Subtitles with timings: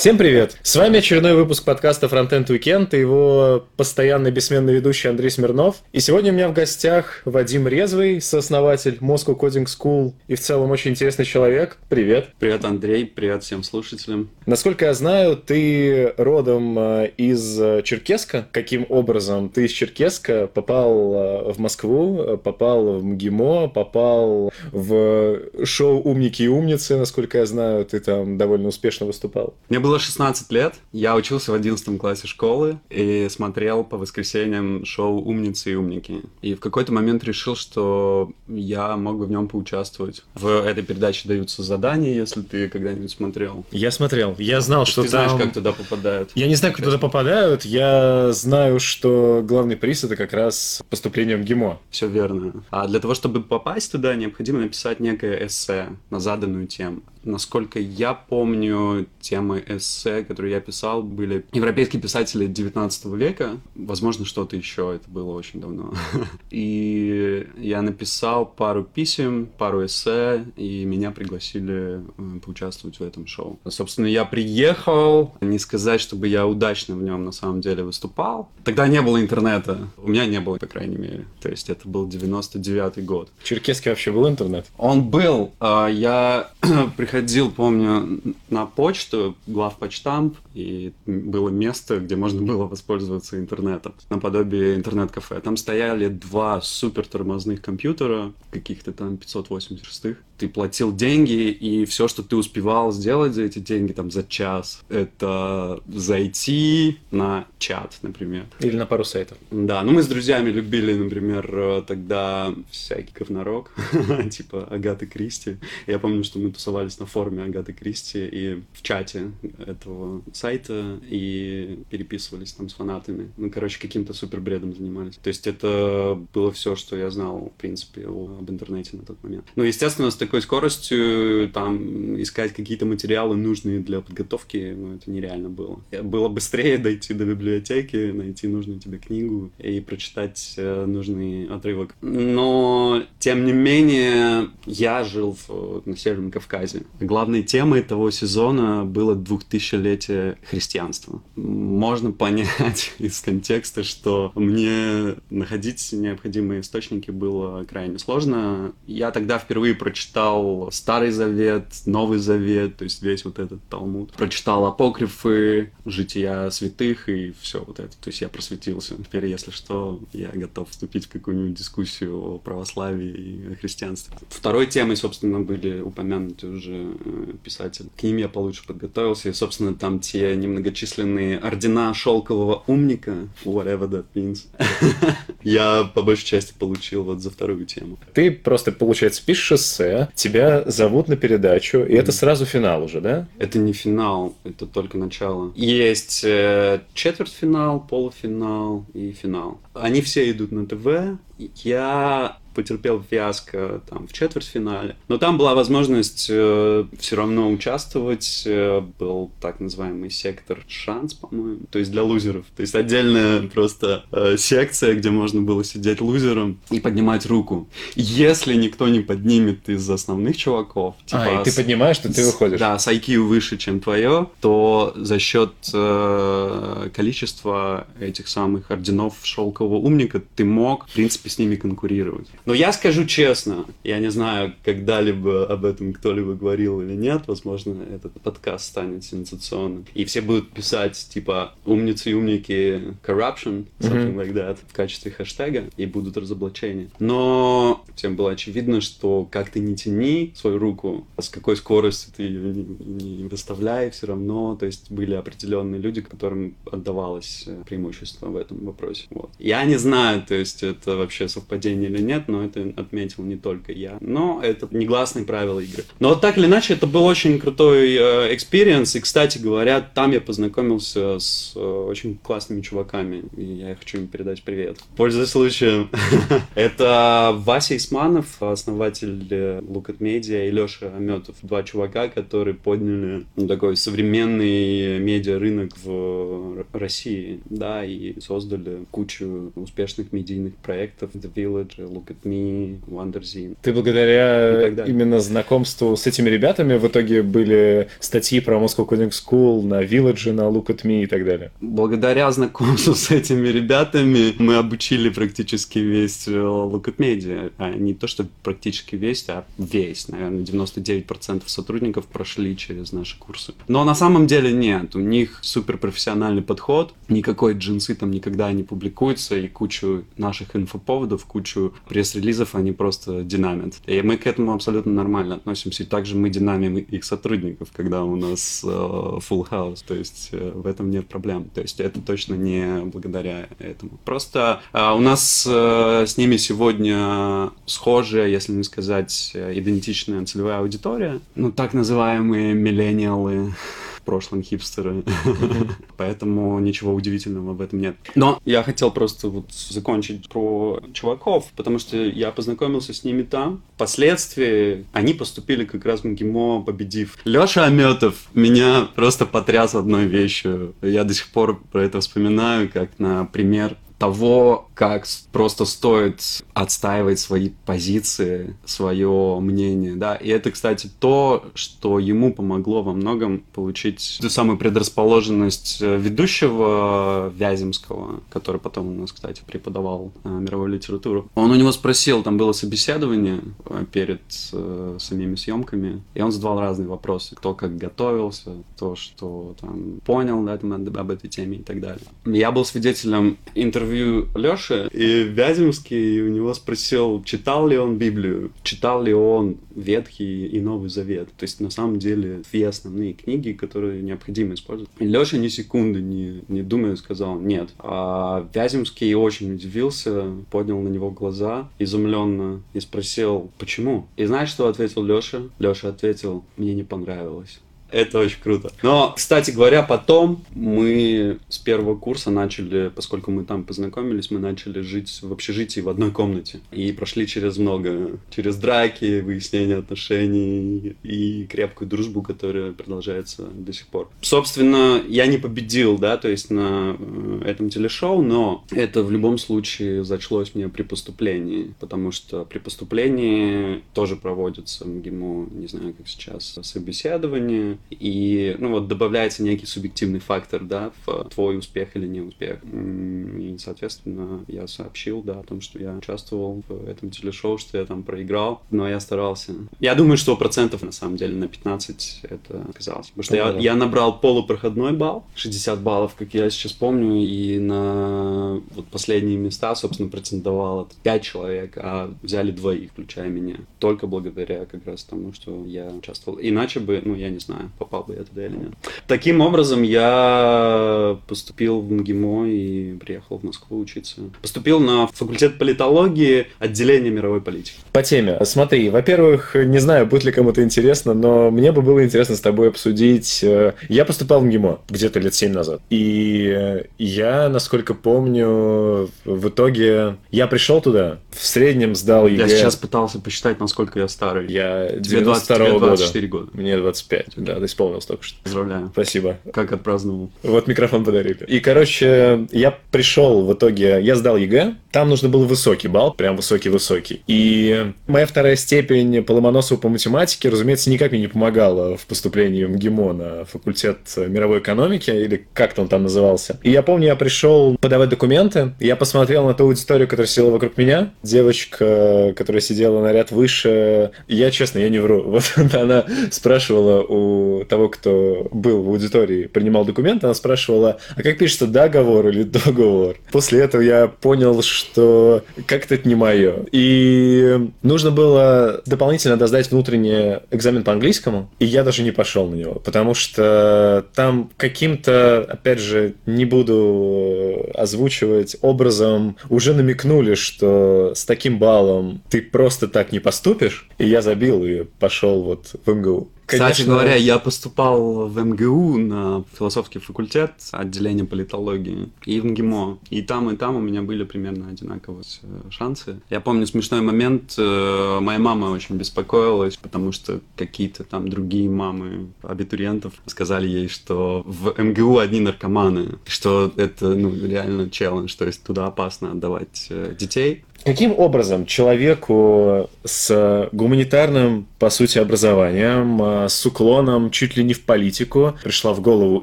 [0.00, 0.56] Всем привет!
[0.62, 5.82] С вами очередной выпуск подкаста Frontend Weekend и его постоянный бессменный ведущий Андрей Смирнов.
[5.92, 10.70] И сегодня у меня в гостях Вадим Резвый, сооснователь Moscow Coding School и в целом
[10.70, 11.76] очень интересный человек.
[11.90, 12.30] Привет!
[12.38, 14.30] Привет, Андрей, привет всем слушателям.
[14.46, 18.48] Насколько я знаю, ты родом э, из э, Черкеска.
[18.52, 26.00] Каким образом ты из Черкеска попал э, в Москву, попал в МГИМО, попал в шоу
[26.00, 29.52] «Умники и умницы», насколько я знаю, ты там довольно успешно выступал?
[29.68, 34.84] Мне было было 16 лет, я учился в 11 классе школы и смотрел по воскресеньям
[34.84, 36.22] шоу «Умницы и умники».
[36.42, 40.22] И в какой-то момент решил, что я мог бы в нем поучаствовать.
[40.34, 43.64] В этой передаче даются задания, если ты когда-нибудь смотрел.
[43.72, 44.36] Я смотрел.
[44.38, 45.28] Я знал, что ты там...
[45.28, 46.30] знаешь, как туда попадают.
[46.36, 47.64] Я не знаю, как туда попадают.
[47.64, 51.80] Я знаю, что главный приз— это как раз поступление в ГИМО.
[51.90, 52.62] Все верно.
[52.70, 57.02] А для того, чтобы попасть туда, необходимо написать некое эссе на заданную тему.
[57.24, 63.58] Насколько я помню, темы эссе, которые я писал, были европейские писатели 19 века.
[63.74, 65.92] Возможно, что-то еще, это было очень давно.
[66.50, 73.58] И я написал пару писем, пару эссе, и меня пригласили э, поучаствовать в этом шоу.
[73.68, 78.48] Собственно, я приехал, не сказать, чтобы я удачно в нем на самом деле выступал.
[78.64, 79.88] Тогда не было интернета.
[79.96, 81.26] У меня не было, по крайней мере.
[81.40, 83.30] То есть это был 99 год.
[83.38, 84.66] В Черкеске вообще был интернет?
[84.76, 85.52] Он был.
[85.60, 86.50] А, я
[86.96, 87.09] приходил,
[87.56, 95.40] помню, на почту, главпочтамп, и было место, где можно было воспользоваться интернетом, наподобие интернет-кафе.
[95.40, 102.22] Там стояли два супер тормозных компьютера, каких-то там 586 ты платил деньги, и все, что
[102.22, 108.46] ты успевал сделать за эти деньги, там, за час, это зайти на чат, например.
[108.60, 109.36] Или на пару сайтов.
[109.50, 113.70] Да, ну мы с друзьями любили, например, тогда всякий говнорок,
[114.30, 115.58] типа Агаты Кристи.
[115.86, 121.80] Я помню, что мы тусовались на форуме Агаты Кристи и в чате этого сайта и
[121.90, 123.30] переписывались там с фанатами.
[123.36, 125.16] Ну, короче, каким-то супер бредом занимались.
[125.16, 129.46] То есть это было все, что я знал, в принципе, об интернете на тот момент.
[129.56, 135.48] Ну, естественно, с такой скоростью там искать какие-то материалы нужные для подготовки, ну, это нереально
[135.48, 135.80] было.
[136.02, 141.94] Было быстрее дойти до библиотеки, найти нужную тебе книгу и прочитать э, нужный отрывок.
[142.00, 146.82] Но, тем не менее, я жил в, на Северном Кавказе.
[146.98, 151.22] Главной темой того сезона было 2000-летие христианства.
[151.36, 158.72] Можно понять из контекста, что мне находить необходимые источники было крайне сложно.
[158.86, 164.12] Я тогда впервые прочитал Старый Завет, Новый Завет, то есть весь вот этот Талмуд.
[164.12, 167.96] Прочитал апокрифы, жития святых и все вот это.
[167.98, 168.94] То есть я просветился.
[168.96, 174.16] Теперь, если что, я готов вступить в какую-нибудь дискуссию о православии и о христианстве.
[174.28, 177.88] Второй темой, собственно, были упомянуты уже э, писатели.
[177.96, 179.28] К ним я получше подготовился.
[179.28, 184.46] И, собственно, там те немногочисленные ордена шелкового умника, whatever that means,
[185.42, 187.98] я по большей части получил вот за вторую тему.
[188.14, 193.28] Ты просто, получается, пишешь эссе, тебя зовут на передачу, и это сразу финал уже, да?
[193.38, 195.52] Это не финал, это только начало.
[195.54, 199.60] Есть э, четвертьфинал, полуфинал и финал.
[199.74, 201.18] Они все идут на ТВ.
[201.56, 204.96] Я потерпел фиаско там в четвертьфинале.
[205.08, 208.42] Но там была возможность э, все равно участвовать.
[208.46, 211.60] Э, был так называемый сектор шанс, по-моему.
[211.70, 212.44] То есть для лузеров.
[212.56, 217.68] То есть отдельная просто э, секция, где можно было сидеть лузером и поднимать руку.
[217.94, 221.38] Если никто не поднимет из основных чуваков, типа...
[221.38, 222.58] А, и ты поднимаешь, что ты выходишь.
[222.58, 229.76] Да, с IQ выше, чем твое, то за счет э, количества этих самых орденов шелкового
[229.76, 232.28] умника ты мог, в принципе, с ними конкурировать.
[232.44, 237.82] Но я скажу честно, я не знаю, когда-либо об этом кто-либо говорил или нет, возможно,
[237.82, 239.86] этот подкаст станет сенсационным.
[239.94, 244.16] И все будут писать, типа, умницы и умники corruption, something mm-hmm.
[244.16, 246.88] like that, в качестве хэштега, и будут разоблачения.
[246.98, 252.24] Но всем было очевидно, что как ты не тяни свою руку, с какой скоростью ты
[252.24, 258.28] ее не, не выставляй, все равно, то есть были определенные люди, которым отдавалось э, преимущество
[258.28, 259.06] в этом вопросе.
[259.10, 259.30] Вот.
[259.38, 263.72] Я не знаю, то есть это вообще совпадение или нет, но это отметил не только
[263.72, 263.98] я.
[264.00, 265.84] Но это негласные правила игры.
[265.98, 267.96] Но так или иначе, это был очень крутой
[268.34, 268.94] experience.
[268.94, 273.24] Э, и, кстати говоря, там я познакомился с э, очень классными чуваками.
[273.36, 274.78] И я хочу им передать привет.
[274.96, 275.90] Пользуясь случаем.
[276.54, 281.36] это Вася Эсманов, основатель э, Look at Media, и Леша Аметов.
[281.42, 290.12] Два чувака, которые подняли ну, такой современный медиа-рынок в России, да, и создали кучу успешных
[290.12, 293.56] медийных проектов The Village, Look at Me, Wonderzine.
[293.62, 299.62] Ты благодаря именно знакомству с этими ребятами в итоге были статьи про Moscow Coding School
[299.62, 301.50] на Village, на Look at Me и так далее?
[301.60, 307.52] Благодаря знакомству с этими ребятами мы обучили практически весь э, Look at Media.
[307.58, 310.08] А не то, что практически весь, а весь.
[310.08, 313.54] Наверное, 99% сотрудников прошли через наши курсы.
[313.68, 314.94] Но на самом деле нет.
[314.96, 316.94] У них суперпрофессиональный подход.
[317.08, 319.36] Никакой джинсы там никогда не публикуется.
[319.36, 323.74] И кучу наших инфоповодов, кучу пресс-релизов они просто динамят.
[323.86, 325.82] И мы к этому абсолютно нормально относимся.
[325.82, 329.82] И также мы динамим их сотрудников, когда у нас э, full house.
[329.86, 331.50] То есть э, в этом нет проблем.
[331.54, 333.92] То есть это точно не благодаря этому.
[334.04, 340.58] Просто э, у нас э, с ними сегодня схожая, если не сказать э, идентичная целевая
[340.58, 341.20] аудитория.
[341.34, 343.54] Ну, так называемые миллениалы
[344.00, 345.02] в прошлом хипстеры.
[345.96, 347.96] Поэтому ничего удивительного в этом нет.
[348.14, 353.62] Но я хотел просто вот закончить про чуваков, потому что я познакомился с ними там.
[353.76, 357.18] Впоследствии они поступили как раз в МГИМО, победив.
[357.24, 360.74] Леша Аметов меня просто потряс одной вещью.
[360.82, 367.18] Я до сих пор про это вспоминаю, как на пример того, как просто стоит отстаивать
[367.18, 370.16] свои позиции, свое мнение, да.
[370.16, 377.30] И это, кстати, то, что ему помогло во многом получить ту самую предрасположенность э, ведущего
[377.36, 381.28] Вяземского, который потом у нас, кстати, преподавал э, мировую литературу.
[381.34, 384.22] Он у него спросил, там было собеседование э, перед
[384.54, 390.42] э, самими съемками, и он задавал разные вопросы, кто как готовился, то, что там понял,
[390.42, 392.06] да, там, об этой теме и так далее.
[392.24, 398.52] Я был свидетелем интервью интервью Лёши, и Вяземский у него спросил, читал ли он Библию,
[398.62, 401.28] читал ли он Ветхий и Новый Завет.
[401.36, 404.90] То есть, на самом деле, две основные книги, которые необходимо использовать.
[404.98, 407.70] И Лёша ни секунды не, не думая сказал «нет».
[407.78, 414.06] А Вяземский очень удивился, поднял на него глаза изумленно и спросил «почему?».
[414.16, 415.48] И знаешь, что ответил Лёша?
[415.58, 417.60] Лёша ответил «мне не понравилось».
[417.92, 418.72] Это очень круто.
[418.82, 424.80] Но, кстати говоря, потом мы с первого курса начали, поскольку мы там познакомились, мы начали
[424.80, 426.60] жить в общежитии в одной комнате.
[426.70, 433.86] И прошли через много, через драки, выяснение отношений и крепкую дружбу, которая продолжается до сих
[433.88, 434.10] пор.
[434.20, 439.38] Собственно, я не победил, да, то есть на э, этом телешоу, но это в любом
[439.38, 446.08] случае зачлось мне при поступлении, потому что при поступлении тоже проводится МГИМО, не знаю, как
[446.08, 452.20] сейчас, собеседование, и, ну, вот добавляется некий субъективный фактор, да, в твой успех или не
[452.20, 452.60] успех.
[452.64, 457.84] И, соответственно, я сообщил, да, о том, что я участвовал в этом телешоу, что я
[457.84, 459.54] там проиграл, но я старался.
[459.80, 463.08] Я думаю, что процентов, на самом деле, на 15 это оказалось.
[463.08, 468.62] Потому что я, я набрал полупроходной балл, 60 баллов, как я сейчас помню, и на
[468.70, 473.56] вот последние места, собственно, претендовало 5 человек, а взяли двоих, включая меня.
[473.78, 476.38] Только благодаря как раз тому, что я участвовал.
[476.40, 478.72] Иначе бы, ну, я не знаю, попал бы я туда или нет.
[479.06, 484.16] Таким образом, я поступил в МГИМО и приехал в Москву учиться.
[484.42, 487.78] Поступил на факультет политологии, отделение мировой политики.
[487.92, 488.38] По теме.
[488.44, 492.68] Смотри, во-первых, не знаю, будет ли кому-то интересно, но мне бы было интересно с тобой
[492.68, 493.40] обсудить.
[493.42, 495.80] Э, я поступал в МГИМО где-то лет 7 назад.
[495.90, 502.42] И я, насколько помню, в итоге я пришел туда, в среднем сдал ЕГЭ.
[502.42, 504.50] Я сейчас пытался посчитать, насколько я старый.
[504.50, 505.86] Я 92 -го года.
[505.86, 506.50] 24 года.
[506.52, 507.26] Мне 25.
[507.36, 508.42] Да, ты исполнился только что.
[508.42, 508.90] Поздравляю.
[508.92, 509.38] Спасибо.
[509.52, 510.30] Как отпраздновал?
[510.42, 511.44] Вот микрофон подарили.
[511.46, 516.36] И, короче, я пришел в итоге, я сдал ЕГЭ, там нужно был высокий балл, прям
[516.36, 517.22] высокий-высокий.
[517.26, 522.64] И моя вторая степень по Ломоносову по математике, разумеется, никак мне не помогала в поступлении
[522.64, 526.58] в МГИМО на факультет мировой экономики, или как-то он там назывался.
[526.62, 530.76] И я помню, я пришел подавать документы, я посмотрел на ту аудиторию, которая сидела вокруг
[530.76, 537.02] меня, девочка, которая сидела на ряд выше, я, честно, я не вру, вот она спрашивала
[537.02, 542.42] у того, кто был в аудитории, принимал документы, она спрашивала, а как пишется договор или
[542.42, 543.16] договор?
[543.32, 546.66] После этого я понял, что как-то это не мое.
[546.72, 552.54] И нужно было дополнительно доздать внутренний экзамен по английскому, и я даже не пошел на
[552.54, 561.24] него, потому что там каким-то, опять же, не буду озвучивать образом, уже намекнули, что с
[561.24, 566.28] таким баллом ты просто так не поступишь, и я забил и пошел вот в МГУ.
[566.50, 566.70] Конечно...
[566.70, 572.98] Кстати говоря, я поступал в МГУ на философский факультет, отделение политологии, и в МГИМО.
[573.10, 576.20] И там, и там у меня были примерно одинаковые э, шансы.
[576.30, 582.28] Я помню смешной момент, э, моя мама очень беспокоилась, потому что какие-то там другие мамы
[582.42, 588.62] абитуриентов сказали ей, что в МГУ одни наркоманы, что это ну, реально челлендж, то есть
[588.62, 590.64] туда опасно отдавать э, детей.
[590.84, 597.84] Каким образом человеку с гуманитарным, по сути, образованием, а, с уклоном чуть ли не в
[597.84, 599.40] политику, пришла в голову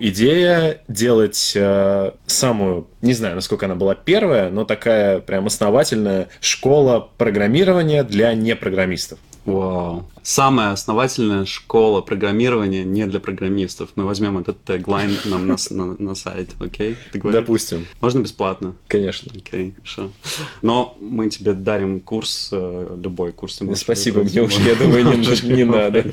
[0.01, 7.07] идея делать э, самую, не знаю, насколько она была первая, но такая прям основательная школа
[7.17, 9.19] программирования для непрограммистов?
[9.47, 10.05] Вау.
[10.23, 13.91] Самая основательная школа программирования не для программистов.
[13.95, 16.97] Мы возьмем этот теглайн нам на, на, на сайт, окей?
[17.13, 17.39] Говоришь?
[17.39, 17.85] Допустим.
[18.01, 18.75] Можно бесплатно?
[18.89, 19.31] Конечно.
[19.33, 20.11] Окей, хорошо.
[20.61, 23.61] Но мы тебе дарим курс, э, любой курс.
[23.75, 26.03] Спасибо, мне уже, я думаю, не, не надо.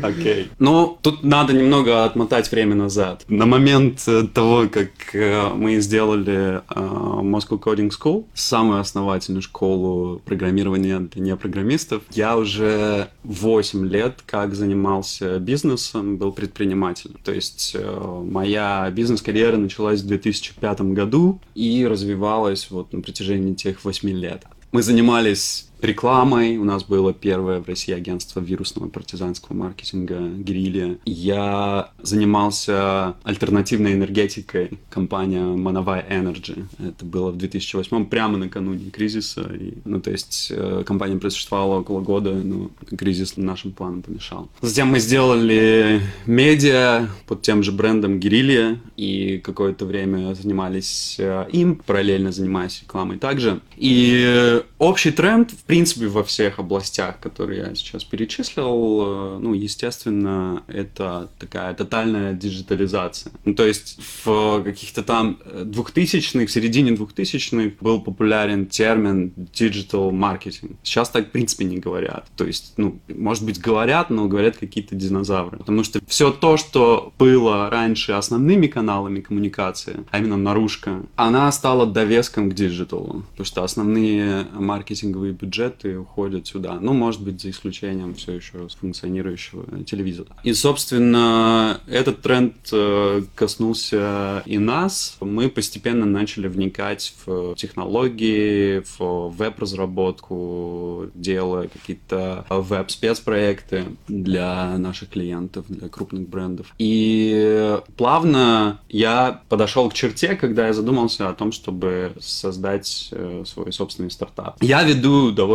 [0.00, 0.48] Окей.
[0.58, 3.26] Ну, тут надо немного отмотать время назад.
[3.28, 11.00] На момент э, того, как э, мы сделали Moscow Coding School, самую основательную школу программирования
[11.00, 17.16] для непрограммистов, я уже 8 лет как занимался бизнесом, был предпринимателем.
[17.24, 23.84] То есть э, моя бизнес-карьера началась в 2005 году и развивалась вот на протяжении тех
[23.84, 24.44] 8 лет.
[24.72, 26.56] Мы занимались рекламой.
[26.56, 30.96] У нас было первое в России агентство вирусного партизанского маркетинга «Гирилья».
[31.04, 36.64] Я занимался альтернативной энергетикой, компания Manovai Energy.
[36.78, 39.42] Это было в 2008 прямо накануне кризиса.
[39.42, 44.48] И, ну, то есть э, компания просуществовала около года, но кризис нашим планам помешал.
[44.60, 51.76] Затем мы сделали медиа под тем же брендом «Guerrilla», и какое-то время занимались э, им,
[51.76, 53.60] параллельно занимаясь рекламой также.
[53.76, 60.62] И общий тренд, в принципе, во всех областях, которые я сейчас перечислил, э, ну, естественно,
[60.68, 63.32] это такая тотальная диджитализация.
[63.44, 70.76] Ну, то есть в каких-то там двухтысячных, в середине двухтысячных был популярен термин digital marketing.
[70.82, 72.26] Сейчас так, в принципе, не говорят.
[72.36, 75.58] То есть, ну, может быть, говорят, но говорят какие-то динозавры.
[75.58, 81.86] Потому что все то, что было раньше основными каналами коммуникации, а именно наружка, она стала
[81.86, 83.24] довеском к диджиталу.
[83.30, 86.78] Потому что основные маркетинговые бюджеты бюджеты уходят сюда.
[86.80, 90.28] Ну, может быть, за исключением все еще функционирующего телевизора.
[90.44, 95.16] И, собственно, этот тренд э, коснулся и нас.
[95.20, 105.88] Мы постепенно начали вникать в технологии, в веб-разработку, делая какие-то веб-спецпроекты для наших клиентов, для
[105.88, 106.74] крупных брендов.
[106.78, 113.72] И плавно я подошел к черте, когда я задумался о том, чтобы создать э, свой
[113.72, 114.56] собственный стартап.
[114.60, 115.45] Я веду довольно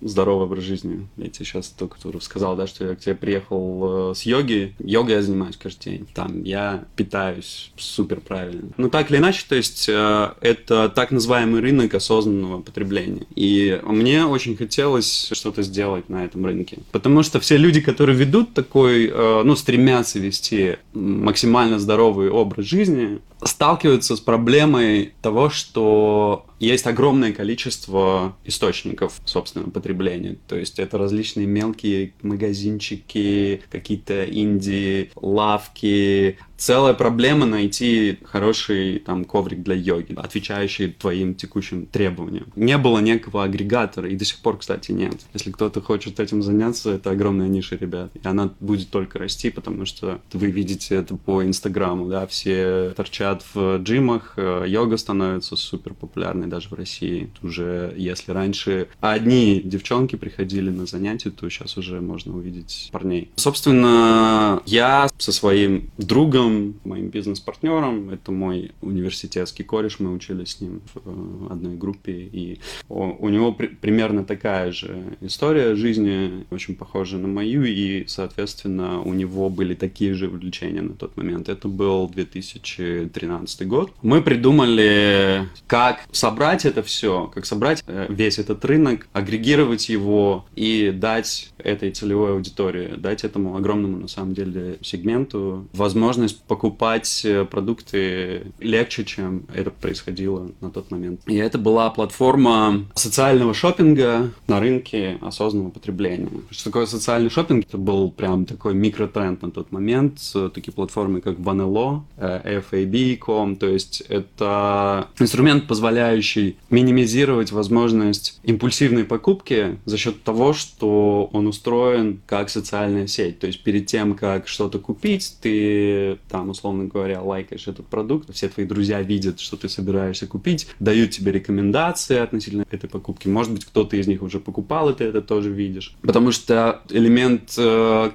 [0.00, 1.06] здоровый образ жизни.
[1.16, 4.74] Я тебе сейчас только что рассказал, да, что я к тебе приехал э, с йоги.
[4.78, 6.08] Йогой я занимаюсь каждый день.
[6.14, 8.70] Там я питаюсь супер правильно.
[8.76, 13.26] Ну, так или иначе, то есть э, это так называемый рынок осознанного потребления.
[13.34, 16.78] И мне очень хотелось что-то сделать на этом рынке.
[16.92, 23.20] Потому что все люди, которые ведут такой, э, ну, стремятся вести максимально здоровый образ жизни,
[23.42, 30.36] сталкиваются с проблемой того, что есть огромное количество источников собственного потребления.
[30.48, 39.62] То есть это различные мелкие магазинчики, какие-то инди, лавки, целая проблема найти хороший там коврик
[39.62, 42.46] для йоги, отвечающий твоим текущим требованиям.
[42.56, 45.14] Не было некого агрегатора, и до сих пор, кстати, нет.
[45.32, 48.10] Если кто-то хочет этим заняться, это огромная ниша, ребят.
[48.14, 53.44] И она будет только расти, потому что вы видите это по Инстаграму, да, все торчат
[53.54, 57.30] в джимах, э, йога становится супер популярной даже в России.
[57.42, 63.30] Уже если раньше одни девчонки приходили на занятия, то сейчас уже можно увидеть парней.
[63.36, 68.10] Собственно, я со своим другом другом, моим бизнес-партнером.
[68.10, 72.12] Это мой университетский кореш, мы учились с ним в э, одной группе.
[72.12, 79.00] И у него при, примерно такая же история жизни, очень похожа на мою, и, соответственно,
[79.00, 81.48] у него были такие же увлечения на тот момент.
[81.48, 83.92] Это был 2013 год.
[84.02, 90.92] Мы придумали, как собрать это все, как собрать э, весь этот рынок, агрегировать его и
[90.94, 97.44] дать этой целевой аудитории, дать этому огромному, на самом деле, сегменту возможность возможность покупать э,
[97.44, 101.20] продукты легче, чем это происходило на тот момент.
[101.26, 106.28] И это была платформа социального шопинга на рынке осознанного потребления.
[106.50, 107.66] Что такое социальный шопинг?
[107.66, 110.18] Это был прям такой микротренд на тот момент.
[110.54, 113.56] Такие платформы, как Vanello, э, FAB.com.
[113.56, 122.20] То есть это инструмент, позволяющий минимизировать возможность импульсивной покупки за счет того, что он устроен
[122.26, 123.38] как социальная сеть.
[123.38, 128.48] То есть перед тем, как что-то купить, ты там, условно говоря, лайкаешь этот продукт, все
[128.48, 133.28] твои друзья видят, что ты собираешься купить, дают тебе рекомендации относительно этой покупки.
[133.28, 135.94] Может быть, кто-то из них уже покупал, и ты это тоже видишь.
[136.02, 138.10] Потому что элемент э,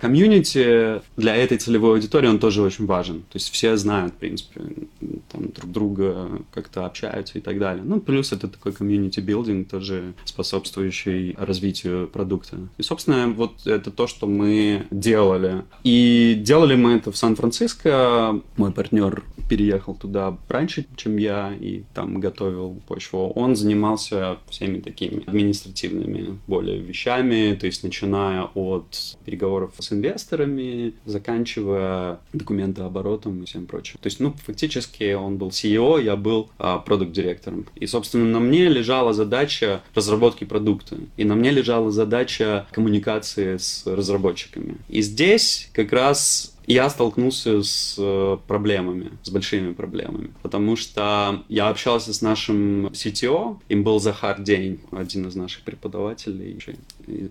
[1.18, 3.22] для этой целевой аудитории, он тоже очень важен.
[3.22, 4.62] То есть все знают, в принципе,
[5.32, 7.84] там, друг друга как-то общаются и так далее.
[7.86, 12.58] Ну, плюс это такой комьюнити билдинг, тоже способствующий развитию продукта.
[12.78, 15.64] И, собственно, вот это то, что мы делали.
[15.84, 17.99] И делали мы это в Сан-Франциско.
[18.58, 23.32] Мой партнер переехал туда раньше, чем я, и там готовил почву.
[23.36, 32.20] Он занимался всеми такими административными более вещами, то есть начиная от переговоров с инвесторами, заканчивая
[32.32, 33.98] документооборотом и всем прочим.
[34.00, 37.66] То есть, ну, фактически он был CEO, я был а, продукт-директором.
[37.76, 40.98] И, собственно, на мне лежала задача разработки продукта.
[41.18, 44.78] И на мне лежала задача коммуникации с разработчиками.
[44.90, 51.70] И здесь как раз я столкнулся с э, проблемами, с большими проблемами, потому что я
[51.70, 56.60] общался с нашим CTO, им был Захар День, один из наших преподавателей,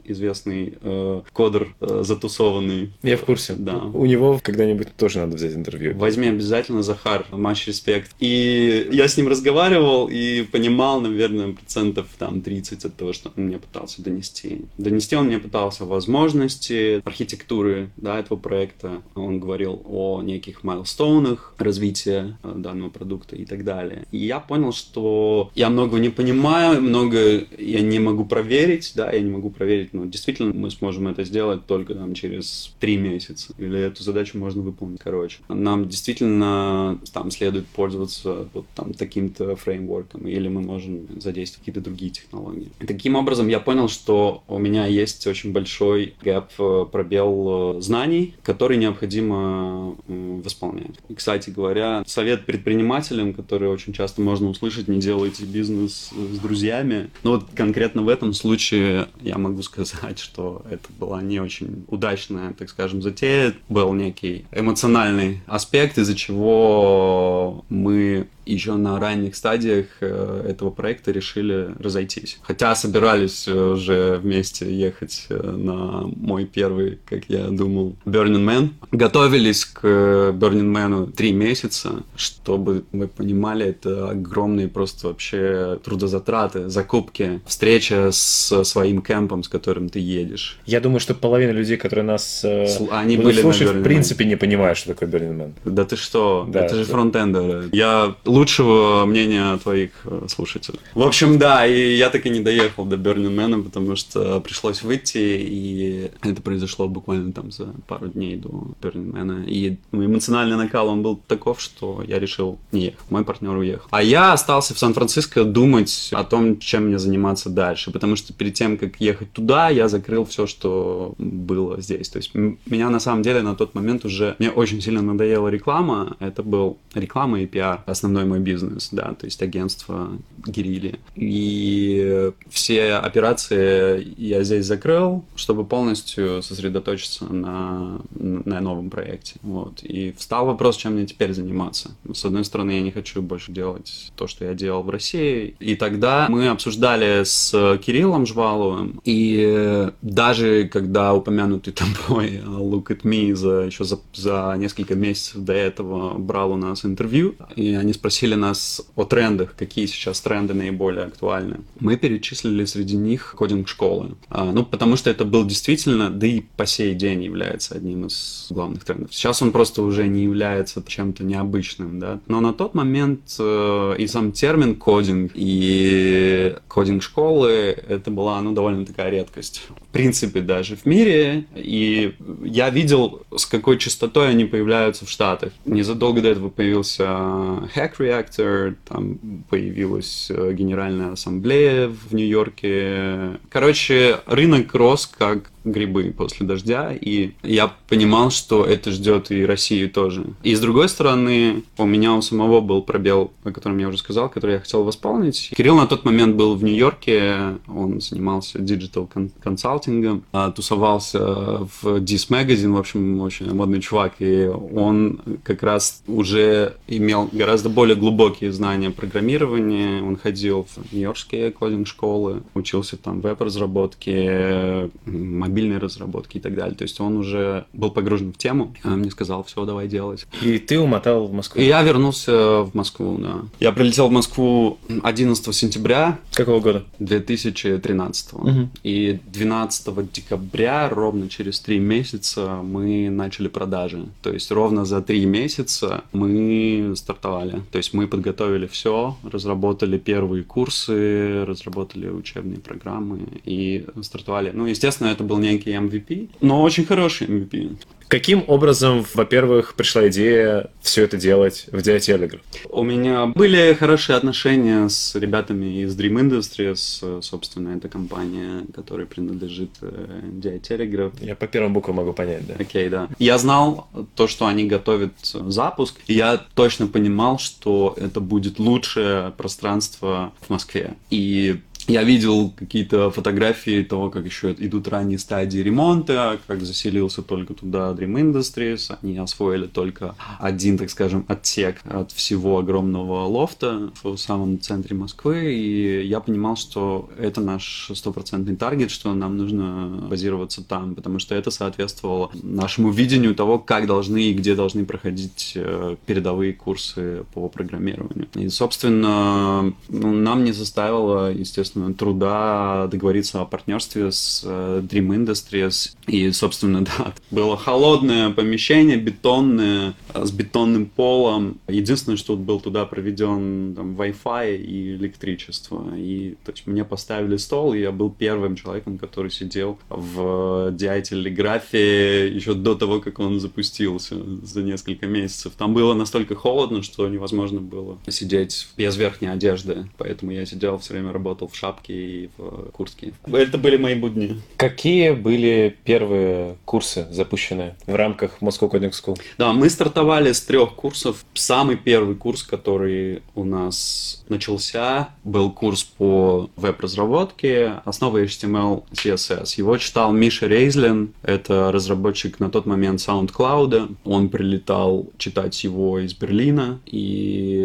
[0.04, 2.92] известный э, кодер э, затусованный.
[3.02, 3.54] Я в курсе.
[3.56, 3.76] Да.
[3.76, 5.96] У него когда-нибудь тоже надо взять интервью.
[5.96, 8.14] Возьми обязательно, Захар, матч респект.
[8.18, 13.44] И я с ним разговаривал и понимал, наверное, процентов там 30 от того, что он
[13.44, 14.62] мне пытался донести.
[14.78, 22.38] Донести он мне пытался возможности архитектуры да, этого проекта, он говорил о неких майлстоунах развития
[22.42, 24.06] э, данного продукта и так далее.
[24.10, 29.20] И я понял, что я много не понимаю, много я не могу проверить, да, я
[29.20, 33.78] не могу проверить, ну, действительно мы сможем это сделать только там через три месяца, или
[33.78, 35.38] эту задачу можно выполнить короче.
[35.48, 42.10] Нам действительно там следует пользоваться вот там таким-то фреймворком, или мы можем задействовать какие-то другие
[42.10, 42.70] технологии.
[42.86, 48.34] Таким образом я понял, что у меня есть очень большой гэп, э, пробел э, знаний,
[48.42, 50.96] который необходим необходимо восполнять.
[51.08, 57.10] И, кстати говоря, совет предпринимателям, который очень часто можно услышать, не делайте бизнес с друзьями.
[57.22, 62.52] Но вот конкретно в этом случае я могу сказать, что это была не очень удачная,
[62.54, 63.54] так скажем, затея.
[63.68, 71.74] Был некий эмоциональный аспект, из-за чего мы еще на ранних стадиях э, этого проекта решили
[71.78, 72.38] разойтись.
[72.42, 78.70] Хотя собирались э, уже вместе ехать э, на мой первый, как я думал, Burning Man.
[78.98, 82.02] Готовились к Burning Man три месяца.
[82.16, 89.88] Чтобы вы понимали, это огромные просто вообще трудозатраты, закупки, встреча с своим кемпом, с которым
[89.88, 90.58] ты едешь.
[90.66, 92.44] Я думаю, что половина людей, которые нас
[92.90, 95.52] Они были слушают, в принципе не понимают, что такое Burning Man.
[95.64, 96.44] Да ты что?
[96.48, 97.68] Да, это же фронтендеры.
[97.70, 100.80] Я лучшего мнения твоих э, слушателей.
[100.94, 104.82] В общем, да, и я так и не доехал до Burning Man, потому что пришлось
[104.82, 109.46] выйти, и это произошло буквально там за пару дней до Man.
[109.46, 113.10] И эмоциональный накал, он был таков, что я решил не ехать.
[113.10, 113.86] Мой партнер уехал.
[113.90, 118.54] А я остался в Сан-Франциско думать о том, чем мне заниматься дальше, потому что перед
[118.54, 122.08] тем, как ехать туда, я закрыл все, что было здесь.
[122.08, 126.16] То есть меня на самом деле на тот момент уже, мне очень сильно надоела реклама.
[126.20, 130.10] Это был реклама и пиар, основной мой бизнес, да, то есть агентство
[130.46, 131.00] Гирили.
[131.16, 139.34] И все операции я здесь закрыл, чтобы полностью сосредоточиться на, на новом проекте.
[139.42, 139.82] Вот.
[139.82, 141.90] И встал вопрос, чем мне теперь заниматься.
[142.12, 145.56] С одной стороны, я не хочу больше делать то, что я делал в России.
[145.58, 153.34] И тогда мы обсуждали с Кириллом Жваловым, и даже когда упомянутый тобой Look at Me
[153.34, 158.34] за, еще за, за несколько месяцев до этого брал у нас интервью, и они спросили
[158.34, 161.60] нас о трендах, какие сейчас тренды наиболее актуальны.
[161.80, 164.16] Мы перечислили среди них кодинг-школы.
[164.28, 168.46] А, ну, потому что это был действительно, да и по сей день является одним из
[168.50, 169.14] главных трендов.
[169.14, 172.20] Сейчас он просто уже не является чем-то необычным, да.
[172.26, 177.50] Но на тот момент э, и сам термин кодинг, и кодинг-школы,
[177.88, 179.68] это была, ну, довольно такая редкость.
[179.98, 181.44] Принципе, даже в мире.
[181.56, 185.52] И я видел, с какой частотой они появляются в Штатах.
[185.64, 189.18] Незадолго до этого появился Hack Reactor, там
[189.50, 193.40] появилась э, General Assembly в Нью-Йорке.
[193.50, 199.90] Короче, рынок рос как грибы после дождя, и я понимал, что это ждет и Россию
[199.90, 200.24] тоже.
[200.42, 204.28] И с другой стороны, у меня у самого был пробел, о котором я уже сказал,
[204.28, 205.50] который я хотел восполнить.
[205.56, 209.08] Кирилл на тот момент был в Нью-Йорке, он занимался диджитал
[209.42, 209.87] консалтингом,
[210.32, 216.76] а, тусовался в Dis Magazine, в общем, очень модный чувак, и он как раз уже
[216.86, 225.78] имел гораздо более глубокие знания программирования, он ходил в нью-йоркские кодинг-школы, учился там веб-разработке, мобильной
[225.78, 226.74] разработки и так далее.
[226.74, 230.26] То есть он уже был погружен в тему, он мне сказал, все, давай делать.
[230.42, 231.60] И ты умотал в Москву?
[231.60, 233.40] И я вернулся в Москву, да.
[233.60, 236.18] Я прилетел в Москву 11 сентября.
[236.32, 236.84] Какого года?
[236.98, 238.32] 2013.
[238.34, 238.68] Угу.
[238.82, 239.67] И 12
[240.12, 244.06] декабря, ровно через три месяца, мы начали продажи.
[244.22, 247.62] То есть ровно за три месяца мы стартовали.
[247.70, 254.50] То есть мы подготовили все, разработали первые курсы, разработали учебные программы и стартовали.
[254.54, 257.76] Ну, естественно, это был некий MVP, но очень хороший MVP.
[258.08, 262.40] Каким образом, во-первых, пришла идея все это делать в Diatelegraph?
[262.70, 269.70] У меня были хорошие отношения с ребятами из Dream Industries, собственно, это компания, которая принадлежит
[269.82, 271.12] э, Diatelegraph.
[271.20, 272.54] Я по первым буквам могу понять, да.
[272.58, 273.08] Окей, okay, да.
[273.18, 279.32] Я знал то, что они готовят запуск, и я точно понимал, что это будет лучшее
[279.32, 280.94] пространство в Москве.
[281.10, 287.54] И я видел какие-то фотографии того, как еще идут ранние стадии ремонта, как заселился только
[287.54, 288.94] туда Dream Industries.
[289.02, 295.54] Они освоили только один, так скажем, отсек от всего огромного лофта в самом центре Москвы.
[295.54, 301.34] И я понимал, что это наш стопроцентный таргет, что нам нужно базироваться там, потому что
[301.34, 307.48] это соответствовало нашему видению того, как должны и где должны проходить э, передовые курсы по
[307.48, 308.28] программированию.
[308.34, 315.92] И, собственно, ну, нам не заставило, естественно, труда договориться о партнерстве с э, Dream Industries.
[316.06, 321.58] И, собственно, да, было холодное помещение, бетонное, э, с бетонным полом.
[321.68, 325.84] Единственное, что был туда проведен там, Wi-Fi и электричество.
[325.96, 332.28] И то есть, мне поставили стол, и я был первым человеком, который сидел в DI-телеграфе
[332.28, 335.52] еще до того, как он запустился за несколько месяцев.
[335.56, 339.88] Там было настолько холодно, что невозможно было сидеть без верхней одежды.
[339.96, 343.12] Поэтому я сидел, все время работал в шапке Шапке и в Курске.
[343.26, 344.40] Это были мои будни.
[344.56, 349.20] Какие были первые курсы запущенные в рамках Moscow Coding School?
[349.36, 351.24] Да, мы стартовали с трех курсов.
[351.34, 359.54] Самый первый курс, который у нас начался, был курс по веб-разработке, основы HTML, CSS.
[359.58, 363.96] Его читал Миша Рейзлин, это разработчик на тот момент SoundCloud.
[364.04, 367.58] Он прилетал читать его из Берлина, и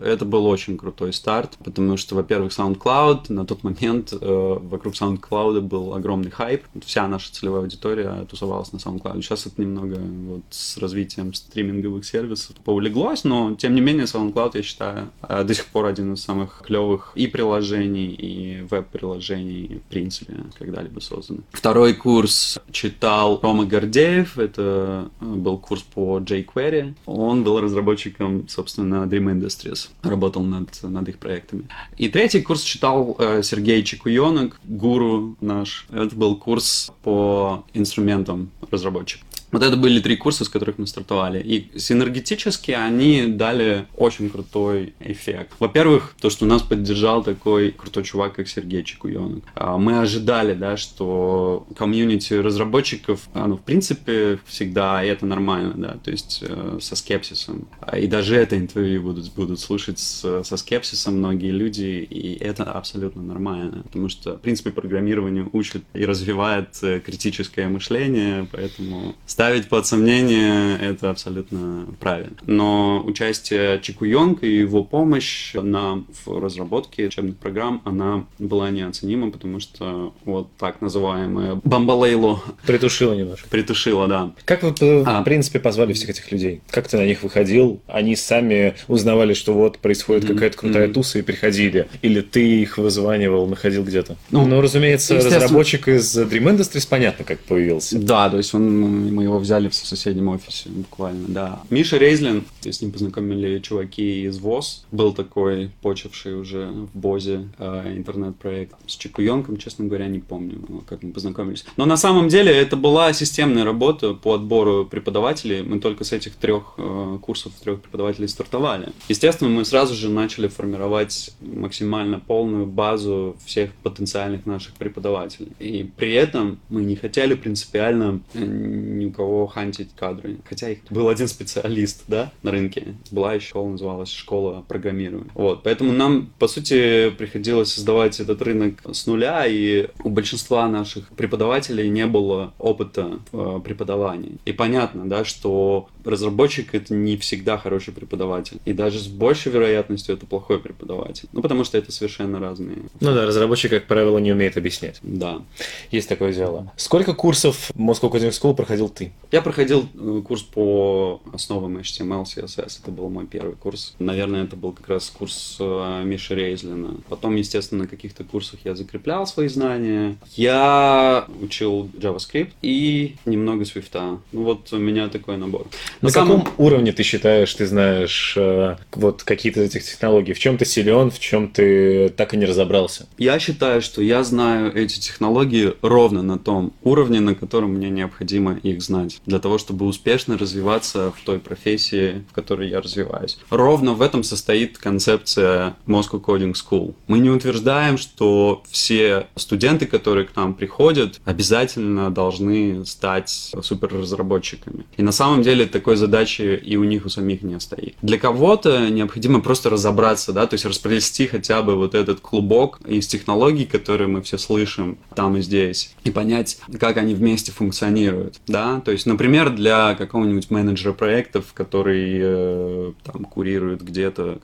[0.00, 5.60] это был очень крутой старт, потому что, во-первых, SoundCloud на тот момент э, вокруг SoundCloud
[5.62, 6.64] был огромный хайп.
[6.84, 9.22] Вся наша целевая аудитория тусовалась на SoundCloud.
[9.22, 14.62] Сейчас это немного вот с развитием стриминговых сервисов поулеглось, но тем не менее SoundCloud, я
[14.62, 20.34] считаю, э, до сих пор один из самых клевых и приложений, и веб-приложений, в принципе,
[20.58, 21.40] когда-либо созданы.
[21.52, 26.94] Второй курс читал Рома Гордеев, это э, был курс по jQuery.
[27.06, 31.68] Он был разработчиком, собственно, Dream Industries, работал над, над их проектами.
[31.96, 35.86] И третий курс читал э, Сергей Чекуенок, гуру наш.
[35.90, 39.24] Это был курс по инструментам разработчика.
[39.54, 41.40] Вот это были три курса, с которых мы стартовали.
[41.40, 45.52] И синергетически они дали очень крутой эффект.
[45.60, 49.44] Во-первых, то, что нас поддержал такой крутой чувак, как Сергей Чекуенок.
[49.54, 55.98] А, мы ожидали, да, что комьюнити разработчиков, оно в принципе всегда, и это нормально, да,
[56.02, 57.68] то есть э, со скепсисом.
[57.80, 63.22] А, и даже это интервью будут, будут слушать со скепсисом многие люди, и это абсолютно
[63.22, 69.86] нормально, потому что, в принципе, программирование учит и развивает э, критическое мышление, поэтому ставить под
[69.86, 72.36] сомнение это абсолютно правильно.
[72.46, 79.60] Но участие Чикуйонг и его помощь нам в разработке учебных программ, она была неоценима, потому
[79.60, 82.42] что вот так называемое бомбалейло...
[82.66, 83.46] Притушило немножко.
[83.50, 84.32] Притушило, да.
[84.46, 84.72] Как вы,
[85.04, 85.20] а.
[85.20, 86.62] в принципе, позвали всех этих людей?
[86.70, 87.82] Как ты на них выходил?
[87.86, 90.34] Они сами узнавали, что вот происходит mm-hmm.
[90.34, 90.92] какая-то крутая mm-hmm.
[90.92, 91.86] туса и приходили?
[92.00, 94.16] Или ты их вызванивал, находил где-то?
[94.30, 97.98] Ну, ну разумеется, разработчик из Dream Industries понятно, как появился.
[97.98, 101.62] Да, то есть он, мы его его взяли в соседнем офисе, буквально, да.
[101.70, 107.96] Миша Рейзлин, с ним познакомили чуваки из ВОЗ, был такой почивший уже в Бозе э,
[107.96, 108.74] интернет-проект.
[108.86, 111.64] С Чекуенком, честно говоря, не помню, как мы познакомились.
[111.76, 115.62] Но на самом деле это была системная работа по отбору преподавателей.
[115.62, 118.88] Мы только с этих трех э, курсов трех преподавателей стартовали.
[119.08, 125.52] Естественно, мы сразу же начали формировать максимально полную базу всех потенциальных наших преподавателей.
[125.58, 130.38] И при этом мы не хотели принципиально э, ни кого хантить кадры.
[130.48, 132.94] Хотя их был один специалист, да, на рынке.
[133.10, 135.30] Была еще школа, называлась школа программирования.
[135.34, 141.08] Вот, поэтому нам, по сути, приходилось создавать этот рынок с нуля, и у большинства наших
[141.10, 144.38] преподавателей не было опыта в преподавании.
[144.44, 148.58] И понятно, да, что разработчик это не всегда хороший преподаватель.
[148.64, 151.28] И даже с большей вероятностью это плохой преподаватель.
[151.32, 152.78] Ну, потому что это совершенно разные.
[153.00, 154.98] Ну да, разработчик, как правило, не умеет объяснять.
[155.02, 155.42] Да.
[155.90, 156.72] Есть такое дело.
[156.76, 159.12] Сколько курсов Moscow Coding School проходил ты?
[159.32, 162.80] Я проходил э, курс по основам HTML, CSS.
[162.82, 163.94] Это был мой первый курс.
[163.98, 166.96] Наверное, это был как раз курс э, Миши Рейзлина.
[167.08, 170.16] Потом, естественно, на каких-то курсах я закреплял свои знания.
[170.36, 174.20] Я учил JavaScript и немного Swift.
[174.32, 175.66] Ну вот у меня такой набор.
[176.00, 176.42] На, самом...
[176.42, 180.32] каком уровне ты считаешь, ты знаешь э, вот какие-то из этих технологий?
[180.32, 183.06] В чем ты силен, в чем ты так и не разобрался?
[183.18, 188.54] Я считаю, что я знаю эти технологии ровно на том уровне, на котором мне необходимо
[188.62, 193.38] их знать, для того, чтобы успешно развиваться в той профессии, в которой я развиваюсь.
[193.50, 196.94] Ровно в этом состоит концепция Moscow Coding School.
[197.06, 204.84] Мы не утверждаем, что все студенты, которые к нам приходят, обязательно должны стать суперразработчиками.
[204.96, 207.94] И на самом деле такой задачи и у них у самих не стоит.
[208.00, 213.06] Для кого-то необходимо просто разобраться, да, то есть расплести хотя бы вот этот клубок из
[213.06, 218.80] технологий, которые мы все слышим там и здесь, и понять, как они вместе функционируют, да,
[218.80, 224.38] то есть, например, для какого-нибудь менеджера проектов, который э, там курирует где-то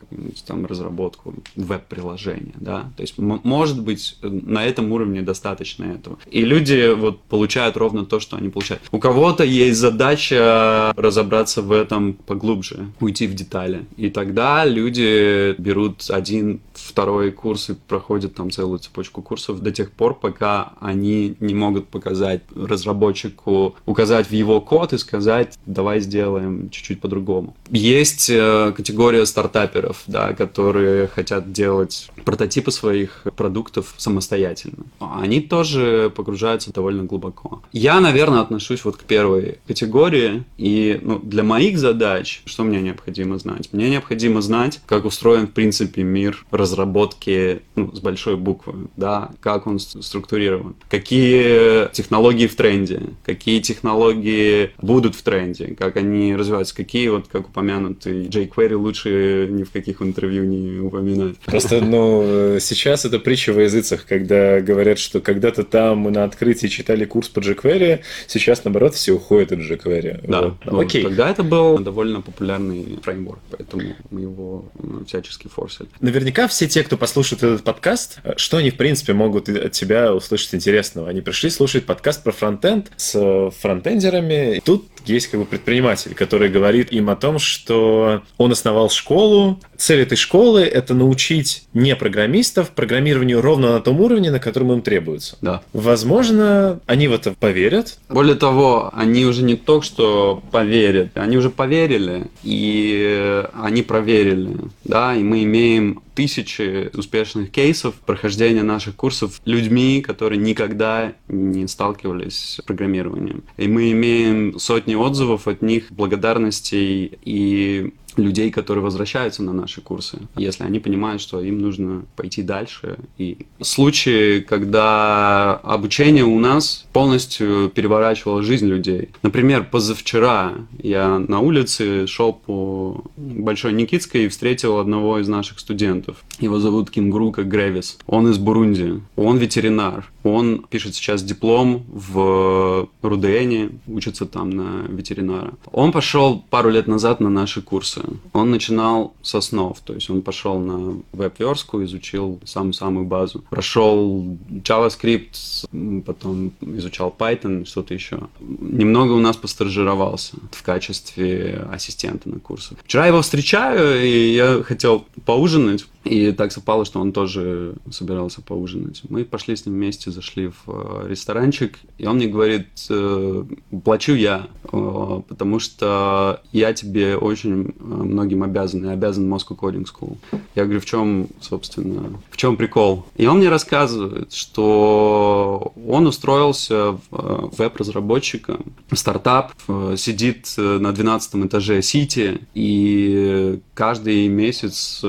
[0.46, 6.18] там разработку веб-приложения, да, то есть, может быть, на этом уровне достаточно этого.
[6.30, 8.82] И люди вот получают ровно то, что они получают.
[8.92, 11.29] У кого-то есть задача разобраться
[11.62, 13.86] в этом поглубже, уйти в детали.
[13.96, 19.90] И тогда люди берут один, второй курс и проходят там целую цепочку курсов до тех
[19.90, 26.70] пор, пока они не могут показать разработчику, указать в его код и сказать, давай сделаем
[26.70, 27.54] чуть-чуть по-другому.
[27.70, 34.84] Есть э, категория стартаперов, да, которые хотят делать прототипы своих продуктов самостоятельно.
[34.98, 37.62] Они тоже погружаются довольно глубоко.
[37.72, 43.38] Я, наверное, отношусь вот к первой категории, и ну, для моих задач, что мне необходимо
[43.38, 43.70] знать?
[43.72, 49.66] Мне необходимо знать, как устроен, в принципе, мир разработки ну, с большой буквы, да, как
[49.66, 57.08] он структурирован, какие технологии в тренде, какие технологии будут в тренде, как они развиваются, какие,
[57.08, 61.36] вот, как упомянутый jQuery лучше ни в каких интервью не упоминать.
[61.38, 66.68] Просто, ну, сейчас это притча во языцах, когда говорят, что когда-то там мы на открытии
[66.68, 70.26] читали курс по jQuery, сейчас, наоборот, все уходят от jQuery.
[70.26, 70.54] Да, вот.
[70.64, 71.02] ну, окей.
[71.02, 75.88] Тогда это был довольно популярный фреймворк, поэтому мы его ну, всячески форсили.
[76.00, 80.54] Наверняка все те, кто послушает этот подкаст, что они, в принципе, могут от тебя услышать
[80.54, 81.08] интересного?
[81.08, 84.60] Они пришли слушать подкаст про фронтенд с фронтендерами.
[84.64, 89.60] Тут есть как бы предприниматель, который говорит им о том, что он основал школу.
[89.76, 94.82] Цель этой школы— это научить не программистов программированию ровно на том уровне, на котором им
[94.82, 95.36] требуется.
[95.40, 95.62] Да.
[95.72, 97.98] Возможно, они в это поверят.
[98.08, 105.14] Более того, они уже не только что поверят, они уже поверили, и они проверили, да,
[105.14, 112.62] и мы имеем тысячи успешных кейсов прохождения наших курсов людьми, которые никогда не сталкивались с
[112.62, 113.42] программированием.
[113.56, 120.18] И мы имеем сотни отзывов от них, благодарностей и людей, которые возвращаются на наши курсы,
[120.36, 122.98] если они понимают, что им нужно пойти дальше.
[123.18, 129.10] И случаи, когда обучение у нас полностью переворачивало жизнь людей.
[129.22, 136.16] Например, позавчера я на улице шел по Большой Никитской и встретил одного из наших студентов.
[136.38, 137.98] Его зовут Кингрука Гревис.
[138.06, 139.00] Он из Бурунди.
[139.16, 140.10] Он ветеринар.
[140.22, 145.54] Он пишет сейчас диплом в Рудене, учится там на ветеринара.
[145.72, 147.99] Он пошел пару лет назад на наши курсы.
[148.32, 153.44] Он начинал с основ, то есть он пошел на веб-верстку, изучил самую-самую базу.
[153.50, 158.20] Прошел JavaScript, потом изучал Python, что-то еще.
[158.40, 162.78] Немного у нас постажировался в качестве ассистента на курсах.
[162.84, 165.86] Вчера его встречаю, и я хотел поужинать.
[166.04, 169.02] И так совпало, что он тоже собирался поужинать.
[169.08, 173.44] Мы пошли с ним вместе, зашли в э, ресторанчик, и он мне говорит, э,
[173.84, 180.16] плачу я, э, потому что я тебе очень многим обязан, я обязан Moscow Coding School.
[180.54, 183.04] Я говорю, в чем, собственно, в чем прикол?
[183.16, 189.52] И он мне рассказывает, что он устроился веб-разработчиком, стартап,
[189.96, 195.02] сидит на 12 этаже Сити, и каждый месяц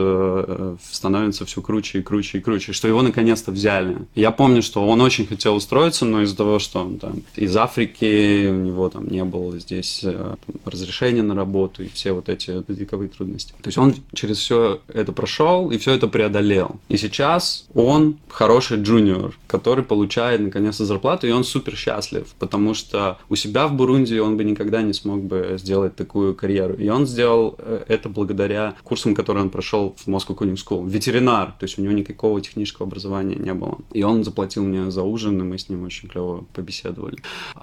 [0.91, 3.97] становится все круче и круче и круче, что его наконец-то взяли.
[4.15, 8.47] Я помню, что он очень хотел устроиться, но из-за того, что он там из Африки,
[8.49, 13.09] у него там не было здесь э, разрешение на работу и все вот эти языковые
[13.09, 13.53] трудности.
[13.61, 16.77] То есть он через все это прошел и все это преодолел.
[16.89, 23.17] И сейчас он хороший джуниор, который получает наконец-то зарплату, и он супер счастлив, потому что
[23.29, 26.73] у себя в Бурунди он бы никогда не смог бы сделать такую карьеру.
[26.75, 30.70] И он сделал э, это благодаря курсам, которые он прошел в Moscow School.
[30.79, 33.79] Ветеринар, то есть у него никакого технического образования не было.
[33.93, 37.17] И он заплатил мне за ужин, и мы с ним очень клево побеседовали.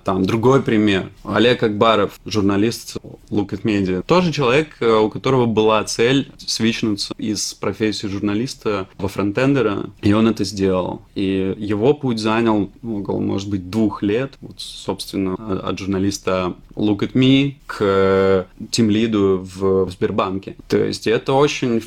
[0.04, 1.10] Там другой пример.
[1.24, 2.96] Олег Акбаров, журналист
[3.30, 4.02] Look at Media.
[4.02, 10.28] Тоже человек, э, у которого была цель свичнуться из профессии журналиста во фронтендера, и он
[10.28, 11.02] это сделал.
[11.14, 14.34] И его путь занял около, может быть, двух лет.
[14.40, 20.56] Вот, собственно, от журналиста Look at Me к тимлиду в Сбербанке.
[20.68, 21.80] То есть это очень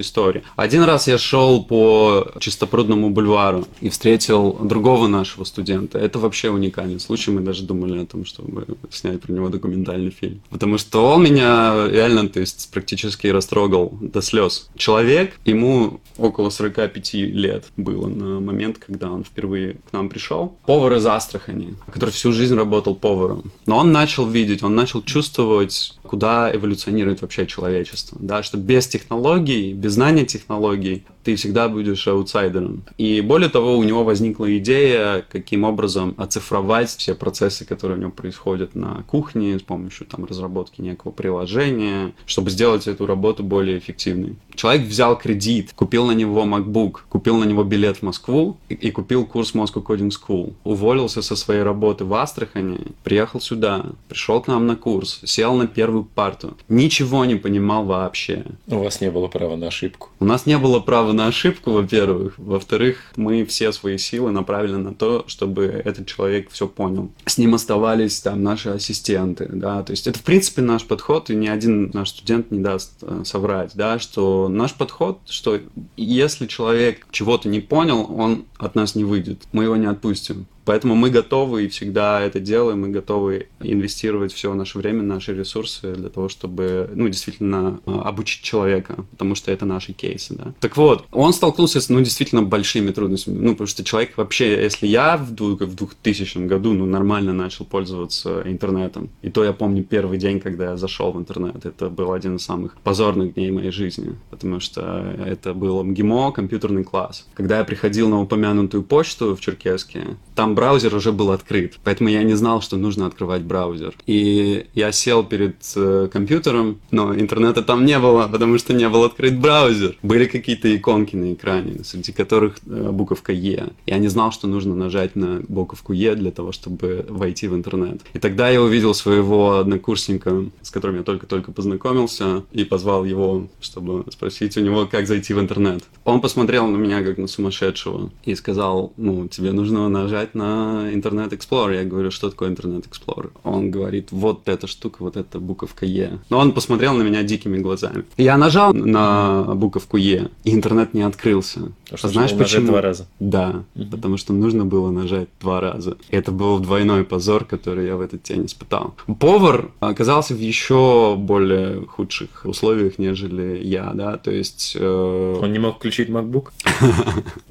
[0.00, 0.42] впечатляющая история.
[0.56, 5.98] Один раз я шел по Чистопрудному бульвару и встретил другого нашего студента.
[5.98, 7.30] Это вообще уникальный случай.
[7.30, 10.40] Мы даже думали о том, чтобы снять про него документальный фильм.
[10.50, 14.70] Потому что он меня реально, то есть, практически растрогал до слез.
[14.76, 20.56] Человек, ему около 45 лет было на момент, когда он впервые к нам пришел.
[20.66, 23.52] Повар из Астрахани, который всю жизнь работал поваром.
[23.66, 28.18] Но он начал видеть, он начал чувствовать, куда эволюционирует вообще человечество.
[28.20, 32.82] Да, что без технологий, без знания технологий ты всегда будешь аутсайдером.
[32.98, 38.10] И более того, у него возникла идея, каким образом оцифровать все процессы, которые у него
[38.10, 44.36] происходят на кухне с помощью там, разработки некого приложения, чтобы сделать эту работу более эффективной.
[44.54, 48.90] Человек взял кредит, купил на него MacBook, купил на него билет в Москву и, и
[48.90, 50.54] купил курс Moscow Coding School.
[50.64, 55.66] Уволился со своей работы в Астрахани, приехал сюда, пришел к нам на курс, сел на
[55.66, 56.56] первую парту.
[56.68, 58.44] Ничего не понимал вообще.
[58.66, 60.10] У вас не было права на ошибку.
[60.18, 62.34] У нас не было права на ошибку, во-первых.
[62.36, 67.10] Во-вторых, мы все свои силы направили на то, чтобы этот человек все понял.
[67.24, 71.34] С ним оставались там наши ассистенты, да, то есть это в принципе наш подход, и
[71.34, 75.58] ни один наш студент не даст э, соврать, да, что наш подход, что
[75.96, 80.46] если человек чего-то не понял, он от нас не выйдет, мы его не отпустим.
[80.64, 85.94] Поэтому мы готовы и всегда это делаем, мы готовы инвестировать все наше время, наши ресурсы
[85.94, 90.52] для того, чтобы, ну, действительно а, обучить человека, потому что это наши кейсы, да.
[90.60, 94.86] Так вот, он столкнулся с, ну, действительно большими трудностями, ну, потому что человек вообще, если
[94.86, 100.18] я в, в 2000 году, ну, нормально начал пользоваться интернетом, и то я помню первый
[100.18, 104.16] день, когда я зашел в интернет, это был один из самых позорных дней моей жизни,
[104.30, 107.26] потому что это был МГИМО, компьютерный класс.
[107.34, 112.22] Когда я приходил на упомянутую почту в Черкеске, там браузер уже был открыт, поэтому я
[112.22, 113.94] не знал, что нужно открывать браузер.
[114.06, 119.04] И я сел перед э, компьютером, но интернета там не было, потому что не был
[119.04, 119.96] открыт браузер.
[120.02, 123.70] Были какие-то иконки на экране, среди которых э, буковка Е.
[123.86, 128.00] Я не знал, что нужно нажать на буковку Е для того, чтобы войти в интернет.
[128.14, 134.04] И тогда я увидел своего однокурсника, с которым я только-только познакомился, и позвал его, чтобы
[134.10, 135.84] спросить у него, как зайти в интернет.
[136.04, 141.30] Он посмотрел на меня как на сумасшедшего и сказал, ну, тебе нужно нажать на Internet
[141.30, 141.74] Explorer.
[141.74, 143.30] Я говорю, что такое Internet Explorer?
[143.44, 146.18] Он говорит, вот эта штука, вот эта буковка Е.
[146.30, 148.04] Но он посмотрел на меня дикими глазами.
[148.16, 151.72] Я нажал на буковку Е, и интернет не открылся.
[151.90, 152.68] А что, знаешь почему?
[152.68, 153.06] два раза?
[153.18, 153.86] Да, угу.
[153.90, 155.96] потому что нужно было нажать два раза.
[156.10, 158.94] И это был двойной позор, который я в этот день испытал.
[159.18, 164.76] Повар оказался в еще более худших условиях, нежели я, да, то есть...
[164.78, 165.38] Э...
[165.42, 166.50] Он не мог включить MacBook?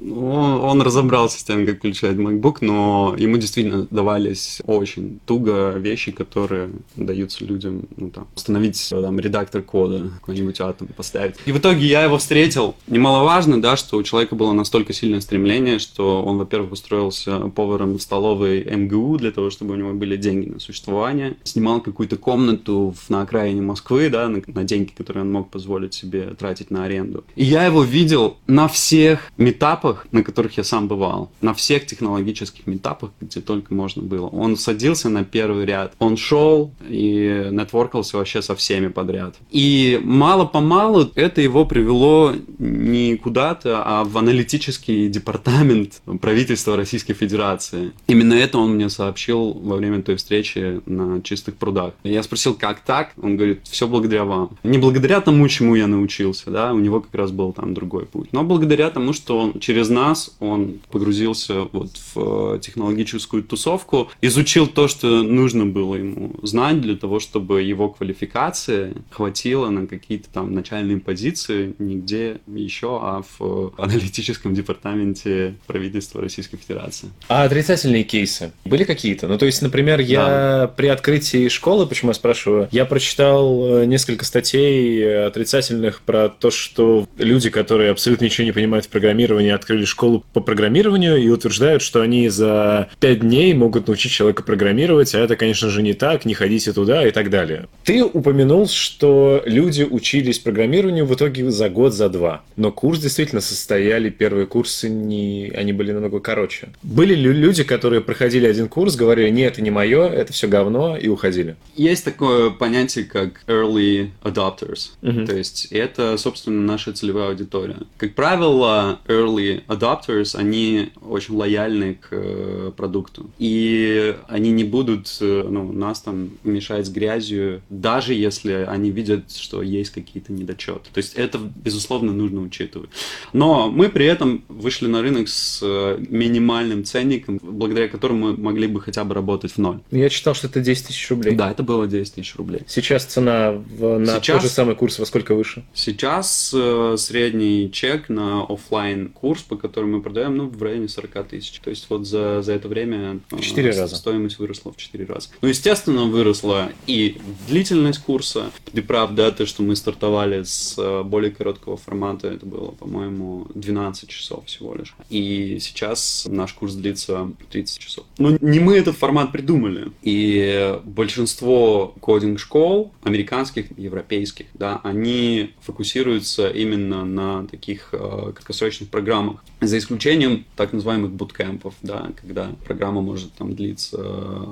[0.00, 2.79] Он разобрался с тем, как включать MacBook, но
[3.16, 10.10] ему действительно давались очень туго вещи, которые даются людям, ну, там, установить там, редактор кода,
[10.20, 11.36] какой-нибудь атом поставить.
[11.46, 12.74] И в итоге я его встретил.
[12.86, 18.02] Немаловажно, да, что у человека было настолько сильное стремление, что он, во-первых, устроился поваром в
[18.02, 21.36] столовой МГУ для того, чтобы у него были деньги на существование.
[21.44, 26.34] Снимал какую-то комнату на окраине Москвы, да, на, на деньги, которые он мог позволить себе
[26.38, 27.24] тратить на аренду.
[27.36, 32.66] И я его видел на всех метапах, на которых я сам бывал, на всех технологических
[32.76, 34.26] этапах, где только можно было.
[34.26, 39.36] Он садился на первый ряд, он шел и нетворкался вообще со всеми подряд.
[39.50, 47.92] И мало-помалу это его привело не куда-то, а в аналитический департамент правительства Российской Федерации.
[48.06, 51.94] Именно это он мне сообщил во время той встречи на чистых прудах.
[52.04, 53.12] Я спросил, как так?
[53.20, 54.50] Он говорит, все благодаря вам.
[54.62, 58.32] Не благодаря тому, чему я научился, да, у него как раз был там другой путь,
[58.32, 64.88] но благодаря тому, что он через нас, он погрузился вот в технологическую тусовку, изучил то,
[64.88, 70.98] что нужно было ему знать для того, чтобы его квалификация хватило на какие-то там начальные
[70.98, 77.08] позиции нигде еще, а в аналитическом департаменте правительства Российской Федерации.
[77.28, 79.28] А отрицательные кейсы были какие-то?
[79.28, 80.66] Ну, то есть, например, я да.
[80.68, 87.08] при открытии школы, почему я спрашиваю, я прочитал э, несколько статей отрицательных про то, что
[87.18, 92.00] люди, которые абсолютно ничего не понимают в программировании, открыли школу по программированию и утверждают, что
[92.00, 92.49] они за
[92.98, 97.06] пять дней могут научить человека программировать, а это, конечно же, не так, не ходите туда
[97.06, 97.68] и так далее.
[97.84, 102.42] Ты упомянул, что люди учились программированию в итоге за год, за два.
[102.56, 106.70] Но курс действительно состояли, первые курсы, не, они были намного короче.
[106.82, 110.96] Были ли люди, которые проходили один курс, говорили, нет, это не мое, это все говно,
[110.96, 111.56] и уходили?
[111.76, 114.90] Есть такое понятие, как early adopters.
[115.02, 115.26] Uh-huh.
[115.26, 117.76] То есть это, собственно, наша целевая аудитория.
[117.98, 123.30] Как правило, early adopters, они очень лояльны к э, продукту.
[123.38, 129.32] И они не будут э, ну, нас там мешать с грязью, даже если они видят,
[129.32, 130.90] что есть какие-то недочеты.
[130.92, 132.90] То есть это, безусловно, нужно учитывать.
[133.32, 138.66] Но мы при этом вышли на рынок с э, минимальным ценником, благодаря которому мы могли
[138.66, 139.80] бы хотя бы работать в ноль.
[139.90, 141.34] Я читал, что это 10 тысяч рублей.
[141.34, 142.62] Да, это было 10 тысяч рублей.
[142.66, 145.64] Сейчас цена в, на сейчас, тот же самый курс во сколько выше?
[145.74, 151.28] Сейчас э, средний чек на офлайн курс, по которому мы продаем, ну, в районе 40
[151.28, 151.60] тысяч.
[151.60, 153.96] То есть вот за, за это время в 4 э, раза.
[153.96, 155.28] стоимость выросла в 4 раза.
[155.42, 157.18] Ну, естественно, выросла и
[157.48, 158.50] длительность курса.
[158.72, 163.46] Ты прав, да, то, что мы стартовали с э, более короткого формата, это было, по-моему,
[163.54, 164.94] 12 часов всего лишь.
[165.08, 168.06] И сейчас наш курс длится 30 часов.
[168.18, 169.92] Но не мы этот формат придумали.
[170.02, 179.44] И большинство кодинг-школ, американских, европейских, да, они фокусируются именно на таких э, краткосрочных программах.
[179.60, 183.96] За исключением так называемых буткемпов, да, когда программа может там длиться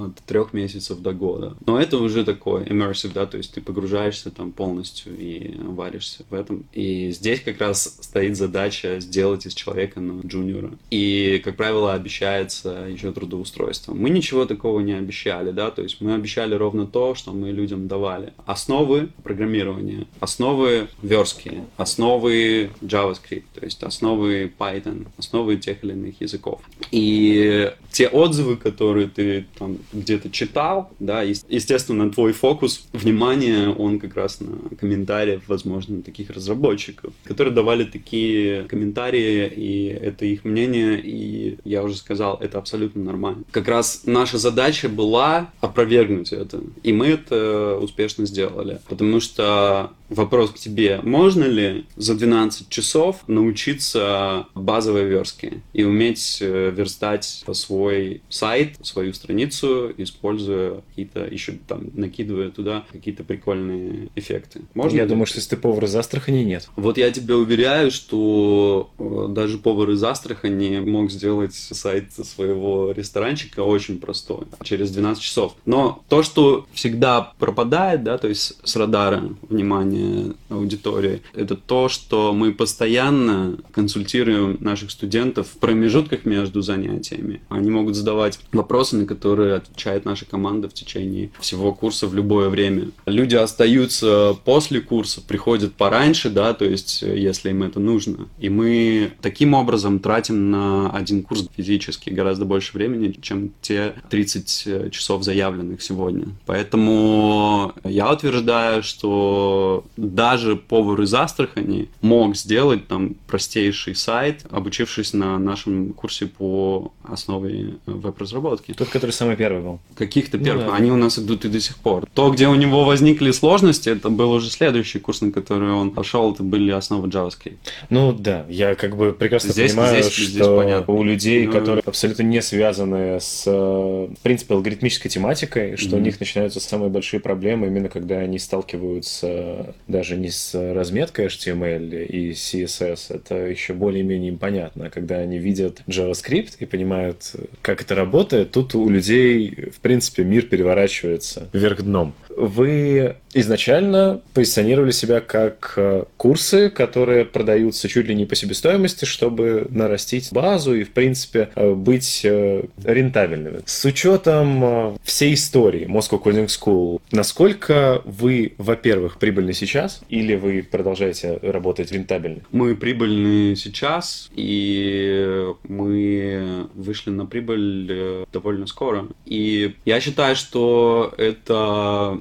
[0.07, 1.57] от трех месяцев до года.
[1.67, 6.35] Но это уже такое immersive, да, то есть ты погружаешься там полностью и варишься в
[6.35, 6.65] этом.
[6.73, 10.73] И здесь как раз стоит задача сделать из человека ну, джуниора.
[10.91, 13.95] И, как правило, обещается еще трудоустройство.
[13.95, 17.89] Мы ничего такого не обещали, да, то есть мы обещали ровно то, что мы людям
[17.89, 18.33] давали.
[18.47, 26.61] Основы программирования, основы верстки, основы JavaScript, то есть основы Python, основы тех или иных языков.
[26.91, 27.48] И
[27.91, 34.41] те отзывы, которые ты там где-то читал, да, естественно, твой фокус внимания, он как раз
[34.41, 41.83] на комментариях, возможно, таких разработчиков, которые давали такие комментарии, и это их мнение, и я
[41.83, 43.45] уже сказал, это абсолютно нормально.
[43.51, 50.51] Как раз наша задача была опровергнуть это, и мы это успешно сделали, потому что Вопрос
[50.51, 51.01] к тебе.
[51.03, 59.13] Можно ли за 12 часов научиться базовой верстке и уметь э, верстать свой сайт, свою
[59.13, 64.63] страницу, используя какие-то, еще там, накидывая туда какие-то прикольные эффекты?
[64.75, 65.09] Можно я ли?
[65.11, 66.69] думаю, что если ты повар из Астрахани, нет.
[66.77, 73.61] Вот я тебе уверяю, что э, даже повар из Астрахани мог сделать сайт своего ресторанчика
[73.61, 75.55] очень простой, через 12 часов.
[75.67, 81.23] Но то, что всегда пропадает, да, то есть с радара внимания внимание аудитории.
[81.35, 87.41] Это то, что мы постоянно консультируем наших студентов в промежутках между занятиями.
[87.49, 92.49] Они могут задавать вопросы, на которые отвечает наша команда в течение всего курса в любое
[92.49, 92.89] время.
[93.07, 98.29] Люди остаются после курса, приходят пораньше, да, то есть если им это нужно.
[98.39, 104.93] И мы таким образом тратим на один курс физически гораздо больше времени, чем те 30
[104.93, 106.27] часов заявленных сегодня.
[106.47, 115.39] Поэтому я утверждаю, что даже повар из Астрахани мог сделать там простейший сайт, обучившись на
[115.39, 118.73] нашем курсе по основе веб-разработки.
[118.73, 119.81] Тот, который самый первый был.
[119.95, 120.67] Каких-то первых.
[120.67, 120.77] Ну, да.
[120.77, 122.07] Они у нас идут и до сих пор.
[122.15, 126.33] То, где у него возникли сложности, это был уже следующий курс, на который он пошел,
[126.33, 127.59] это были основы JavaScript.
[127.91, 130.95] Ну да, я как бы прекрасно здесь, понимаю, здесь, что здесь понятно.
[130.95, 136.01] у людей, ну, которые абсолютно не связаны с, в принципе, алгоритмической тематикой, что mm-hmm.
[136.01, 142.05] у них начинаются самые большие проблемы именно когда они сталкиваются даже не с разметкой HTML
[142.05, 144.91] и CSS, это еще более-менее им понятно.
[144.91, 150.47] Когда они видят JavaScript и понимают, как это работает, тут у людей, в принципе, мир
[150.47, 152.15] переворачивается вверх дном.
[152.39, 159.67] Вы изначально позиционировали себя как э, курсы, которые продаются чуть ли не по себестоимости, чтобы
[159.71, 163.61] нарастить базу и, в принципе, э, быть э, рентабельными.
[163.67, 171.39] С учетом всей истории Moscow Coding School, насколько вы, во-первых, прибыльны сейчас или вы продолжаете
[171.43, 172.43] работать рентабельно?
[172.53, 179.09] Мы прибыльны сейчас, и мы вышли на прибыль довольно скоро.
[179.27, 182.21] И я считаю, что это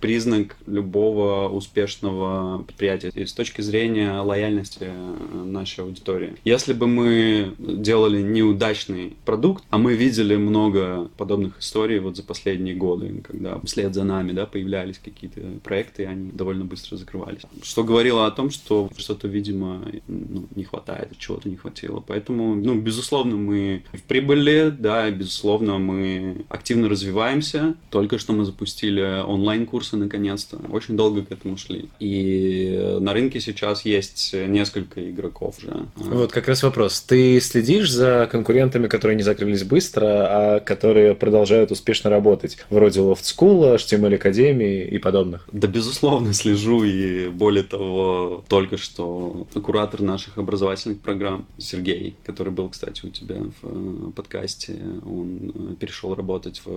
[0.00, 6.36] признак любого успешного предприятия и с точки зрения лояльности э, нашей аудитории.
[6.44, 12.74] Если бы мы делали неудачный продукт, а мы видели много подобных историй вот за последние
[12.74, 17.42] годы, когда вслед за нами да, появлялись какие-то проекты, и они довольно быстро закрывались.
[17.62, 22.02] Что говорило о том, что что-то, видимо, ну, не хватает, чего-то не хватило.
[22.06, 27.74] Поэтому, ну, безусловно, мы в прибыли, да, безусловно, мы активно развиваемся.
[27.90, 30.58] Только что мы запустили онлайн-курс курсы наконец-то.
[30.70, 31.88] Очень долго к этому шли.
[32.00, 35.86] И на рынке сейчас есть несколько игроков уже.
[35.96, 37.00] Вот как раз вопрос.
[37.00, 42.58] Ты следишь за конкурентами, которые не закрылись быстро, а которые продолжают успешно работать?
[42.70, 45.48] Вроде Loft School, HTML Академии и подобных.
[45.52, 46.84] Да, безусловно, слежу.
[46.84, 53.36] И более того, только что куратор наших образовательных программ Сергей, который был, кстати, у тебя
[53.36, 54.74] в э, подкасте,
[55.04, 56.70] он э, перешел работать в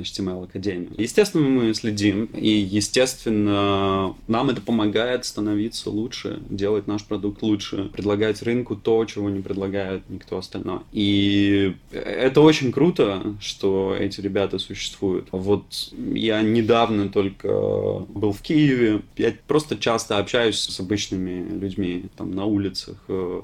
[0.00, 0.90] HTML Академию.
[0.96, 8.42] Естественно, мы следим и, естественно, нам это помогает становиться лучше, делать наш продукт лучше, предлагать
[8.42, 10.80] рынку то, чего не предлагает никто остальной.
[10.92, 15.28] И это очень круто, что эти ребята существуют.
[15.32, 22.34] Вот я недавно только был в Киеве, я просто часто общаюсь с обычными людьми, там,
[22.34, 23.42] на улицах, э,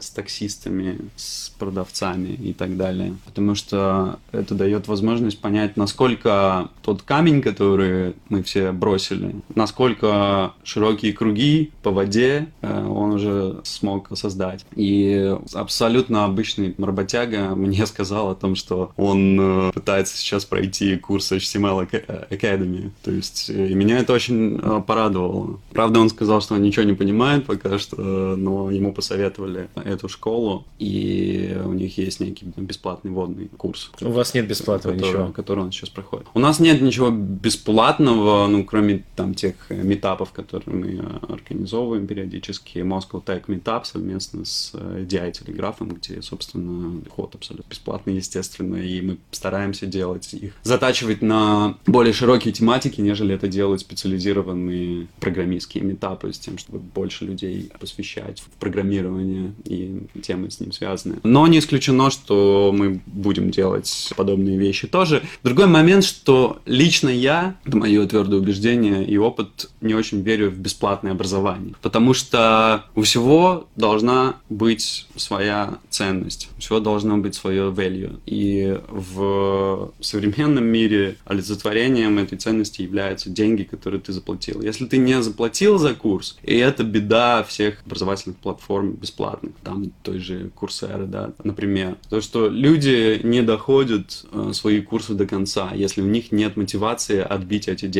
[0.00, 3.16] с таксистами, с продавцами и так далее.
[3.24, 9.36] Потому что это дает возможность понять, насколько тот камень, который мы все бросили.
[9.54, 14.64] Насколько широкие круги по воде э, он уже смог создать.
[14.74, 21.32] И абсолютно обычный работяга мне сказал о том, что он э, пытается сейчас пройти курс
[21.32, 21.88] HTML
[22.30, 22.90] Academy.
[23.02, 25.60] То есть, э, и меня это очень порадовало.
[25.72, 27.96] Правда, он сказал, что он ничего не понимает пока что,
[28.36, 33.90] но ему посоветовали эту школу, и у них есть некий бесплатный водный курс.
[34.00, 35.32] У вас нет бесплатного который, ничего?
[35.32, 36.26] Который он сейчас проходит.
[36.34, 38.17] У нас нет ничего бесплатного,
[38.48, 44.44] ну, кроме там тех э, метапов, которые мы э, организовываем периодически, Moscow Tech Meetup совместно
[44.44, 50.54] с э, DI Телеграфом, где, собственно, ход абсолютно бесплатный, естественно, и мы стараемся делать их,
[50.62, 57.24] затачивать на более широкие тематики, нежели это делают специализированные программистские метапы, с тем, чтобы больше
[57.24, 61.16] людей посвящать в программирование и темы с ним связаны.
[61.22, 65.22] Но не исключено, что мы будем делать подобные вещи тоже.
[65.42, 70.58] Другой момент, что лично я, это мое твердое убеждение и опыт, не очень верю в
[70.58, 71.74] бесплатное образование.
[71.82, 78.18] Потому что у всего должна быть своя ценность, у всего должно быть свое value.
[78.26, 84.62] И в современном мире олицетворением этой ценности являются деньги, которые ты заплатил.
[84.62, 90.18] Если ты не заплатил за курс, и это беда всех образовательных платформ бесплатных, там той
[90.18, 96.00] же Курсеры, да, например, то, что люди не доходят э, свои курсы до конца, если
[96.00, 97.97] у них нет мотивации отбить эти деньги.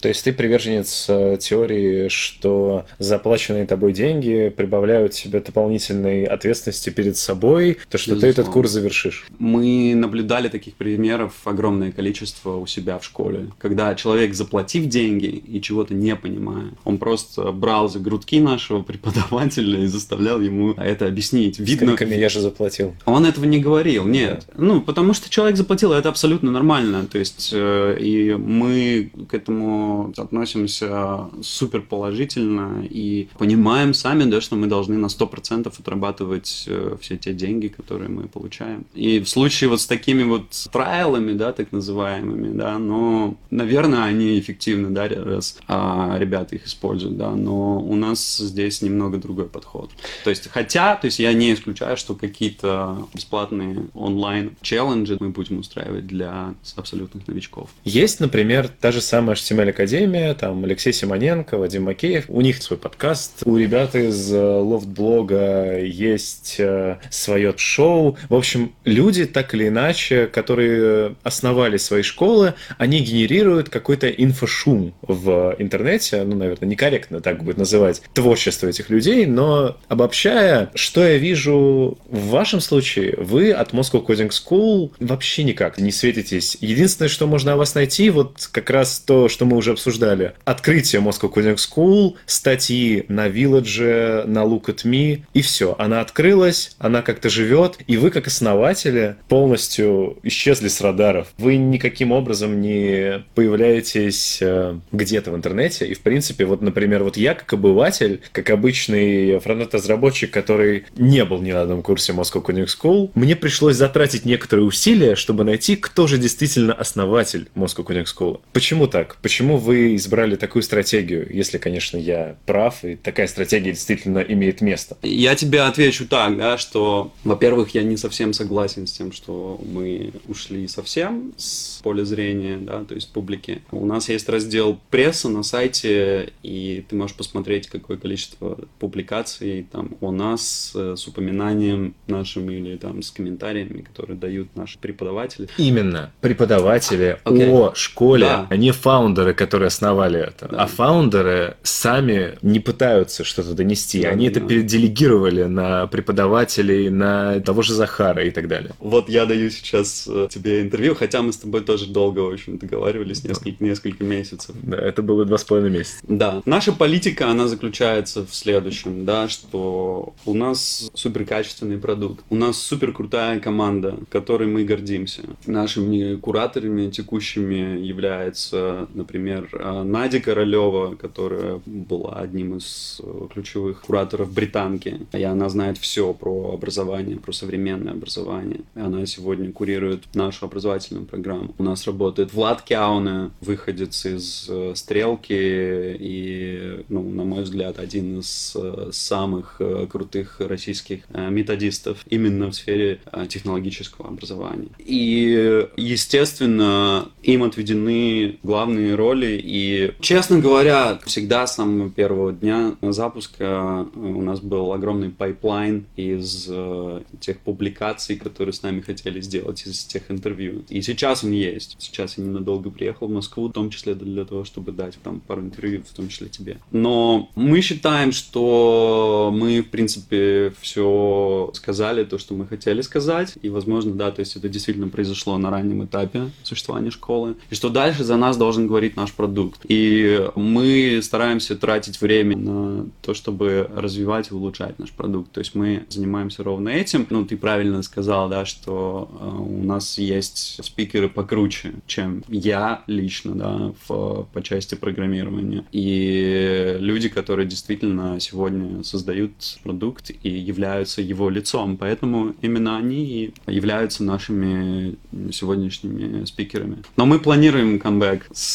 [0.00, 7.16] То есть ты приверженец э, теории, что заплаченные тобой деньги прибавляют себе дополнительной ответственности перед
[7.16, 8.20] собой, то, что Безусловно.
[8.20, 9.26] ты этот курс завершишь.
[9.38, 15.60] Мы наблюдали таких примеров огромное количество у себя в школе, когда человек, заплатив деньги и
[15.60, 21.58] чего-то не понимая, он просто брал за грудки нашего преподавателя и заставлял ему это объяснить.
[21.58, 22.94] Видно, Сколькими я же заплатил.
[23.04, 24.44] Он этого не говорил, нет.
[24.48, 24.62] Да.
[24.64, 27.06] Ну, потому что человек заплатил, это абсолютно нормально.
[27.06, 34.56] То есть, э, и мы к этому относимся супер положительно и понимаем сами, да, что
[34.56, 38.84] мы должны на 100% отрабатывать э, все те деньги, которые мы получаем.
[38.94, 44.38] И в случае вот с такими вот трайлами, да, так называемыми, да, но, наверное, они
[44.38, 49.90] эффективны, да, раз а, ребята их используют, да, но у нас здесь немного другой подход.
[50.24, 56.06] То есть, хотя, то есть я не исключаю, что какие-то бесплатные онлайн-челленджи мы будем устраивать
[56.06, 57.70] для абсолютных новичков.
[57.84, 62.78] Есть, например, та же самая HTML Академия, там Алексей Симоненко, Вадим Макеев, у них свой
[62.78, 68.16] подкаст, у ребят из лофт-блога э, есть э, свое шоу.
[68.28, 75.54] В общем, люди так или иначе, которые основали свои школы, они генерируют какой-то инфошум в
[75.58, 81.98] интернете, ну, наверное, некорректно так будет называть творчество этих людей, но обобщая, что я вижу
[82.08, 86.56] в вашем случае, вы от Moscow Coding School вообще никак не светитесь.
[86.60, 90.34] Единственное, что можно о вас найти, вот как раз то, что мы уже обсуждали.
[90.44, 95.74] Открытие Moscow Coding School, статьи на Village, на Look at Me, и все.
[95.80, 101.26] Она открылась, она как-то живет, и вы, как основатели, полностью исчезли с радаров.
[101.38, 107.16] Вы никаким образом не появляетесь э, где-то в интернете, и, в принципе, вот, например, вот
[107.16, 112.68] я, как обыватель, как обычный фронтенд-разработчик, который не был ни на одном курсе Moscow Coding
[112.68, 118.40] School, мне пришлось затратить некоторые усилия, чтобы найти, кто же действительно основатель Moscow Coding School.
[118.52, 118.99] Почему так?
[119.22, 124.96] Почему вы избрали такую стратегию, если, конечно, я прав, и такая стратегия действительно имеет место?
[125.02, 130.12] Я тебе отвечу так, да, что, во-первых, я не совсем согласен с тем, что мы
[130.28, 133.62] ушли совсем с поля зрения, да, то есть публики.
[133.70, 139.96] У нас есть раздел пресса на сайте, и ты можешь посмотреть, какое количество публикаций там
[140.00, 145.48] у нас э, с упоминанием нашим или там с комментариями, которые дают наши преподаватели.
[145.56, 146.12] Именно.
[146.20, 147.50] Преподаватели okay.
[147.50, 148.46] о школе, да.
[148.48, 150.48] а не фаундеры, которые основали это.
[150.48, 150.64] Да.
[150.64, 154.02] А фаундеры сами не пытаются что-то донести.
[154.02, 154.32] Да, Они да.
[154.32, 158.72] это переделегировали на преподавателей, на того же Захара и так далее.
[158.80, 163.22] Вот я даю сейчас э, тебе интервью, хотя мы с тобой тоже долго очень договаривались,
[163.22, 164.56] несколько, несколько месяцев.
[164.62, 165.98] Да, это было два с половиной месяца.
[166.08, 166.42] Да.
[166.44, 172.58] Наша политика, она заключается в следующем, да, что у нас супер качественный продукт, у нас
[172.58, 175.22] супер крутая команда, которой мы гордимся.
[175.46, 184.32] Нашими кураторами текущими является, например, э, Надя Королева, которая была одним из э, ключевых кураторов
[184.32, 188.60] британки, и она знает все про образование, про современное образование.
[188.74, 191.54] И она сегодня курирует нашу образовательную программу.
[191.58, 198.20] У нас работает Влад Кяуне, выходец из э, Стрелки и, ну, на мой взгляд, один
[198.20, 198.56] из
[198.92, 199.60] самых
[199.90, 204.68] крутых российских методистов именно в сфере технологического образования.
[204.78, 209.40] И, естественно, им отведены главные роли.
[209.42, 215.86] И, честно говоря, всегда с самого первого дня запуска э, у нас был огромный pipeline
[215.96, 220.64] из э, тех публикаций, которые с нами хотели сделать, из тех интервью.
[220.68, 221.76] И сейчас он есть.
[221.78, 225.42] Сейчас я ненадолго приехал в Москву, в том числе для того, чтобы дать там пару
[225.42, 226.58] интервью, в том числе тебе.
[226.70, 233.34] Но мы считаем, что мы, в принципе, все сказали, то, что мы хотели сказать.
[233.42, 237.34] И, возможно, да, то есть это действительно произошло на раннем этапе существования школы.
[237.50, 239.60] И что дальше за нас должен говорить наш продукт.
[239.68, 245.32] И мы стараемся тратить время на то, чтобы развивать и улучшать наш продукт.
[245.32, 247.06] То есть мы занимаемся ровно этим.
[247.10, 253.34] Ну, ты правильно сказал, да, что э, у нас есть спикеры покруче, чем я лично,
[253.34, 255.64] да, в, по части программирования.
[255.72, 259.32] И люди, которые действительно сегодня создают
[259.62, 261.76] продукт и являются его лицом.
[261.76, 264.96] Поэтому именно они являются нашими
[265.32, 266.78] сегодняшними спикерами.
[266.96, 268.49] Но мы планируем камбэк с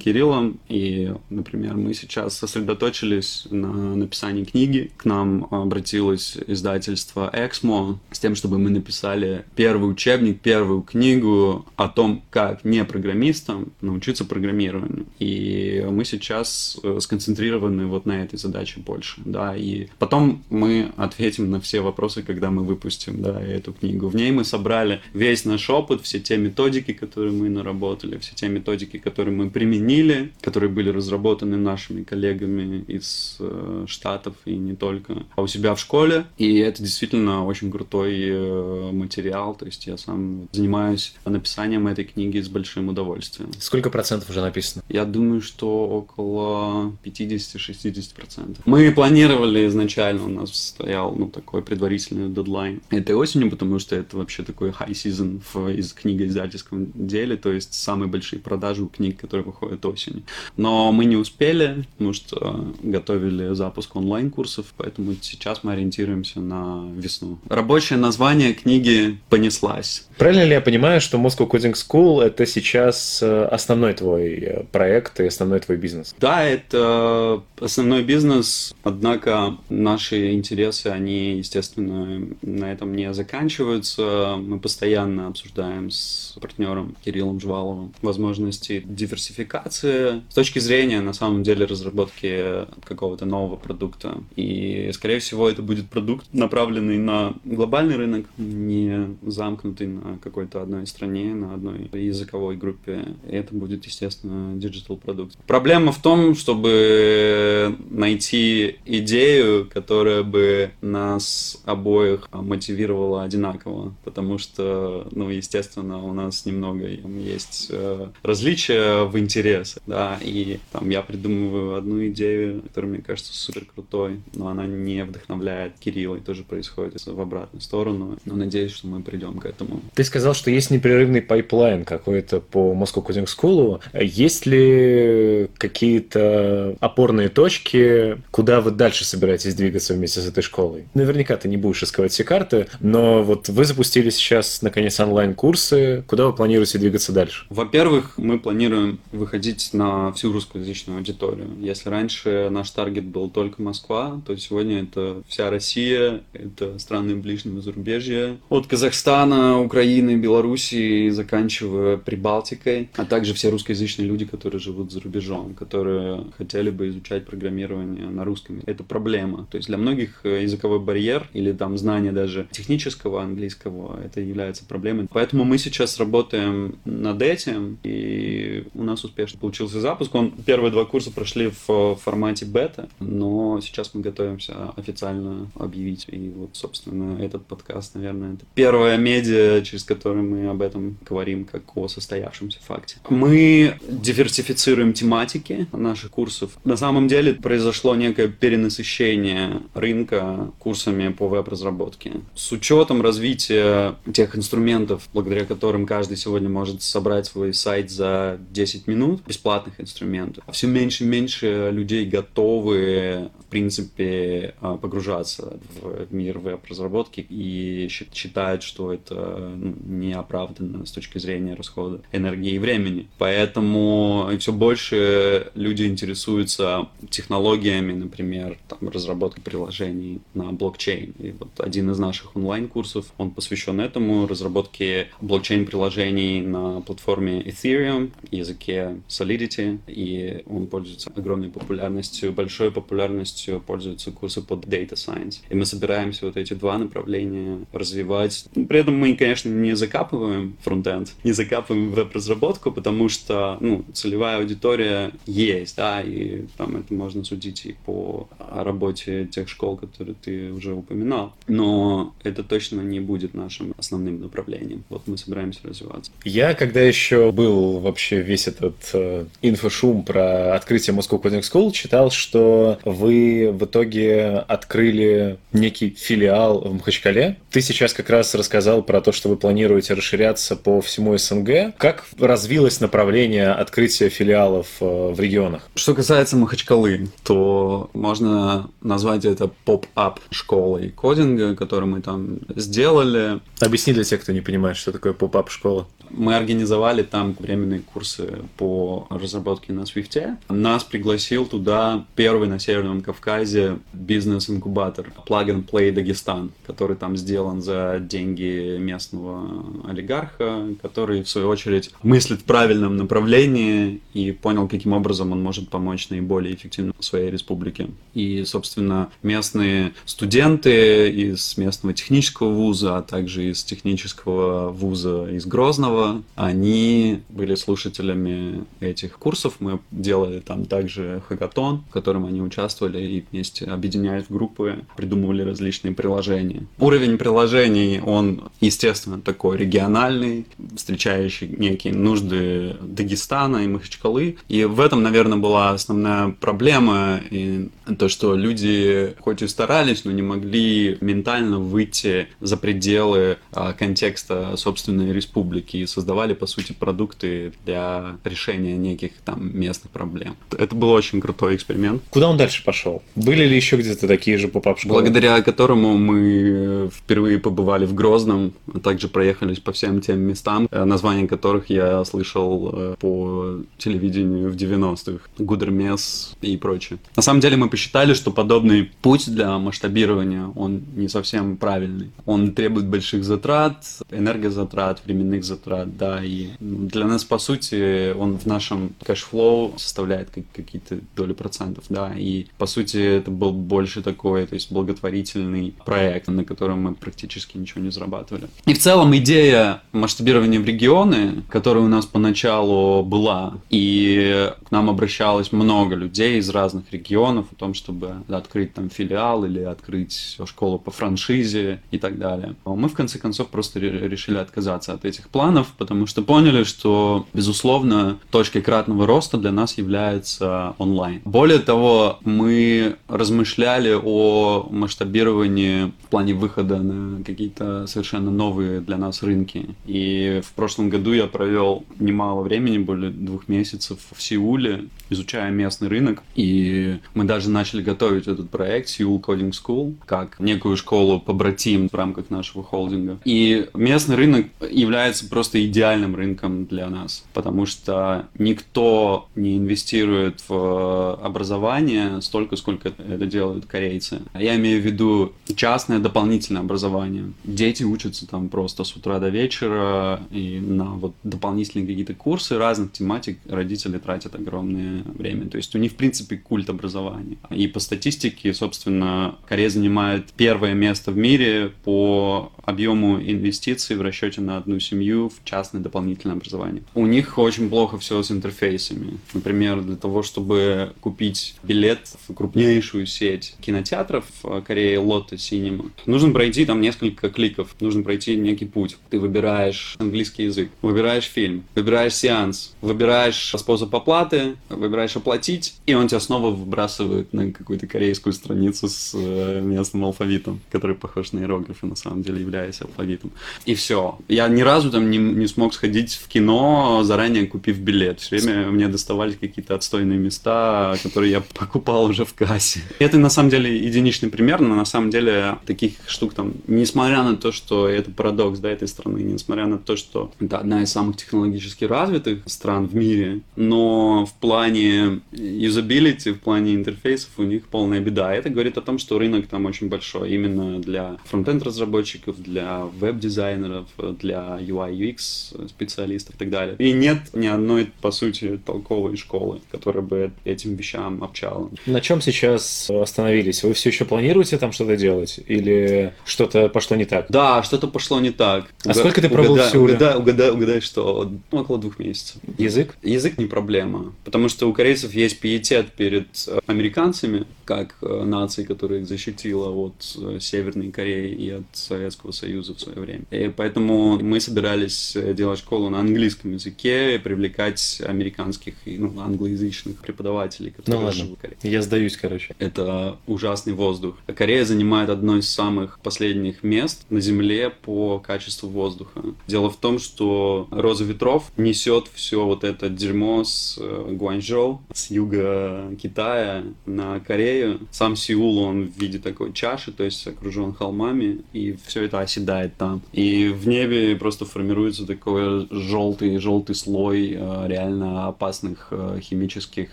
[0.00, 4.90] Кириллом, и, например, мы сейчас сосредоточились на написании книги.
[4.96, 11.88] К нам обратилось издательство Эксмо с тем, чтобы мы написали первый учебник, первую книгу о
[11.88, 15.06] том, как не программистам научиться программированию.
[15.18, 21.50] И мы сейчас э, сконцентрированы вот на этой задаче больше, да, и потом мы ответим
[21.50, 24.08] на все вопросы, когда мы выпустим, да, эту книгу.
[24.08, 28.48] В ней мы собрали весь наш опыт, все те методики, которые мы наработали, все те
[28.48, 35.24] методики, которые мы применили, которые были разработаны нашими коллегами из э, Штатов и не только,
[35.36, 36.26] а у себя в школе.
[36.38, 42.40] И это действительно очень крутой э, материал, то есть я сам занимаюсь написанием этой книги
[42.40, 43.50] с большим удовольствием.
[43.58, 44.82] Сколько процентов уже написано?
[44.88, 48.66] Я думаю, что около 50-60 процентов.
[48.66, 54.16] Мы планировали изначально, у нас стоял ну, такой предварительный дедлайн этой осенью, потому что это
[54.16, 59.13] вообще такой high season в из книгоиздательском деле, то есть самые большие продажи у книг,
[59.14, 60.22] которые выходят осенью.
[60.56, 67.38] Но мы не успели, потому что готовили запуск онлайн-курсов, поэтому сейчас мы ориентируемся на весну.
[67.48, 70.06] Рабочее название книги «Понеслась».
[70.18, 75.18] Правильно ли я понимаю, что Moscow Coding School— это сейчас э, основной твой э, проект
[75.20, 76.14] и основной твой бизнес?
[76.20, 84.36] Да, это основной бизнес, однако наши интересы, они, естественно, на этом не заканчиваются.
[84.38, 91.66] Мы постоянно обсуждаем с партнером Кириллом Жваловым возможности диверсификации с точки зрения, на самом деле,
[91.66, 94.18] разработки какого-то нового продукта.
[94.36, 100.86] И, скорее всего, это будет продукт, направленный на глобальный рынок, не замкнутый на какой-то одной
[100.86, 103.00] стране, на одной языковой группе.
[103.28, 105.36] И это будет, естественно, диджитал продукт.
[105.46, 115.28] Проблема в том, чтобы найти идею, которая бы нас обоих мотивировала одинаково, потому что, ну,
[115.28, 122.06] естественно, у нас немного есть э, различия в интересах, да, и там я придумываю одну
[122.06, 127.20] идею, которая мне кажется супер крутой, но она не вдохновляет Кирилла, и тоже происходит в
[127.20, 129.80] обратную сторону, но надеюсь, что мы придем к этому.
[129.94, 133.80] Ты сказал, что есть непрерывный pipeline какой-то по Moscow Coding School.
[133.98, 140.84] Есть ли какие-то опорные точки, куда вы дальше собираетесь двигаться вместе с этой школой?
[140.94, 146.04] Наверняка ты не будешь искать все карты, но вот вы запустили сейчас, наконец, онлайн-курсы.
[146.06, 147.46] Куда вы планируете двигаться дальше?
[147.48, 151.50] Во-первых, мы планируем выходить на всю русскоязычную аудиторию.
[151.60, 157.60] Если раньше наш target был только Москва, то сегодня это вся Россия, это страны ближнего
[157.60, 158.36] зарубежья.
[158.48, 165.54] От Казахстана, Украины, Белоруссии, заканчивая Прибалтикой, а также все русскоязычные люди, которые живут за рубежом,
[165.54, 168.60] которые хотели бы изучать программирование на русском.
[168.66, 169.46] Это проблема.
[169.50, 174.64] То есть для многих э, языковой барьер или там знание даже технического английского, это является
[174.64, 175.06] проблемой.
[175.10, 180.14] Поэтому мы сейчас работаем над этим, и у нас успешно получился запуск.
[180.14, 186.06] Он, первые два курса прошли в формате бета, но сейчас мы готовимся официально объявить.
[186.08, 191.44] И вот, собственно, этот подкаст, наверное, это первая медиа, через которую мы об этом говорим,
[191.44, 192.96] как о состоявшемся факте.
[193.08, 196.56] Мы диверсифицируем тематики наших курсов.
[196.64, 202.12] На самом деле произошло некое перенасыщение рынка курсами по веб-разработке.
[202.34, 208.63] С учетом развития тех инструментов, благодаря которым каждый сегодня может собрать свой сайт за 10
[208.86, 217.20] минут, бесплатных инструментов, все меньше и меньше людей готовы принципе, а, погружаться в мир веб-разработки
[217.20, 219.14] и считают, что это
[219.56, 223.06] ну, неоправданно с точки зрения расхода энергии и времени.
[223.16, 231.14] Поэтому все больше люди интересуются технологиями, например, там, разработкой приложений на блокчейн.
[231.20, 238.10] И вот один из наших онлайн-курсов, он посвящен этому, разработке блокчейн-приложений на платформе Ethereum,
[238.54, 245.40] языке Solidity, и он пользуется огромной популярностью, большой популярностью пользуются курсы по Data Science.
[245.50, 248.46] И мы собираемся вот эти два направления развивать.
[248.54, 255.12] При этом мы, конечно, не закапываем фронтенд, не закапываем веб-разработку, потому что ну, целевая аудитория
[255.26, 260.74] есть, да, и там это можно судить и по работе тех школ, которые ты уже
[260.74, 261.34] упоминал.
[261.48, 264.84] Но это точно не будет нашим основным направлением.
[264.88, 266.12] Вот мы собираемся развиваться.
[266.24, 272.10] Я, когда еще был вообще весь этот э, инфошум про открытие Moscow Coding School, читал,
[272.10, 277.36] что вы в итоге открыли некий филиал в Махачкале.
[277.50, 281.76] Ты сейчас как раз рассказал про то, что вы планируете расширяться по всему СНГ.
[281.78, 285.68] Как развилось направление открытия филиалов э, в регионах?
[285.74, 293.40] Что касается Махачкалы, то можно назвать это pop-up школой кодинга, которую мы там сделали.
[293.60, 295.86] Объясни для тех, кто не понимает, что такое pop-up школа.
[296.16, 300.36] Мы организовали там временные курсы по разработке на Swift.
[300.48, 307.62] Нас пригласил туда первый на Северном Кавказе бизнес-инкубатор Plug and Play Дагестан, который там сделан
[307.62, 314.92] за деньги местного олигарха, который, в свою очередь, мыслит в правильном направлении и понял, каким
[314.92, 317.88] образом он может помочь наиболее эффективно своей республике.
[318.14, 326.03] И, собственно, местные студенты из местного технического вуза, а также из технического вуза из Грозного,
[326.34, 329.56] они были слушателями этих курсов.
[329.60, 335.42] Мы делали там также хакатон, в котором они участвовали и вместе объединяясь в группы, придумывали
[335.42, 336.66] различные приложения.
[336.78, 340.46] Уровень приложений, он, естественно, такой региональный,
[340.76, 344.36] встречающий некие нужды Дагестана и Махачкалы.
[344.48, 350.10] И в этом, наверное, была основная проблема, и то, что люди хоть и старались, но
[350.12, 357.52] не могли ментально выйти за пределы а, контекста собственной республики и создавали, по сути, продукты
[357.64, 360.36] для решения неких там местных проблем.
[360.50, 362.02] Это был очень крутой эксперимент.
[362.10, 363.02] Куда он дальше пошел?
[363.14, 365.02] Были ли еще где-то такие же поп-ап школы?
[365.02, 370.84] Благодаря которому мы впервые побывали в Грозном, а также проехались по всем тем местам, э,
[370.84, 375.24] названия которых я слышал э, по телевидению в 90-х.
[375.38, 376.98] Гудермес и прочее.
[377.16, 382.10] На самом деле мы посчитали, что подобный путь для масштабирования, он не совсем правильный.
[382.26, 388.46] Он требует больших затрат, энергозатрат, временных затрат, да, и для нас, по сути, он в
[388.46, 394.46] нашем cash flow составляет какие-то доли процентов, да, и, по сути, это был больше такой,
[394.46, 398.48] то есть благотворительный проект, на котором мы практически ничего не зарабатывали.
[398.66, 404.90] И в целом идея масштабирования в регионы, которая у нас поначалу была, и к нам
[404.90, 410.78] обращалось много людей из разных регионов о том, чтобы открыть там филиал или открыть школу
[410.78, 412.54] по франшизе и так далее.
[412.64, 417.26] Мы, в конце концов, просто решили отказаться от этих планов, магазинов, потому что поняли, что,
[417.34, 421.20] безусловно, точкой кратного роста для нас является онлайн.
[421.24, 429.22] Более того, мы размышляли о масштабировании в плане выхода на какие-то совершенно новые для нас
[429.22, 429.66] рынки.
[429.86, 435.88] И в прошлом году я провел немало времени, более двух месяцев в Сеуле, изучая местный
[435.88, 436.22] рынок.
[436.36, 441.94] И мы даже начали готовить этот проект Seoul Coding School, как некую школу побратим в
[441.94, 443.18] рамках нашего холдинга.
[443.24, 451.14] И местный рынок является просто идеальным рынком для нас, потому что никто не инвестирует в
[451.16, 454.22] образование столько, сколько это делают корейцы.
[454.34, 457.32] Я имею в виду частное дополнительное образование.
[457.44, 462.92] Дети учатся там просто с утра до вечера, и на вот дополнительные какие-то курсы разных
[462.92, 465.48] тематик родители тратят огромное время.
[465.48, 467.36] То есть у них, в принципе, культ образования.
[467.50, 474.40] И по статистике, собственно, Корея занимает первое место в мире по объему инвестиций в расчете
[474.40, 476.82] на одну семью в частное дополнительное образование.
[476.94, 479.18] У них очень плохо все с интерфейсами.
[479.32, 486.32] Например, для того, чтобы купить билет в крупнейшую сеть кинотеатров в Корее Lotte Cinema, нужно
[486.32, 488.96] пройти там несколько кликов, нужно пройти некий путь.
[489.10, 496.08] Ты выбираешь английский язык, выбираешь фильм, выбираешь сеанс, выбираешь способ оплаты, выбираешь оплатить, и он
[496.08, 501.86] тебя снова выбрасывает на какую-то корейскую страницу с э, местным алфавитом, который похож на иероглифы,
[501.86, 503.32] на самом деле являясь алфавитом.
[503.64, 504.18] И все.
[504.28, 508.20] Я ни разу там не, не смог сходить в кино, заранее купив билет.
[508.20, 512.80] Все время мне доставались какие-то отстойные места, которые я покупал уже в кассе.
[512.98, 517.36] Это на самом деле единичный пример, но на самом деле таких штук там, несмотря на
[517.36, 521.16] то, что это парадокс да, этой страны, несмотря на то, что это одна из самых
[521.16, 528.00] технологически развитых стран в мире, но в плане юзабилити, в плане интерфейсов у них полная
[528.00, 528.34] беда.
[528.34, 533.88] Это говорит о том, что рынок там очень большой именно для фронтенд разработчиков, для веб-дизайнеров,
[534.18, 535.23] для UI UX
[535.68, 536.76] специалистов и так далее.
[536.78, 541.70] И нет ни одной, по сути, толковой школы, которая бы этим вещам обчала.
[541.86, 543.62] На чем сейчас остановились?
[543.62, 545.40] Вы все еще планируете там что-то делать?
[545.46, 547.26] Или что-то пошло не так?
[547.28, 548.66] Да, что-то пошло не так.
[548.84, 549.94] А Уга- сколько ты пробовал угадай, в Сеуле?
[549.94, 551.30] Угадай, угадай, угадай, что?
[551.50, 552.36] Ну, около двух месяцев.
[552.58, 552.96] Язык?
[553.02, 558.64] Язык не проблема, потому что у корейцев есть пиетет перед э, американцами, как э, нации,
[558.64, 563.24] которая их защитила от э, Северной Кореи и от Советского Союза в свое время.
[563.30, 569.18] И поэтому мы собирались э, делать школу на английском языке и привлекать американских и ну,
[569.20, 571.22] англоязычных преподавателей, которые Ну ладно.
[571.22, 571.56] живут в Корее.
[571.62, 572.54] Я сдаюсь, короче.
[572.58, 574.16] Это ужасный воздух.
[574.26, 579.22] Корея занимает одно из самых последних мест на Земле по качеству воздуха.
[579.46, 585.90] Дело в том, что роза ветров несет все вот это дерьмо с Гуанчжоу, с юга
[586.00, 587.53] Китая на Корею.
[587.90, 592.76] Сам Сеул, он в виде такой чаши, то есть окружен холмами, и все это оседает
[592.76, 593.02] там.
[593.12, 599.88] И в небе просто формируется такой желтый, желтый слой э, реально опасных э, химических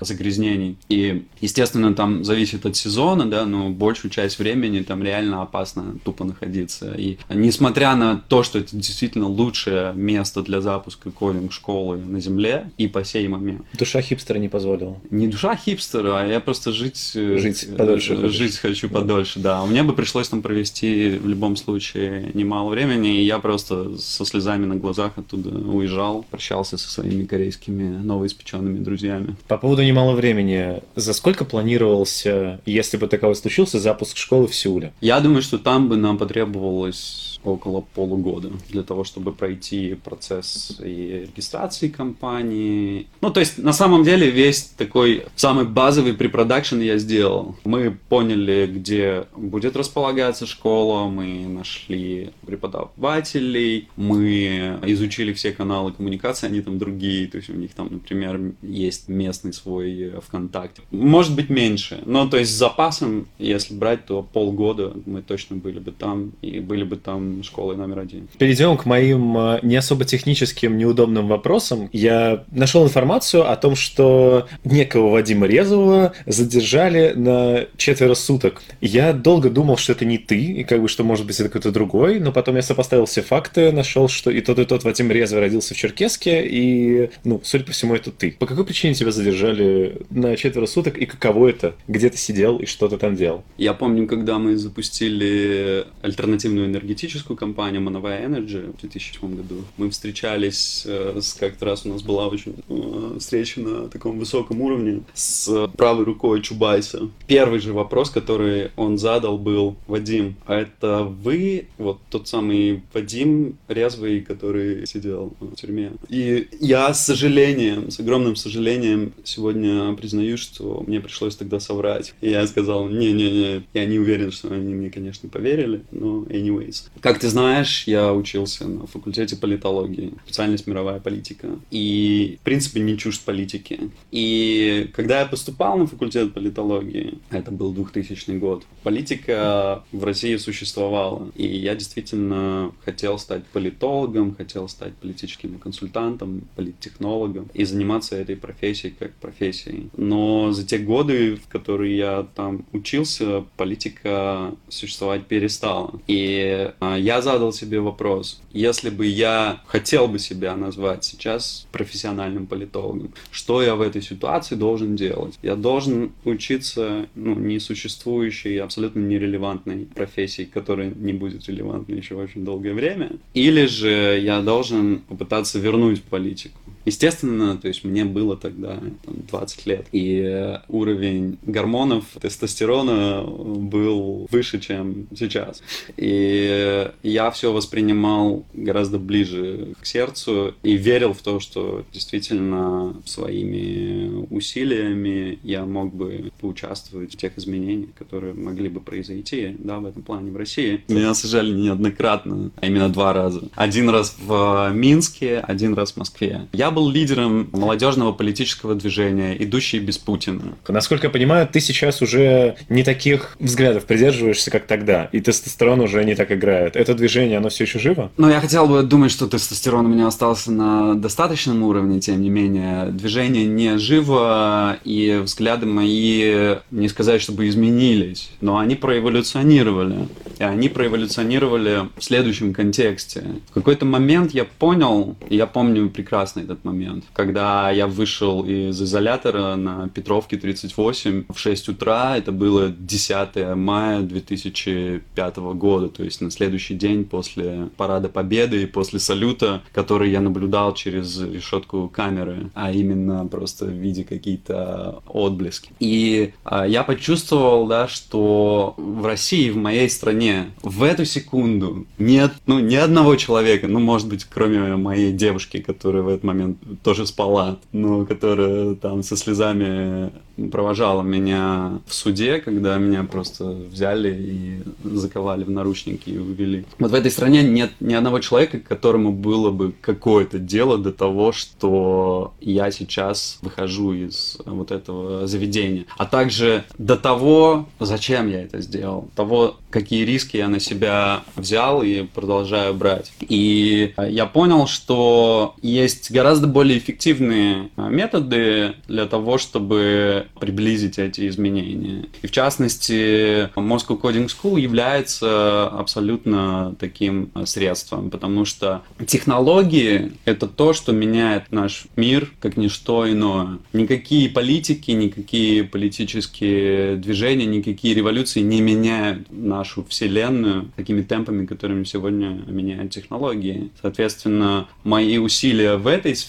[0.00, 0.76] загрязнений.
[0.88, 6.24] И, естественно, там зависит от сезона, да, но большую часть времени там реально опасно тупо
[6.24, 6.94] находиться.
[6.96, 12.88] И несмотря на то, что это действительно лучшее место для запуска кодинг-школы на Земле и
[12.88, 14.96] по сей момент, Душа хипстера не позволила.
[15.10, 17.12] не душа хипстера, а я просто жить...
[17.14, 18.32] э, Жить подольше хочешь.
[18.32, 19.64] Жить хочу подольше, да.
[19.64, 24.66] Мне бы пришлось там провести в любом случае немало времени, и я просто со слезами
[24.66, 29.36] на глазах оттуда уезжал, прощался со своими корейскими новоиспеченными друзьями.
[29.46, 30.82] По поводу немало времени.
[30.96, 34.92] За сколько планировался, если бы таковой случился, запуск школы в Сеуле?
[35.00, 41.26] Я думаю, что там бы нам потребовалось около полугода для того, чтобы пройти процесс и
[41.28, 43.06] регистрации компании.
[43.20, 47.56] Ну, то есть, на самом деле, весь такой самый базовый препродакшн я сделал.
[47.64, 56.60] Мы поняли, где будет располагаться школа, мы нашли преподавателей, мы изучили все каналы коммуникации, они
[56.60, 60.82] там другие, то есть у них там, например, есть местный свой ВКонтакте.
[60.90, 65.78] Может быть, меньше, но то есть с запасом, если брать, то полгода мы точно были
[65.78, 68.28] бы там, и были бы там школой номер один.
[68.38, 71.88] Перейдем к моим э, не особо техническим, неудобным вопросам.
[71.92, 78.62] Я нашел информацию о том, что некого Вадима Резового задержали на четверо суток.
[78.80, 81.72] Я долго думал, что это не ты, и как бы, что может быть это какой-то
[81.72, 85.40] другой, но потом я сопоставил все факты, нашел, что и тот, и тот Вадим Резвый
[85.40, 88.32] родился в Черкеске, и, ну, судя по всему, это ты.
[88.38, 91.74] По какой причине тебя задержали на четверо суток, и каково это?
[91.86, 93.44] Где ты сидел и что ты там делал?
[93.56, 99.64] Я помню, когда мы запустили альтернативную энергетическую политическую кампанию Мановая Energy в 2007 году.
[99.76, 105.02] Мы встречались э, как-то раз у нас была очень э, встреча на таком высоком уровне
[105.14, 107.10] с правой рукой Чубайса.
[107.26, 113.58] Первый же вопрос, который он задал, был Вадим, а это вы вот тот самый Вадим
[113.66, 115.92] резвый, который сидел в тюрьме?
[116.08, 122.14] И я с сожалением, с огромным сожалением сегодня признаю, что мне пришлось тогда соврать.
[122.20, 126.84] И я сказал, не-не-не, я не уверен, что они мне, конечно, поверили, но anyways.
[127.08, 131.48] Как ты знаешь, я учился на факультете политологии, специальность мировая политика.
[131.70, 133.90] И, в принципе, не чужд политики.
[134.10, 141.30] И когда я поступал на факультет политологии, это был 2000 год, политика в России существовала.
[141.34, 148.92] И я действительно хотел стать политологом, хотел стать политическим консультантом, политтехнологом и заниматься этой профессией
[148.98, 149.88] как профессией.
[149.96, 155.98] Но за те годы, в которые я там учился, политика существовать перестала.
[156.06, 162.46] И а, я задал себе вопрос, если бы я хотел бы себя назвать сейчас профессиональным
[162.46, 165.38] политологом, что я в этой ситуации должен делать?
[165.42, 172.74] Я должен учиться ну, несуществующей, абсолютно нерелевантной профессии, которая не будет релевантной еще очень долгое
[172.74, 176.58] время, или же я должен попытаться вернуть политику.
[176.88, 184.58] Естественно, то есть мне было тогда там, 20 лет, и уровень гормонов, тестостерона был выше,
[184.58, 185.62] чем сейчас.
[185.98, 194.26] И я все воспринимал гораздо ближе к сердцу и верил в то, что действительно своими
[194.30, 200.02] усилиями я мог бы поучаствовать в тех изменениях, которые могли бы произойти да, в этом
[200.02, 200.84] плане в России.
[200.88, 203.42] Меня сажали неоднократно, а именно два раза.
[203.56, 206.48] Один раз в Минске, один раз в Москве.
[206.52, 210.42] Я был лидером молодежного политического движения, идущий без Путина.
[210.68, 216.04] Насколько я понимаю, ты сейчас уже не таких взглядов придерживаешься, как тогда, и тестостерон уже
[216.04, 216.76] не так играет.
[216.76, 218.10] Это движение, оно все еще живо?
[218.16, 222.30] Ну, я хотел бы думать, что тестостерон у меня остался на достаточном уровне, тем не
[222.30, 222.86] менее.
[222.90, 230.08] Движение не живо, и взгляды мои, не сказать, чтобы изменились, но они проэволюционировали.
[230.38, 233.24] И они проэволюционировали в следующем контексте.
[233.50, 236.67] В какой-то момент я понял, и я помню прекрасно этот момент,
[237.12, 244.00] когда я вышел из изолятора на Петровке 38 в 6 утра, это было 10 мая
[244.00, 250.20] 2005 года, то есть на следующий день после Парада Победы и после салюта, который я
[250.20, 255.70] наблюдал через решетку камеры, а именно просто в виде какие-то отблески.
[255.80, 262.32] И а, я почувствовал, да, что в России, в моей стране, в эту секунду нет,
[262.46, 266.47] ну, ни одного человека, ну, может быть, кроме моей девушки, которая в этот момент
[266.82, 270.10] тоже спала, но которая там со слезами
[270.50, 276.64] провожала меня в суде, когда меня просто взяли и заковали в наручники и увели.
[276.78, 281.32] Вот в этой стране нет ни одного человека, которому было бы какое-то дело до того,
[281.32, 285.86] что я сейчас выхожу из вот этого заведения.
[285.96, 291.82] А также до того, зачем я это сделал, того, какие риски я на себя взял
[291.82, 293.12] и продолжаю брать.
[293.20, 302.06] И я понял, что есть гораздо более эффективные методы для того, чтобы приблизить эти изменения.
[302.22, 310.72] И в частности, Moscow Coding School является абсолютно таким средством, потому что технологии— это то,
[310.72, 313.58] что меняет наш мир, как ничто иное.
[313.72, 322.42] Никакие политики, никакие политические движения, никакие революции не меняют нашу вселенную такими темпами, которыми сегодня
[322.46, 323.70] меняют технологии.
[323.80, 326.27] Соответственно, мои усилия в этой сфере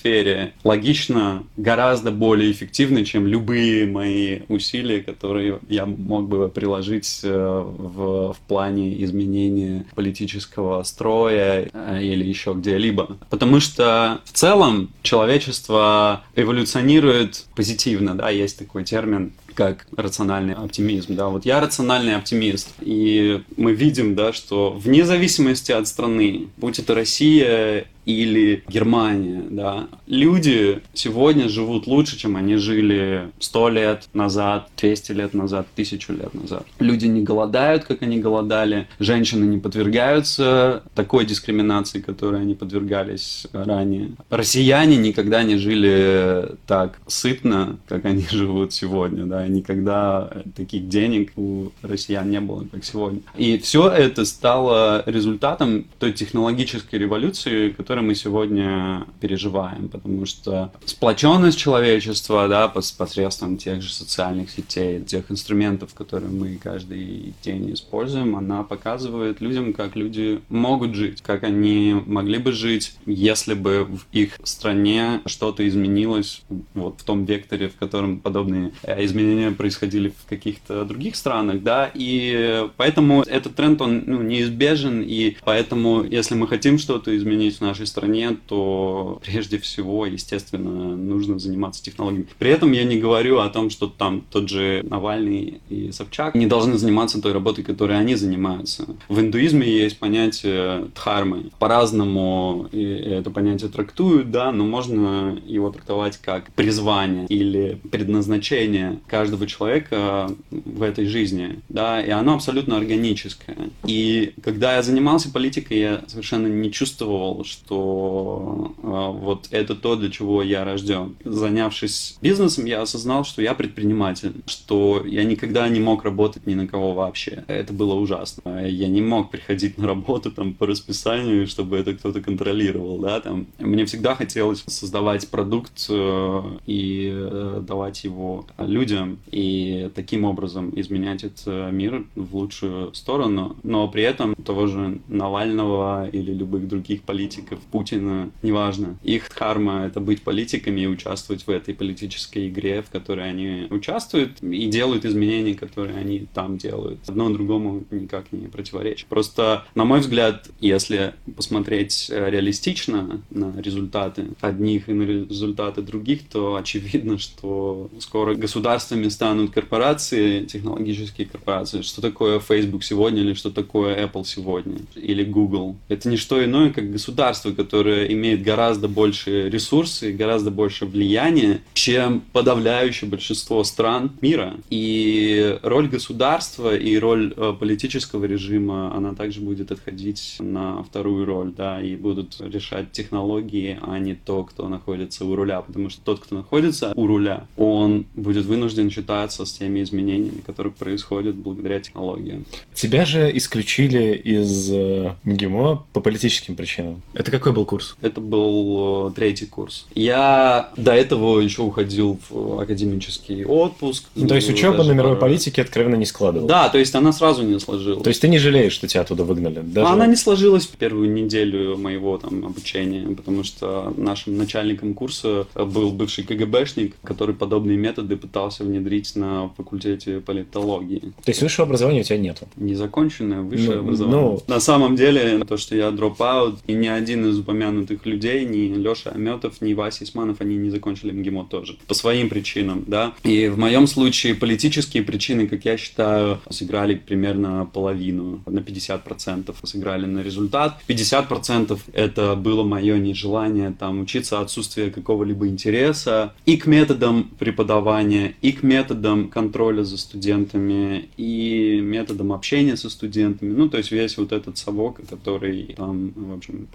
[0.64, 8.34] логично гораздо более эффективны, чем любые мои усилия, которые я мог бы приложить э, в,
[8.34, 13.18] в плане изменения политического строя э, или еще где-либо.
[13.30, 21.28] Потому что в целом человечество эволюционирует позитивно, да, есть такой термин как рациональный оптимизм, да,
[21.28, 26.96] вот я рациональный оптимист, и мы видим, да, что вне зависимости от страны, будь это
[26.96, 35.12] Россия или Германия, да, люди сегодня живут лучше, чем они жили сто лет назад, 200
[35.12, 36.66] лет назад, тысячу лет назад.
[36.80, 44.12] Люди не голодают, как они голодали, женщины не подвергаются такой дискриминации, которой они подвергались ранее.
[44.30, 51.70] Россияне никогда не жили так сытно, как они живут сегодня, да, никогда таких денег у
[51.84, 53.22] россиян не было, как сегодня.
[53.38, 60.72] И все это стало результатом той технологической революции, которая который мы сегодня переживаем, потому что
[60.86, 68.36] сплоченность человечества, да, посредством тех же социальных сетей, тех инструментов, которые мы каждый день используем,
[68.36, 74.06] она показывает людям, как люди могут жить, как они могли бы жить, если бы в
[74.14, 76.42] их стране что-то изменилось
[76.74, 81.92] вот в том векторе, в котором подобные э, изменения происходили в каких-то других странах, да,
[81.94, 87.62] и поэтому этот тренд, он ну, неизбежен, и поэтому, если мы хотим что-то изменить в
[87.62, 92.28] нашей стране, то прежде всего, естественно, нужно заниматься технологиями.
[92.38, 96.46] При этом я не говорю о том, что там тот же Навальный и Собчак не
[96.46, 98.86] должны заниматься той работой, которой они занимаются.
[99.08, 101.52] В индуизме есть понятие дхармы.
[101.60, 110.32] По-разному это понятие трактуют, да, но можно его трактовать как призвание или предназначение каждого человека
[110.52, 113.58] в этой жизни, да, и оно абсолютно органическое.
[113.86, 120.10] И когда я занимался политикой, я совершенно не чувствовал, что э, вот это то, для
[120.10, 121.16] чего я рожден.
[121.24, 126.68] Занявшись бизнесом, я осознал, что я предприниматель, что я никогда не мог работать ни на
[126.68, 127.44] кого вообще.
[127.48, 128.66] Это было ужасно.
[128.68, 133.48] Я не мог приходить на работу там по расписанию, чтобы это кто-то контролировал, да, там.
[133.60, 141.24] Мне всегда хотелось создавать продукт э, и э, давать его людям, и таким образом изменять
[141.24, 147.59] этот мир в лучшую сторону, но при этом того же Навального или любых других политиков,
[147.64, 148.98] Путина, неважно.
[149.04, 154.42] Их карма— это быть политиками и участвовать в этой политической игре, в которой они участвуют
[154.42, 157.00] и делают изменения, которые они там делают.
[157.08, 159.08] Одно другому никак не противоречит.
[159.08, 166.28] Просто, на мой взгляд, если посмотреть э, реалистично на результаты одних и на результаты других,
[166.28, 171.82] то очевидно, что скоро государствами станут корпорации, технологические корпорации.
[171.82, 174.78] Что такое Facebook сегодня или что такое Apple сегодня?
[174.96, 175.78] Или Google?
[175.88, 182.22] Это не что иное, как государство, которое имеет гораздо больше ресурсы, гораздо больше влияния, чем
[182.34, 184.56] подавляющее большинство стран мира.
[184.70, 191.52] И роль государства и роль э, политического режима, она также будет отходить на вторую роль,
[191.56, 196.20] да, и будут решать технологии, а не то, кто находится у руля, потому что тот,
[196.20, 202.46] кто находится у руля, он будет вынужден считаться с теми изменениями, которые происходят благодаря технологиям.
[202.74, 207.02] Тебя же исключили из э, МГИМО по политическим причинам.
[207.14, 207.96] Это какой был курс?
[208.02, 209.88] Это был э, третий курс.
[209.96, 214.06] Я до этого еще уходил в академический отпуск.
[214.16, 215.32] Ну, то есть учеба на мировой пару...
[215.32, 216.50] политике откровенно не складывалась?
[216.50, 218.04] Да, то есть она сразу не сложилась.
[218.04, 219.62] То есть ты не жалеешь, что тебя оттуда выгнали?
[219.62, 219.88] Даже...
[219.88, 225.92] Она не сложилась в первую неделю моего там обучения, потому что нашим начальником курса был
[225.92, 231.14] бывший КГБшник, который подобные методы пытался внедрить на факультете политологии.
[231.24, 232.48] То есть высшего образования у тебя нету?
[232.56, 234.22] Незаконченное высшее ну, образование.
[234.22, 234.44] Ну...
[234.48, 239.12] На самом деле, то, что я dropout, и ни один из упомянутых людей, ни Леша
[239.12, 241.78] Аметов, ни Вася Исманов, они не закончили МГИМО тоже.
[241.88, 243.14] По своим причинам, да.
[243.24, 250.06] И в моем случае политические причины, как я считаю, сыграли примерно половину, на 50% сыграли
[250.06, 250.82] на результат.
[250.88, 258.52] 50% это было мое нежелание там учиться, отсутствие какого-либо интереса и к методам преподавания, и
[258.52, 263.54] к методам контроля за студентами, и методам общения со студентами.
[263.54, 266.68] Ну, то есть весь вот этот совок, который там, в общем,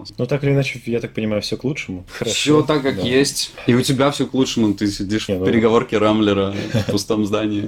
[0.00, 0.14] продолжался.
[0.18, 2.04] Ну, так или иначе, я так понимаю, все к лучшему.
[2.18, 2.34] Хорошо.
[2.34, 3.02] Все так, как да.
[3.02, 3.52] есть.
[3.66, 4.74] И у тебя все к лучшему.
[4.74, 5.46] Ты сидишь Не, в ну...
[5.46, 7.64] переговорке Рамблера в пустом здании.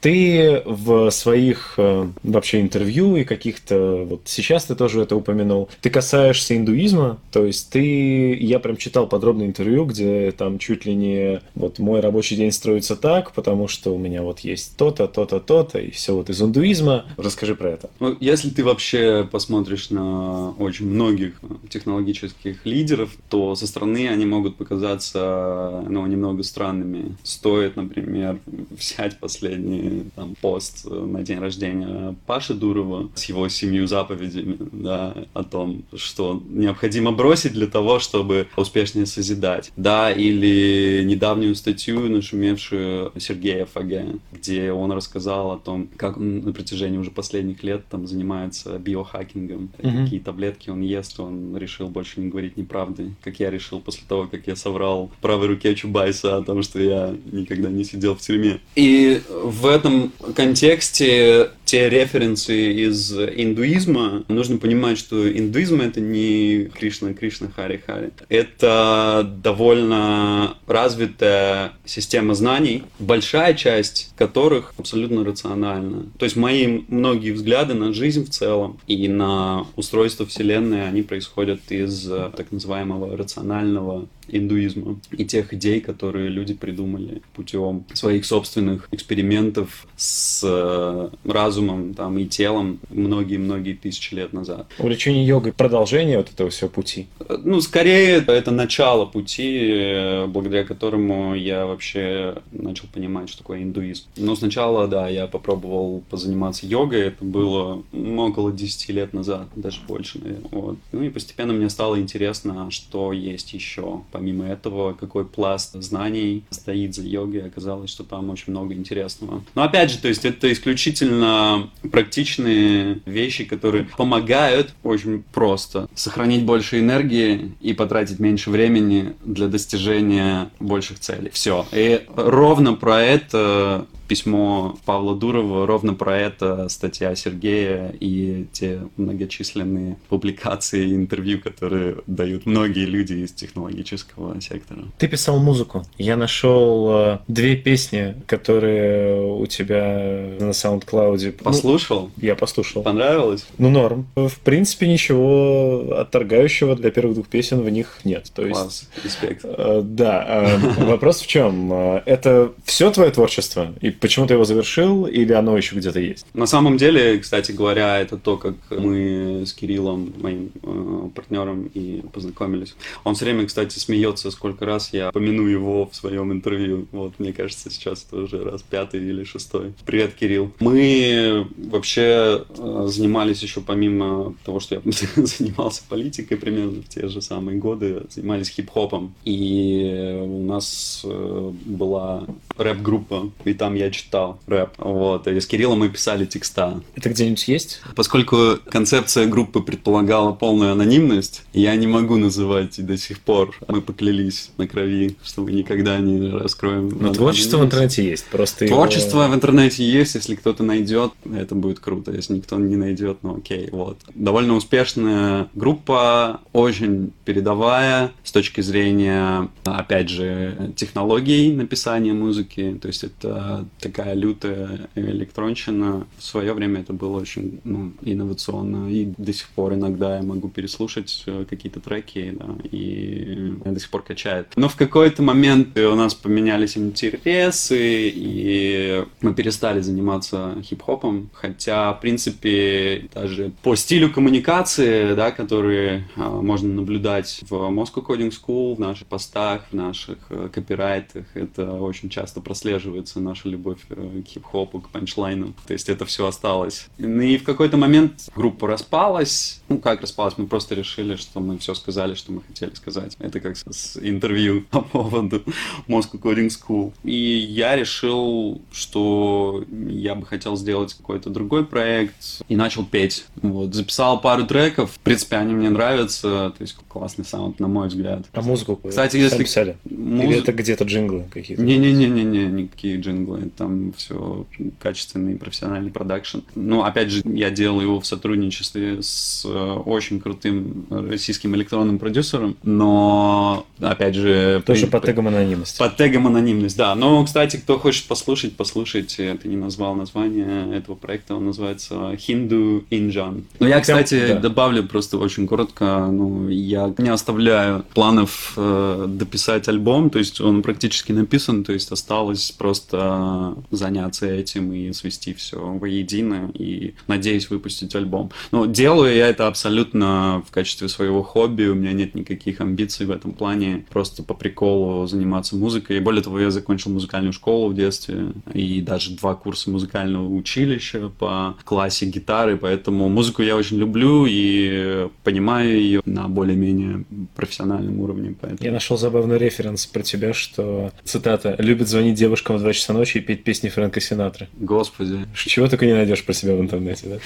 [0.00, 4.04] Ты в своих э, вообще интервью и каких-то...
[4.08, 5.68] Вот сейчас ты тоже это упомянул.
[5.80, 8.34] Ты касаешься индуизма, то есть ты...
[8.34, 11.40] Я прям читал подробное интервью, где там чуть ли не...
[11.54, 15.78] Вот мой рабочий день строится так, потому что у меня вот есть то-то, то-то, то-то,
[15.78, 17.04] и все вот из индуизма.
[17.16, 17.90] Расскажи про это.
[18.00, 24.56] Ну, если ты вообще посмотришь на очень многих технологических лидеров, то со стороны они могут
[24.56, 27.16] показаться ну, немного странными.
[27.22, 28.38] Стоит, например,
[28.70, 35.44] взять последний там, пост на день рождения Паши Дурова с его семью заповедями да, о
[35.44, 39.72] том, что необходимо бросить для того, чтобы успешнее созидать.
[39.76, 46.52] Да, или недавнюю статью, нашумевшую Сергея Фаге, где он рассказал о том, как он на
[46.52, 50.04] протяжении уже последних лет там занимается биохакингом, mm-hmm.
[50.04, 54.26] какие таблетки он ест, он решил больше не говорить неправды, как я решил после того,
[54.26, 58.60] как я соврал правой руке Чубайса о том, что я никогда не сидел в тюрьме.
[58.74, 67.12] И в этом контексте те референсы из индуизма, нужно понимать, что индуизм это не Кришна,
[67.12, 68.10] Кришна, Хари, Хари.
[68.30, 76.06] Это довольно развитая система знаний, большая часть которых абсолютно рациональна.
[76.18, 81.37] То есть мои многие взгляды на жизнь в целом и на устройство Вселенной, они происходят
[81.70, 88.88] из э, так называемого рационального индуизма и тех идей, которые люди придумали путем своих собственных
[88.90, 94.66] экспериментов с э, разумом там, и телом многие-многие тысячи лет назад.
[94.78, 97.06] Увлечение йогой– продолжение вот этого всего пути?
[97.28, 104.04] Ну, скорее, это начало пути, э, благодаря которому я вообще начал понимать, что такое индуизм.
[104.16, 110.18] Но сначала, да, я попробовал позаниматься йогой, это было около 10 лет назад, даже больше,
[110.18, 110.48] наверное.
[110.50, 110.78] Вот.
[110.92, 116.94] Ну и постепенно мне стало интересно, что есть еще помимо этого, какой пласт знаний стоит
[116.94, 119.44] за йогой, оказалось, что там очень много интересного.
[119.54, 126.80] Но опять же, то есть это исключительно практичные вещи, которые помогают очень просто сохранить больше
[126.80, 131.30] энергии и потратить меньше времени для достижения больших целей.
[131.32, 131.64] Все.
[131.72, 139.96] И ровно про это письмо Павла Дурова, ровно про это статья Сергея и те многочисленные
[140.08, 144.84] публикации и интервью, которые дают многие люди из технологического сектора.
[144.98, 145.84] Ты писал музыку.
[145.98, 151.32] Я нашел э, две песни, которые у тебя на SoundCloud.
[151.42, 152.10] Послушал?
[152.16, 152.82] Ну, я послушал.
[152.82, 153.46] Понравилось?
[153.58, 154.08] Ну, норм.
[154.16, 158.30] В принципе, ничего отторгающего для первых двух песен в них нет.
[158.34, 159.44] То есть, Класс, респект.
[159.44, 160.24] Э, да.
[160.26, 161.72] Э, вопрос в чем?
[161.72, 163.74] Это все твое творчество?
[163.80, 166.26] И почему ты его завершил, или оно еще где-то есть?
[166.34, 172.02] На самом деле, кстати говоря, это то, как мы с Кириллом, моим э, партнером, и
[172.12, 172.74] познакомились.
[173.04, 176.86] Он все время, кстати, смеется, сколько раз я помяну его в своем интервью.
[176.92, 179.72] Вот, мне кажется, сейчас это уже раз пятый или шестой.
[179.84, 180.52] Привет, Кирилл.
[180.60, 184.82] Мы вообще э, занимались еще помимо того, что я
[185.16, 189.14] занимался политикой примерно в те же самые годы, занимались хип-хопом.
[189.24, 192.26] И у нас э, была
[192.56, 194.70] рэп-группа, и там я читал рэп.
[194.78, 196.80] Вот, и с Кириллом мы писали текста.
[196.94, 197.80] Это где-нибудь есть?
[197.94, 203.54] Поскольку концепция группы предполагала полную анонимность, я не могу называть и до сих пор.
[203.68, 206.88] Мы поклялись на крови, что мы никогда не раскроем.
[207.00, 209.32] Но творчество в интернете есть, просто Творчество его...
[209.32, 212.12] в интернете есть, если кто-то найдет, это будет круто.
[212.12, 213.98] Если никто не найдет, ну окей, вот.
[214.14, 222.78] Довольно успешная группа, очень передовая с точки зрения, опять же, технологий написания музыки.
[222.80, 226.06] То есть это такая лютая электронщина.
[226.16, 228.90] В свое время это было очень ну, инновационно.
[228.90, 233.90] И до сих пор иногда я могу переслушать э, какие-то треки, да, и до сих
[233.90, 234.48] пор качает.
[234.56, 241.30] Но в какой-то момент у нас поменялись интересы, и мы перестали заниматься хип-хопом.
[241.32, 248.32] Хотя, в принципе, даже по стилю коммуникации, да, которые а, можно наблюдать в Moscow Coding
[248.32, 254.22] School, в наших постах, в наших э, копирайтах, это очень часто прослеживается наша любовь э,
[254.22, 255.54] к хип-хопу, к панчлайнам.
[255.66, 256.86] То есть это все осталось.
[256.98, 259.60] Ну и в какой-то момент группа распалась.
[259.68, 260.34] Ну, как распалась?
[260.38, 263.16] Мы просто решили, что мы все сказали, что мы хотели сказать.
[263.18, 265.42] Это как с интервью по поводу
[265.86, 266.92] Moscow Coding School.
[267.04, 272.42] И я решил, что я бы хотел сделать какой-то другой проект.
[272.48, 273.26] И начал петь.
[273.42, 273.74] Вот.
[273.74, 274.92] Записал пару треков.
[274.92, 276.52] В принципе, они мне нравятся.
[276.56, 278.26] То есть классный саунд, на мой взгляд.
[278.32, 278.76] А музыку?
[278.76, 279.44] Кстати, если...
[279.44, 279.76] писали?
[279.84, 280.24] Муз...
[280.24, 281.62] Или это где-то джинглы какие-то?
[281.62, 283.50] Не-не-не-не, никакие джинглы.
[283.58, 284.46] Там все
[284.78, 286.38] качественный профессиональный продакшн.
[286.54, 292.56] Ну, опять же, я делал его в сотрудничестве с э, очень крутым российским электронным продюсером,
[292.62, 294.62] но, опять же...
[294.64, 294.92] Тоже при...
[294.92, 295.76] под тегом анонимность.
[295.78, 296.94] Под тегом анонимность, да.
[296.94, 299.36] Но, кстати, кто хочет послушать, послушайте.
[299.42, 303.42] Ты не назвал название этого проекта, он называется Hindu Injan.
[303.58, 304.40] Но я, кстати, да.
[304.40, 310.62] добавлю просто очень коротко, ну, я не оставляю планов э, дописать альбом, то есть он
[310.62, 317.94] практически написан, то есть осталось просто заняться этим и свести все воедино и надеюсь выпустить
[317.94, 318.30] альбом.
[318.52, 323.10] Но делаю я это абсолютно в качестве своего хобби, у меня нет никаких амбиций в
[323.10, 326.00] этом плане, просто по приколу заниматься музыкой.
[326.00, 331.56] Более того, я закончил музыкальную школу в детстве и даже два курса музыкального училища по
[331.64, 337.04] классе гитары, поэтому музыку я очень люблю и понимаю ее на более-менее
[337.34, 338.34] профессиональном уровне.
[338.40, 338.64] Поэтому...
[338.64, 343.18] Я нашел забавный референс про тебя, что, цитата, «любит звонить девушкам в 2 часа ночи
[343.18, 344.48] и петь песни Фрэнка Синатры?
[344.54, 345.26] Господи.
[345.34, 347.16] Чего только не найдешь про себя в интернете, да?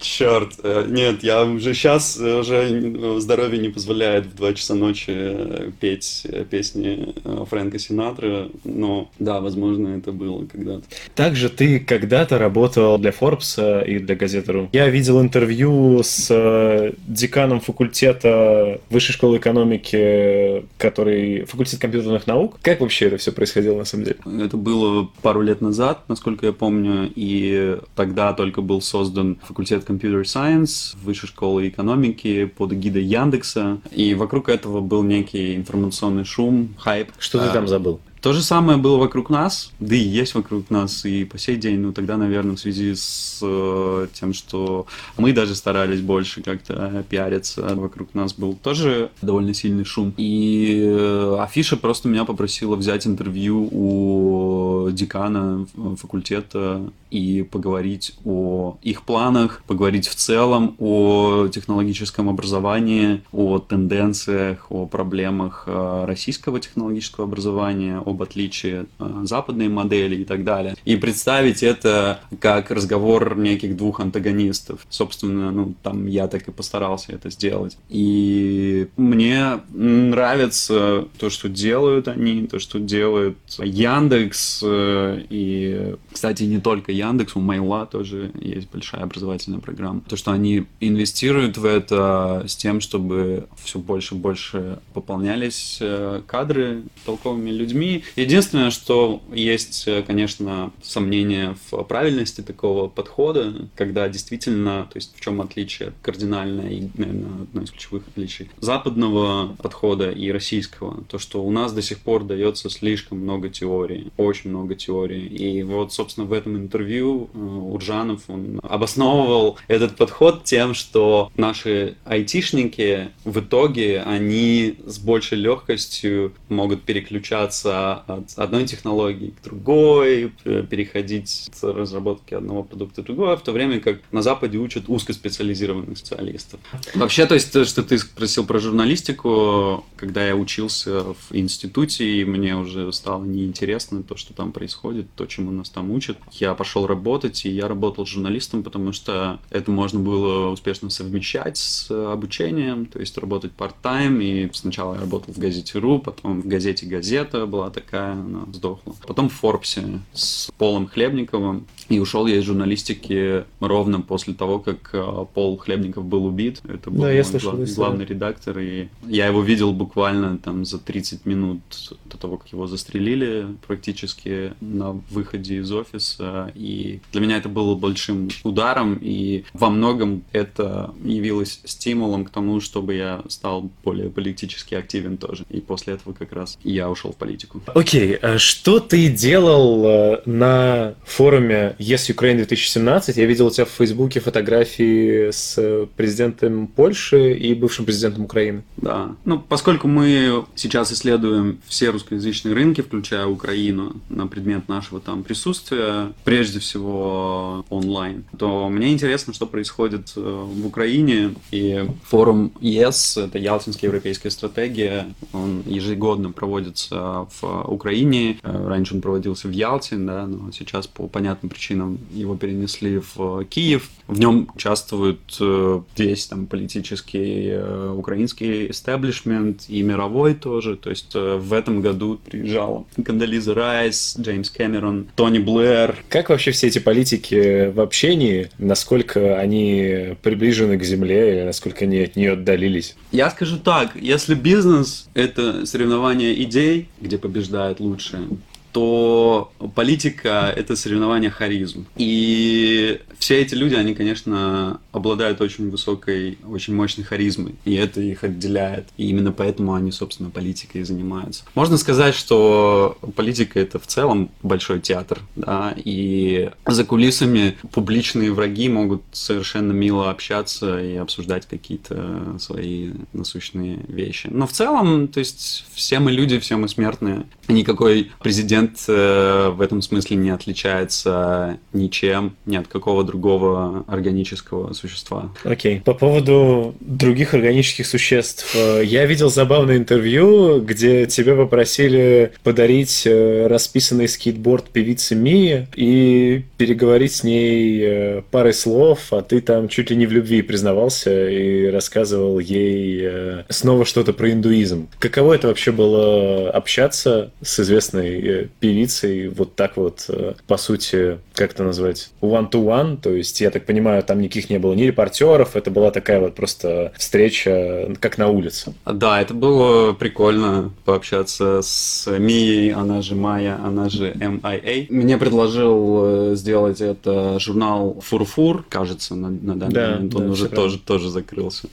[0.00, 5.10] Черт, э, нет, я уже сейчас э, уже здоровье не позволяет в 2 часа ночи
[5.10, 7.14] э, петь песни
[7.48, 10.84] Фрэнка Синатры, но да, возможно, это было когда-то.
[11.14, 14.68] Также ты когда-то работал для Forbes и для газеты.ру.
[14.72, 22.58] Я видел интервью с деканом факультета Высшей школы экономики, который факультет компьютерных наук.
[22.62, 24.18] Как вообще это все происходило на самом деле?
[24.44, 30.22] Это было пару лет назад, насколько я помню, и тогда только был создан факультет Computer
[30.22, 37.10] Science Высшей школы экономики под эгидой Яндекса, и вокруг этого был некий информационный шум, хайп.
[37.18, 38.00] Что ты там забыл?
[38.20, 41.78] То же самое было вокруг нас, да и есть вокруг нас и по сей день,
[41.80, 44.86] но тогда, наверное, в связи с э, тем, что
[45.16, 50.14] мы даже старались больше как-то пиариться, вокруг нас был тоже довольно сильный шум.
[50.16, 55.66] И э, Афиша просто меня попросила взять интервью у декана
[56.00, 64.86] факультета и поговорить о их планах, поговорить в целом о технологическом образовании, о тенденциях, о
[64.86, 70.74] проблемах э, российского технологического образования, об отличии э, западной модели и так далее.
[70.84, 74.86] И представить это как разговор неких двух антагонистов.
[74.88, 77.76] Собственно, ну, там я так и постарался это сделать.
[77.88, 84.60] И мне нравится то, что делают они, то, что делает Яндекс.
[84.64, 90.00] Э, и, кстати, не только Яндекс, у Майла тоже есть большая образовательная программа.
[90.02, 96.22] То, что они инвестируют в это с тем, чтобы все больше и больше пополнялись э,
[96.26, 104.88] кадры толковыми людьми, единственное, что есть, э, конечно, сомнение в правильности такого подхода, когда действительно,
[104.90, 110.30] то есть в чем отличие кардинальное и, наверное, одно из ключевых отличий западного подхода и
[110.30, 115.26] российского, то, что у нас до сих пор дается слишком много теории, очень много теории.
[115.26, 121.96] И вот, собственно, в этом интервью э, Уржанов, он обосновывал этот подход тем, что наши
[122.04, 131.48] айтишники в итоге, они с большей легкостью могут переключаться от одной технологии к другой, переходить
[131.52, 136.60] с разработки одного продукта к другому, в то время как на Западе учат узкоспециализированных специалистов.
[136.94, 142.24] Вообще, то есть, то, что ты спросил про журналистику, когда я учился в институте, и
[142.24, 146.86] мне уже стало неинтересно то, что там происходит, то, чему нас там учат, я пошел
[146.86, 152.98] работать, и я работал журналистом, потому что это можно было успешно совмещать с обучением, то
[153.00, 157.70] есть работать part-time, и сначала я работал в газете РУ, потом в газете «Газета» была
[157.80, 158.94] такая, она сдохла.
[159.06, 161.66] Потом в Форбсе с Полом Хлебниковым.
[161.88, 166.60] И ушел я из журналистики ровно после того, как э, Пол Хлебников был убит.
[166.68, 168.58] Это был да, я слышал, глав, главный редактор.
[168.58, 171.60] И я его видел буквально там за 30 минут
[172.04, 176.52] до того, как его застрелили практически на выходе из офиса.
[176.54, 178.98] И для меня это было большим ударом.
[179.00, 185.44] И во многом это явилось стимулом к тому, чтобы я стал более политически активен тоже.
[185.48, 187.62] И после этого как раз я ушел в политику.
[187.74, 188.14] Окей.
[188.16, 193.16] А что ты делал э, на форуме Yes Ukraine 2017?
[193.16, 198.62] Я видел у тебя в Фейсбуке фотографии с президентом Польши и бывшим президентом Украины.
[198.76, 205.22] Да, ну поскольку мы сейчас исследуем все русскоязычные рынки, включая Украину, на предмет нашего там
[205.22, 211.34] присутствия, прежде всего онлайн, то мне интересно, что происходит э, в Украине.
[211.50, 218.38] И форум ЕС, это Ялтинская европейская стратегия, он ежегодно проводится в Украине.
[218.42, 223.44] Э, раньше он проводился в Ялте, да, но сейчас по понятным причинам его перенесли в
[223.44, 223.88] Киев.
[224.06, 230.76] В нем участвуют э, весь там политический э, украинский истеблишмент и мировой тоже.
[230.76, 235.96] То есть в этом году приезжал Кандализа Райс, Джеймс Кэмерон, Тони Блэр.
[236.08, 238.50] Как вообще все эти политики в общении?
[238.58, 242.96] Насколько они приближены к земле или насколько они от нее отдалились?
[243.12, 247.47] Я скажу так, если бизнес— это соревнование идей, где побеждает
[247.80, 248.42] лучшее,
[248.78, 251.86] то политика— это соревнование харизм.
[251.96, 258.22] И все эти люди, они, конечно, обладают очень высокой, очень мощной харизмой, и это их
[258.22, 258.86] отделяет.
[258.96, 261.42] И именно поэтому они, собственно, политикой занимаются.
[261.56, 268.68] Можно сказать, что политика— это в целом большой театр, да, и за кулисами публичные враги
[268.68, 274.28] могут совершенно мило общаться и обсуждать какие-то свои насущные вещи.
[274.30, 277.24] Но в целом, то есть, все мы люди, все мы смертные.
[277.48, 285.32] Никакой президент э, в этом смысле не отличается ничем, ни от какого другого органического существа.
[285.44, 285.80] Окей.
[285.84, 288.54] По поводу других органических существ.
[288.54, 296.42] э, Я видел забавное интервью, где тебя попросили подарить э, расписанный скейтборд певице Мии и
[296.56, 301.28] переговорить с ней э, парой слов, а ты там чуть ли не в любви признавался
[301.28, 303.08] и рассказывал ей
[303.48, 304.88] снова что-то про индуизм.
[304.98, 311.52] Каково это вообще было общаться с известной певицей вот так вот, э, по сути, как
[311.52, 315.70] это назвать, one-to-one, то есть, я так понимаю, там никаких не было ни репортеров, это
[315.70, 318.74] была такая вот просто встреча, как на улице.
[318.84, 324.86] Да, это было прикольно пообщаться с Мией, она же Майя, она же MIA.
[324.90, 330.32] Мне предложил э, сделать это журнал Фурфур, кажется, на, на данный Да, момент он да,
[330.32, 331.68] уже тоже, тоже закрылся.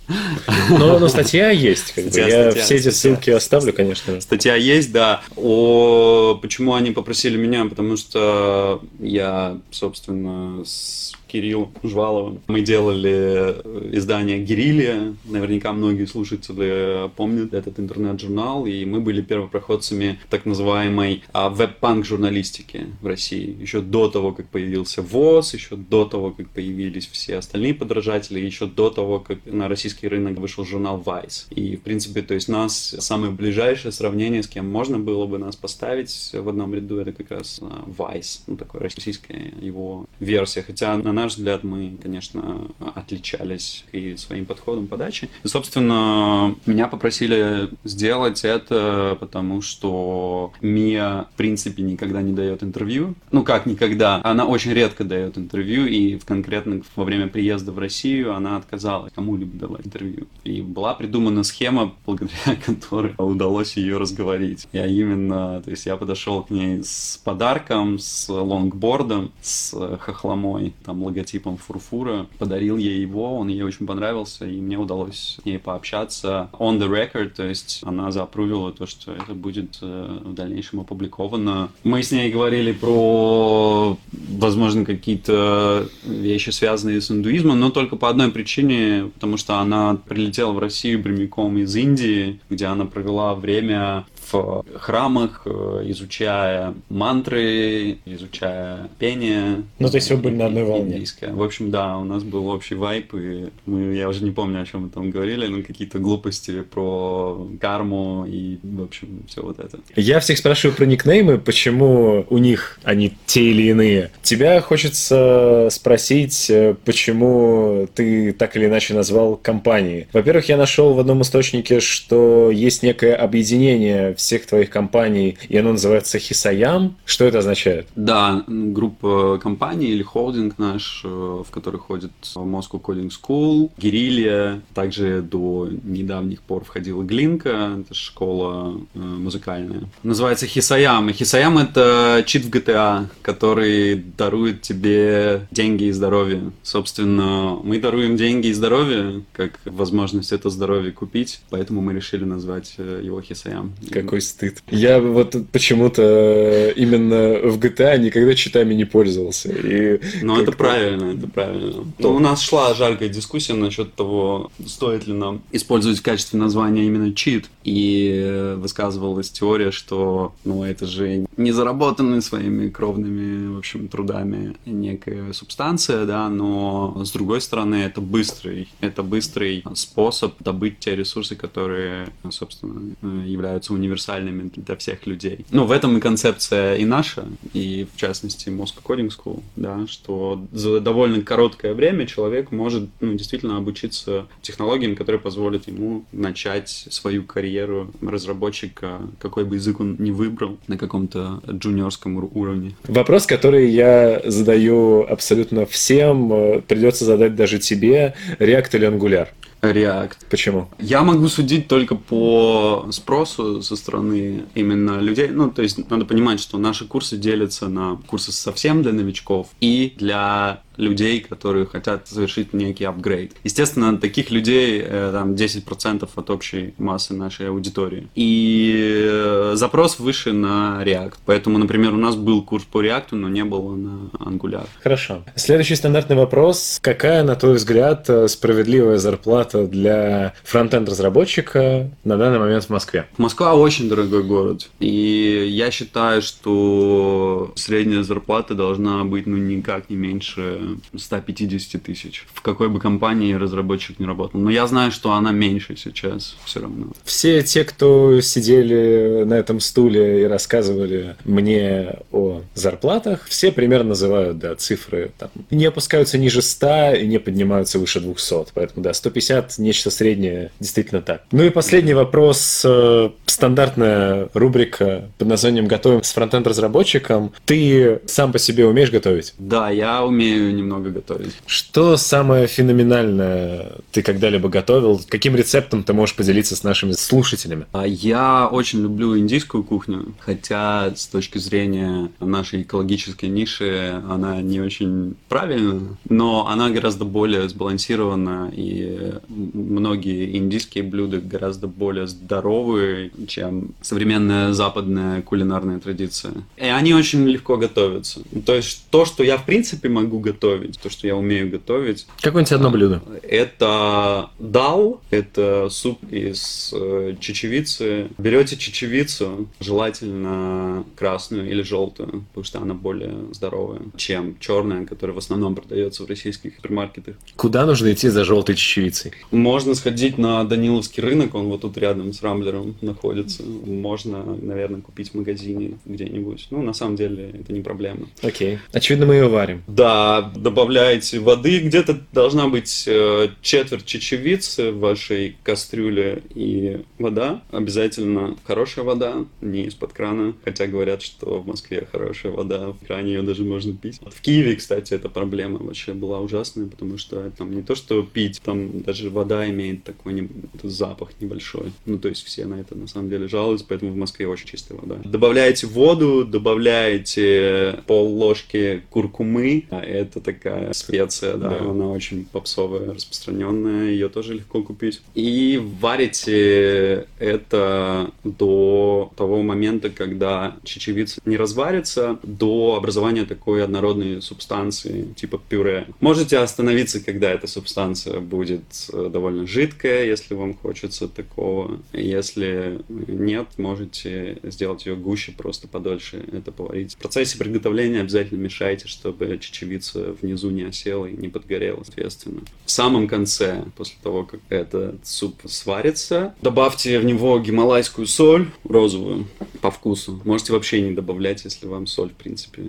[0.70, 2.12] Но, но статья есть, как бы.
[2.12, 3.00] Статья, я статья, все эти статья.
[3.16, 4.22] ссылки оставлю, конечно.
[4.22, 5.22] Статья есть, да.
[5.36, 7.66] О, почему они попросили меня?
[7.66, 12.42] Потому что я, собственно, с Кириллом Жваловым.
[12.48, 15.14] Мы делали э, издание «Герилья».
[15.26, 18.66] Наверняка многие слушатели помнят этот интернет-журнал.
[18.66, 23.58] И мы были первопроходцами так называемой а, веб-панк журналистики в России.
[23.60, 28.66] Еще до того, как появился ВОЗ, еще до того, как появились все остальные подражатели, еще
[28.66, 31.48] до того, как на российский рынок вышел журнал Vice.
[31.50, 35.58] И, в принципе, то есть нас самое ближайшее сравнение, с кем можно было бы нас
[35.58, 40.62] поставить в одном ряду, это как раз а, Vice, ну, такая российская его версия.
[40.62, 45.30] Хотя, на наш взгляд, мы, конечно, отличались и своим подходом подачи.
[45.44, 53.16] И, собственно, меня попросили сделать это, потому что Мия, в принципе, никогда не дает интервью.
[53.32, 54.22] Ну, как никогда?
[54.24, 59.14] Она очень редко дает интервью, и в конкретно во время приезда в Россию она отказалась
[59.14, 60.28] кому-либо давать интервью.
[60.44, 64.68] И была придумана схема, благодаря которой удалось ее разговорить.
[64.72, 71.04] Я именно, то есть я подошел к ней с подарком, с лонгбордом, с хохломой, там,
[71.16, 76.50] логотипом фурфура, подарил ей его, он ей очень понравился, и мне удалось с ней пообщаться
[76.54, 81.70] on the record, то есть она заапрувила то, что это будет э, в дальнейшем опубликовано.
[81.84, 88.32] Мы с ней говорили про, возможно, какие-то вещи, связанные с индуизмом, но только по одной
[88.32, 94.66] причине, потому что она прилетела в Россию прямиком из Индии, где она провела время в
[94.76, 99.64] храмах, э, изучая мантры, изучая пение.
[99.80, 100.96] Ну, то есть вы были на одной волне.
[100.96, 101.34] Индийское.
[101.34, 104.66] В общем, да, у нас был общий вайп, и мы, я уже не помню, о
[104.66, 109.80] чем мы там говорили, но какие-то глупости про карму и, в общем, все вот это.
[109.96, 114.12] Я всех спрашиваю про никнеймы, почему у них они те или иные.
[114.22, 120.08] Тебя хочется спросить, э, почему ты так или иначе назвал компании.
[120.14, 125.72] Во-первых, я нашел в одном источнике, что есть некое объединение всех твоих компаний, и оно
[125.72, 126.98] называется Хисаям.
[127.06, 127.88] Что это означает?
[127.96, 135.22] Да, группа компаний или холдинг наш, э, в который ходит Moscow Coding School, Гирилья, также
[135.22, 139.84] до недавних пор входила Глинка, это школа э, музыкальная.
[140.04, 141.10] Называется Хисаям.
[141.10, 146.52] И Хисаям это чит в GTA, который дарует тебе деньги и здоровье.
[146.64, 152.76] Собственно, мы даруем деньги и здоровье, как возможность это здоровье купить, поэтому мы решили назвать
[152.78, 153.74] э, его Хисаям.
[154.06, 154.64] Какой стыд.
[154.70, 159.50] Я вот почему-то именно в GTA никогда читами не пользовался.
[159.50, 161.86] И Ну, это правильно, это правильно.
[162.00, 166.86] Ну, у нас шла жаркая дискуссия насчет того, стоит ли нам использовать в качестве названия
[166.86, 167.50] именно чит.
[167.64, 174.56] И э, высказывалась теория, что, ну, это же не заработанная своими кровными, в общем, трудами
[174.66, 181.36] некая субстанция, да, но с другой стороны, это быстрый, это быстрый способ добыть те ресурсы,
[181.36, 185.46] которые, собственно, э, являются универсальными для всех людей.
[185.52, 190.44] Ну, в этом и концепция и наша, и в частности Moscow Coding School, да, что
[190.52, 197.24] за довольно короткое время человек может ну, действительно обучиться технологиям, которые позволят ему начать свою
[197.24, 202.76] карьеру разработчика, какой бы язык он ни выбрал, на каком-то джуниорском ур- уровне.
[202.88, 208.14] Вопрос, который я задаю абсолютно всем, э, придется задать даже тебе.
[208.40, 209.28] React или Angular?
[209.74, 210.18] React.
[210.30, 210.70] Почему?
[210.80, 215.30] Я могу судить только по спросу со стороны именно людей.
[215.30, 219.94] Ну, то есть надо понимать, что наши курсы делятся на курсы совсем для новичков и
[219.98, 223.34] для людей, которые хотят совершить некий апгрейд.
[223.44, 228.08] Естественно, таких людей э, там 10% от общей массы нашей аудитории.
[228.16, 231.16] И э, запрос выше на React.
[231.26, 234.68] Поэтому, например, у нас был курс по React, но не было на Angular.
[234.82, 235.24] Хорошо.
[235.36, 236.80] Следующий стандартный вопрос.
[236.82, 243.08] Какая, на твой взгляд, э, справедливая зарплата для фронтенд разработчика на данный момент в Москве?
[243.18, 244.70] Москва очень дорогой город.
[244.80, 250.60] И я считаю, что средняя зарплата должна быть ну никак не меньше
[250.96, 252.26] 150 тысяч.
[252.34, 254.40] В какой бы компании разработчик не работал.
[254.40, 256.88] Но я знаю, что она меньше сейчас все равно.
[257.04, 264.38] Все те, кто сидели на этом стуле и рассказывали мне о зарплатах, все примерно называют,
[264.40, 268.54] да, цифры там, не опускаются ниже 100 и не поднимаются выше 200.
[268.54, 271.24] Поэтому, да, 150 нечто среднее действительно так.
[271.32, 272.64] Ну и последний вопрос.
[272.66, 277.34] Э, стандартная рубрика под названием «Готовим с фронтенд-разработчиком».
[277.46, 279.34] Ты сам по себе умеешь готовить?
[279.38, 281.34] Да, я умею немного готовить.
[281.46, 285.02] Что самое феноменальное ты когда-либо готовил?
[285.08, 287.66] Каким рецептом ты можешь поделиться с нашими слушателями?
[287.72, 294.62] А Я очень люблю индийскую кухню, хотя с точки зрения нашей экологической ниши она не
[294.62, 303.72] очень правильна, но она гораздо более сбалансирована, и многие индийские блюда гораздо более здоровые, чем
[303.82, 306.34] современная западная кулинарная традиция.
[306.58, 308.22] И они очень легко готовятся.
[308.46, 310.45] То есть то, что я в принципе могу готовить,
[310.82, 312.08] то, что я умею готовить.
[312.22, 313.02] Какое-нибудь одно блюдо?
[313.24, 318.10] Это дал, это суп из э, чечевицы.
[318.18, 325.20] Берете чечевицу, желательно красную или желтую, потому что она более здоровая, чем черная, которая в
[325.20, 327.16] основном продается в российских супермаркетах.
[327.36, 329.12] Куда нужно идти за желтой чечевицей?
[329.32, 333.44] Можно сходить на Даниловский рынок, он вот тут рядом с Рамблером находится.
[333.44, 336.48] Можно, наверное, купить в магазине где-нибудь.
[336.52, 338.08] Ну, на самом деле, это не проблема.
[338.22, 338.60] Окей.
[338.72, 339.64] Очевидно, мы ее варим.
[339.68, 347.42] Да, добавляете воды, где-то должна быть э, четверть чечевицы в вашей кастрюле и вода.
[347.52, 350.34] Обязательно хорошая вода, не из-под крана.
[350.44, 354.00] Хотя говорят, что в Москве хорошая вода, в кране ее даже можно пить.
[354.06, 358.42] В Киеве, кстати, эта проблема вообще была ужасная, потому что там не то, что пить,
[358.44, 360.30] там даже вода имеет такой не,
[360.64, 361.72] запах небольшой.
[361.86, 364.78] Ну, то есть все на это на самом деле жалуются, поэтому в Москве очень чистая
[364.78, 364.98] вода.
[365.04, 371.70] Добавляете воду, добавляете пол ложки куркумы, а это такая специя, да, Да.
[371.70, 375.02] она очень попсовая, распространенная, ее тоже легко купить.
[375.14, 385.08] И варите это до того момента, когда чечевица не разварится, до образования такой однородной субстанции,
[385.16, 385.88] типа пюре.
[386.00, 391.80] Можете остановиться, когда эта субстанция будет э, довольно жидкая, если вам хочется такого.
[391.94, 396.94] Если нет, можете сделать ее гуще, просто подольше это поварить.
[396.96, 402.42] В процессе приготовления обязательно мешайте, чтобы чечевица внизу не осела и не подгорела, соответственно.
[402.66, 409.28] В самом конце, после того, как этот суп сварится, добавьте в него гималайскую соль, розовую,
[409.62, 410.20] по вкусу.
[410.26, 412.62] Можете вообще не добавлять, если вам соль, в принципе,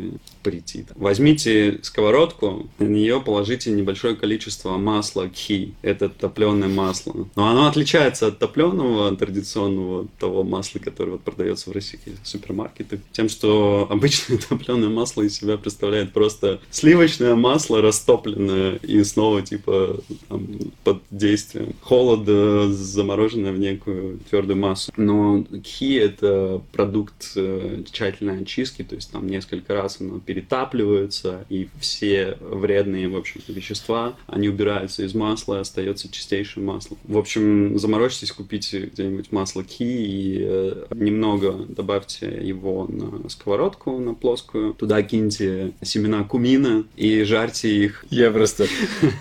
[0.42, 0.88] претит.
[0.94, 5.74] Возьмите сковородку, на нее положите небольшое количество масла кхи.
[5.82, 7.28] Это топленое масло.
[7.36, 13.28] Но оно отличается от топленого традиционного того масла, которое вот продается в российских супермаркетах, тем,
[13.28, 20.46] что обычное топленое масло из себя представляет просто сливочное масло, растопленное и снова типа там,
[20.84, 24.92] под действием холода замороженное в некую твердую массу.
[24.96, 31.68] Но кхи это продукт э, тщательной очистки, то есть там несколько раз оно перетапливается, и
[31.80, 36.96] все вредные, в общем вещества, они убираются из масла, остается чистейшее масло.
[37.04, 44.14] В общем, заморочьтесь, купите где-нибудь масло ки и э, немного добавьте его на сковородку, на
[44.14, 44.74] плоскую.
[44.74, 48.04] Туда киньте семена кумина и жарьте их.
[48.10, 48.66] Я просто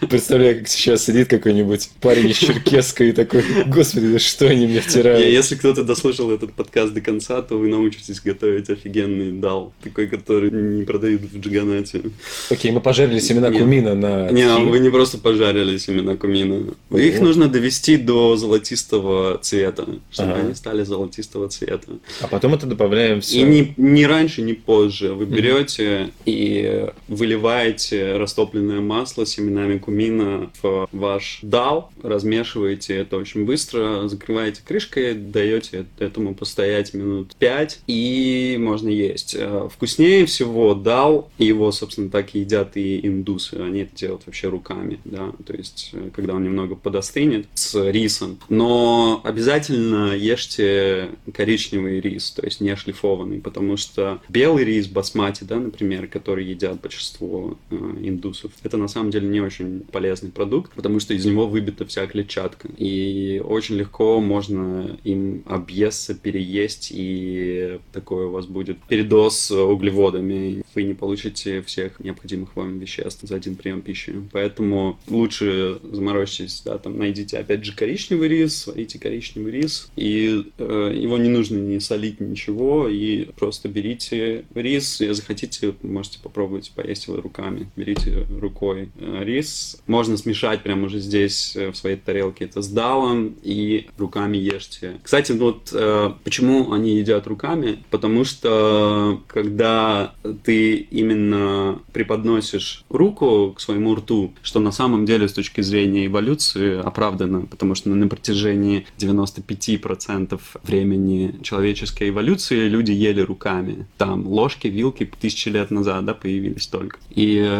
[0.10, 4.78] представляю, как сейчас сидит какой-нибудь парень из Черкесска и такой, господи, да что они мне
[4.78, 5.26] И втирают?
[5.26, 9.74] Если кто-то дослушал этот подкаст до конца, то вы научитесь готовить офигенный дал.
[9.84, 12.02] Такой, который не продают в джиганате.
[12.50, 13.62] Окей, мы пожарили семена Нет.
[13.62, 14.30] кумина на...
[14.32, 16.74] Не, вы не просто пожарили семена кумина.
[16.90, 17.00] Ого.
[17.00, 20.42] Их нужно довести до золотистого цвета, чтобы Ага.
[20.42, 21.88] они стали золотистого цвета.
[22.22, 23.40] А потом это добавляем все.
[23.40, 25.14] И не, не раньше, не позже.
[25.14, 33.46] Вы берете и выливаете растопленное масло с семенами кумина в ваш дал, размешиваете это очень
[33.46, 39.36] быстро, закрываете крышкой, даете этому постоять минут 5, и можно есть.
[39.38, 43.56] Э, Вкуснее всего дал, его, собственно, так и едят и индусы.
[43.56, 48.40] Они это делают вообще руками, да, то есть, э, когда он немного подостынет с рисом.
[48.50, 55.58] Но обязательно ешьте коричневый рис, то есть не шлифованный, потому что белый рис басмати, да,
[55.58, 57.58] например, который едят большинство
[58.02, 58.52] индусов.
[58.64, 62.70] Это на самом деле не очень полезный продукт, потому что из него выбита вся клетчатка.
[62.78, 70.64] И очень легко можно им объесться, переесть, и такой у вас будет передоз углеводами.
[70.74, 74.14] Вы не получите всех необходимых вам веществ за один прием пищи.
[74.32, 80.94] Поэтому лучше заморочьтесь, да, там найдите опять же коричневый рис, сварите коричневый рис, и э,
[80.96, 87.08] его не нужно не солить, ничего, и просто берите рис, если захотите, можете попробовать поесть
[87.08, 87.65] его руками.
[87.76, 92.68] Берите рукой э, рис, можно смешать прямо уже здесь э, в своей тарелке это с
[92.68, 95.00] далом и руками ешьте.
[95.04, 97.80] Кстати, вот э, почему они едят руками?
[97.90, 100.14] Потому что когда
[100.44, 106.80] ты именно преподносишь руку к своему рту, что на самом деле с точки зрения эволюции
[106.80, 113.88] оправдано, потому что на протяжении 95% времени человеческой эволюции люди ели руками.
[113.98, 116.98] Там ложки, вилки тысячи лет назад да, появились только.
[117.10, 117.55] И,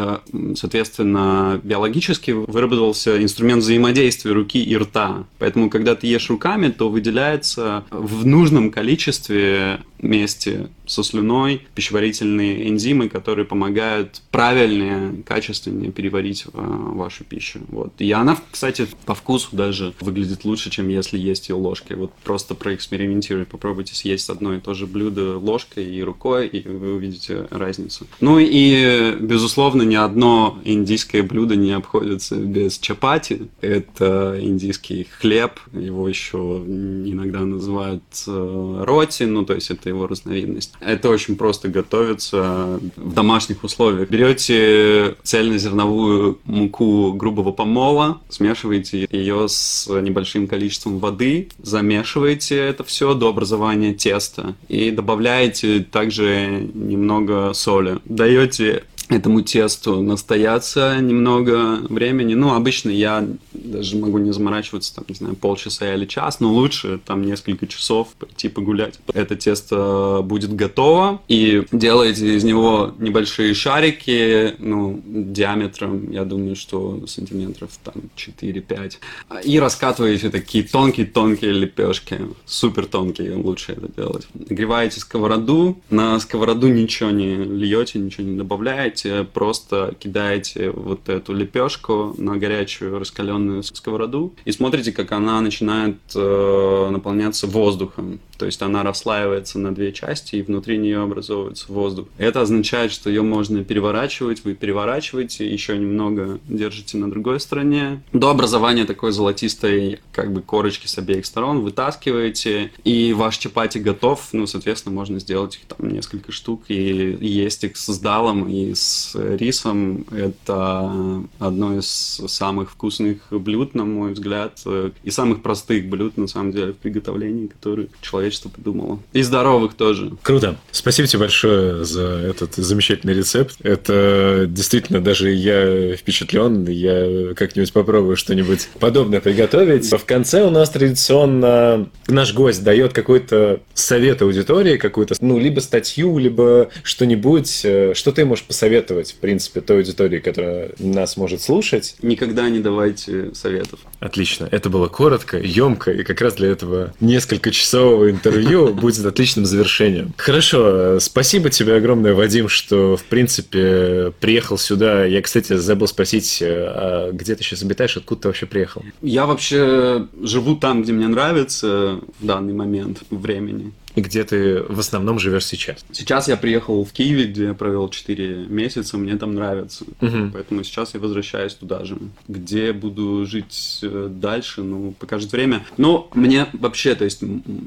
[0.56, 5.24] соответственно, биологически выработался инструмент взаимодействия руки и рта.
[5.38, 13.08] Поэтому, когда ты ешь руками, то выделяется в нужном количестве вместе со слюной пищеварительные энзимы,
[13.08, 17.60] которые помогают правильнее, качественнее переварить э, вашу пищу.
[17.68, 17.92] Вот.
[17.98, 21.96] И она, кстати, по вкусу даже выглядит лучше, чем если есть ее ложкой.
[21.96, 26.94] Вот просто проэкспериментируйте, попробуйте съесть одно и то же блюдо ложкой и рукой, и вы
[26.94, 28.06] увидите разницу.
[28.20, 33.48] Ну и, безусловно, ни одно индийское блюдо не обходится без чапати.
[33.60, 40.72] Это индийский хлеб, его еще иногда называют э, роти, ну то есть это его разновидность.
[40.80, 44.08] Это очень просто готовится в домашних условиях.
[44.08, 53.28] Берете цельнозерновую муку грубого помола, смешиваете ее с небольшим количеством воды, замешиваете это все до
[53.28, 57.98] образования теста и добавляете также немного соли.
[58.04, 62.34] Даете этому тесту настояться немного времени.
[62.34, 67.00] Ну, обычно я даже могу не заморачиваться, там, не знаю, полчаса или час, но лучше
[67.04, 68.98] там несколько часов пойти погулять.
[69.14, 77.06] Это тесто будет готово, и делаете из него небольшие шарики, ну, диаметром, я думаю, что
[77.06, 78.98] сантиметров там 4-5,
[79.44, 84.26] и раскатываете такие тонкие-тонкие лепешки, супер тонкие, лучше это делать.
[84.34, 91.32] Нагреваете сковороду, на сковороду ничего не льете, ничего не добавляете, делаете, просто кидаете вот эту
[91.32, 98.20] лепешку на горячую раскаленную сковороду и смотрите, как она начинает э, наполняться воздухом.
[98.38, 102.08] То есть она расслаивается на две части, и внутри нее образовывается воздух.
[102.18, 104.44] Это означает, что ее можно переворачивать.
[104.44, 108.02] Вы переворачиваете, еще немного держите на другой стороне.
[108.12, 114.28] До образования такой золотистой как бы корочки с обеих сторон вытаскиваете, и ваш чапати готов.
[114.32, 119.12] Ну, соответственно, можно сделать их там несколько штук и есть их с далом и с
[119.14, 120.04] рисом.
[120.10, 124.62] Это одно из самых вкусных блюд, на мой взгляд,
[125.02, 129.00] и самых простых блюд, на самом деле, в приготовлении, которые человек человечество придумало.
[129.12, 130.12] И здоровых тоже.
[130.22, 130.56] Круто.
[130.70, 133.56] Спасибо тебе большое за этот замечательный рецепт.
[133.62, 136.66] Это действительно, даже я впечатлен.
[136.68, 139.90] Я как-нибудь попробую что-нибудь подобное приготовить.
[139.92, 146.18] В конце у нас традиционно наш гость дает какой-то совет аудитории, какую-то, ну, либо статью,
[146.18, 151.96] либо что-нибудь, э, что ты можешь посоветовать, в принципе, той аудитории, которая нас может слушать.
[152.02, 153.80] Никогда не давайте советов.
[154.00, 154.48] Отлично.
[154.50, 160.12] Это было коротко, емко, и как раз для этого несколько часового интервью будет отличным завершением.
[160.16, 165.04] Хорошо, спасибо тебе огромное, Вадим, что, в принципе, приехал сюда.
[165.04, 168.82] Я, кстати, забыл спросить, а где ты сейчас обитаешь, откуда ты вообще приехал?
[169.02, 173.72] Я вообще живу там, где мне нравится в данный момент времени.
[173.96, 175.84] И где ты в основном живешь сейчас?
[175.90, 179.84] Сейчас я приехал в Киеве, где я провел 4 месяца, мне там нравится.
[180.02, 180.32] Угу.
[180.34, 181.96] Поэтому сейчас я возвращаюсь туда же.
[182.28, 185.64] Где буду жить э, дальше, ну, покажет время.
[185.78, 187.22] Но мне вообще, то есть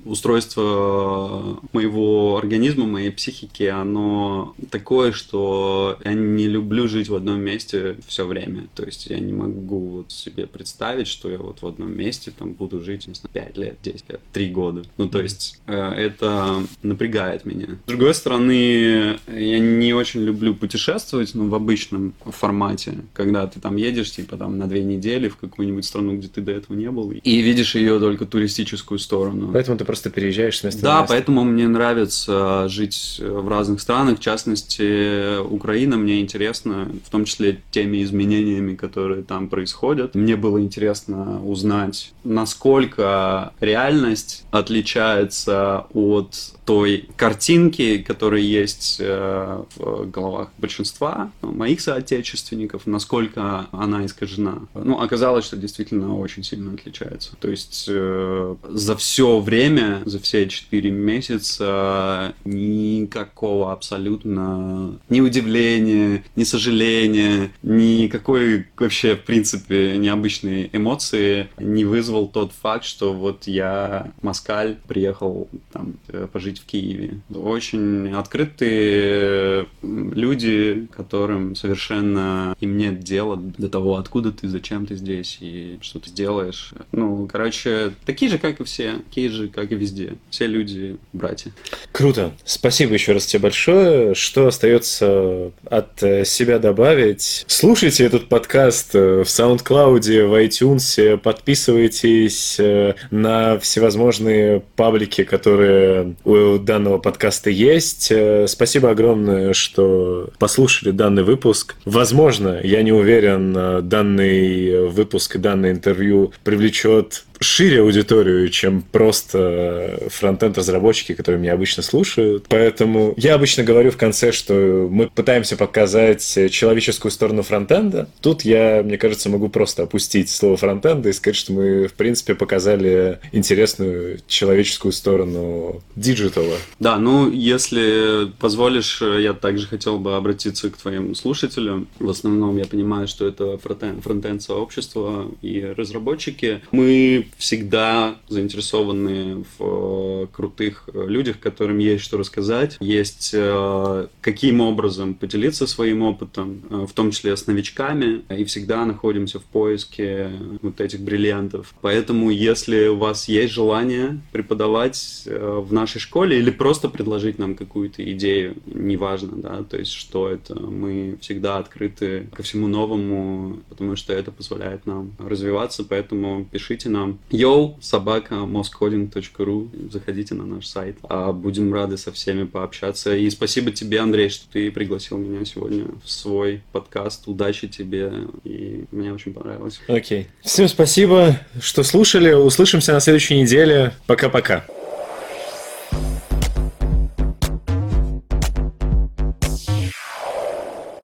[0.06, 7.98] устройство моего организма, моей психики, оно такое, что я не люблю жить в одном месте
[8.08, 8.68] все время.
[8.76, 12.54] То есть я не могу вот себе представить, что я вот в одном месте там
[12.54, 14.84] буду жить, не знаю, 5 лет, 10 лет, 3 года.
[14.98, 17.68] Ну, то есть э, это это напрягает меня.
[17.86, 23.76] С другой стороны, я не очень люблю путешествовать, ну, в обычном формате, когда ты там
[23.78, 27.12] едешь, типа, там, на две недели в какую-нибудь страну, где ты до этого не был,
[27.12, 29.50] и видишь ее только туристическую сторону.
[29.54, 31.14] Поэтому ты просто переезжаешь с места Да, на место.
[31.14, 37.62] поэтому мне нравится жить в разных странах, в частности, Украина мне интересна, в том числе
[37.72, 40.16] теми изменениями, которые там происходят.
[40.16, 50.06] Мне было интересно узнать, насколько реальность отличается от от той картинки, которая есть э, в
[50.10, 54.60] головах большинства моих соотечественников, насколько она искажена.
[54.74, 57.36] Ну, оказалось, что действительно очень сильно отличается.
[57.40, 66.44] То есть э, за все время, за все четыре месяца никакого абсолютно ни удивления, ни
[66.44, 74.78] сожаления, никакой вообще, в принципе, необычной эмоции не вызвал тот факт, что вот я, москаль,
[74.88, 75.96] приехал там
[76.32, 77.20] пожить в Киеве.
[77.34, 85.38] Очень открытые люди, которым совершенно им нет дела до того, откуда ты, зачем ты здесь
[85.42, 86.74] и что ты сделаешь.
[86.92, 90.14] Ну, короче, такие же, как и все, такие же, как и везде.
[90.30, 91.52] Все люди братья.
[91.92, 92.34] Круто.
[92.46, 94.16] Спасибо еще раз тебе большое.
[94.16, 97.46] Что остается от э, себя добавить?
[97.48, 105.79] Слушайте этот подкаст э, в SoundCloud, в iTunes, подписывайтесь э, на всевозможные паблики, которые
[106.24, 108.12] у данного подкаста есть.
[108.48, 111.76] Спасибо огромное, что послушали данный выпуск.
[111.86, 121.14] Возможно, я не уверен, данный выпуск и данное интервью привлечет шире аудиторию, чем просто фронтенд-разработчики,
[121.14, 122.48] которые меня обычно слушают.
[122.50, 128.10] Поэтому я обычно говорю в конце, что мы пытаемся показать человеческую сторону фронтенда.
[128.20, 132.36] Тут я, мне кажется, могу просто опустить слово фронтенда и сказать, что мы, в принципе,
[132.36, 136.58] показали интересную человеческую сторону диджитала.
[136.80, 141.88] Да, ну, если позволишь, я также хотел бы обратиться к твоим слушателям.
[142.00, 146.62] В основном я понимаю, что это frontend-сообщество и разработчики.
[146.72, 154.62] Мы всегда заинтересованы в э, крутых э, людях, которым есть что рассказать, есть э, каким
[154.62, 160.32] образом поделиться своим опытом, в том числе с новичками, и всегда находимся в поиске
[160.62, 161.74] вот этих бриллиантов.
[161.82, 165.24] Поэтому, если у вас есть желание преподавать
[165.62, 170.60] в нашей школе или просто предложить нам какую-то идею, неважно, да, то есть что это,
[170.60, 177.20] мы всегда открыты ко всему новому, потому что это позволяет нам развиваться, поэтому пишите нам
[177.32, 179.92] Йоу, собака, moscoding.ru.
[179.92, 180.98] Заходите на наш сайт.
[181.04, 183.16] А будем рады со всеми пообщаться.
[183.16, 187.28] И спасибо тебе, Андрей, что ты пригласил меня сегодня в свой подкаст.
[187.28, 188.12] Удачи тебе.
[188.44, 189.82] И мне очень понравилось.
[189.88, 190.22] Окей.
[190.22, 190.28] Okay.
[190.42, 192.34] Всем спасибо, что слушали.
[192.34, 193.94] Услышимся на следующей неделе.
[194.08, 194.66] Пока-пока.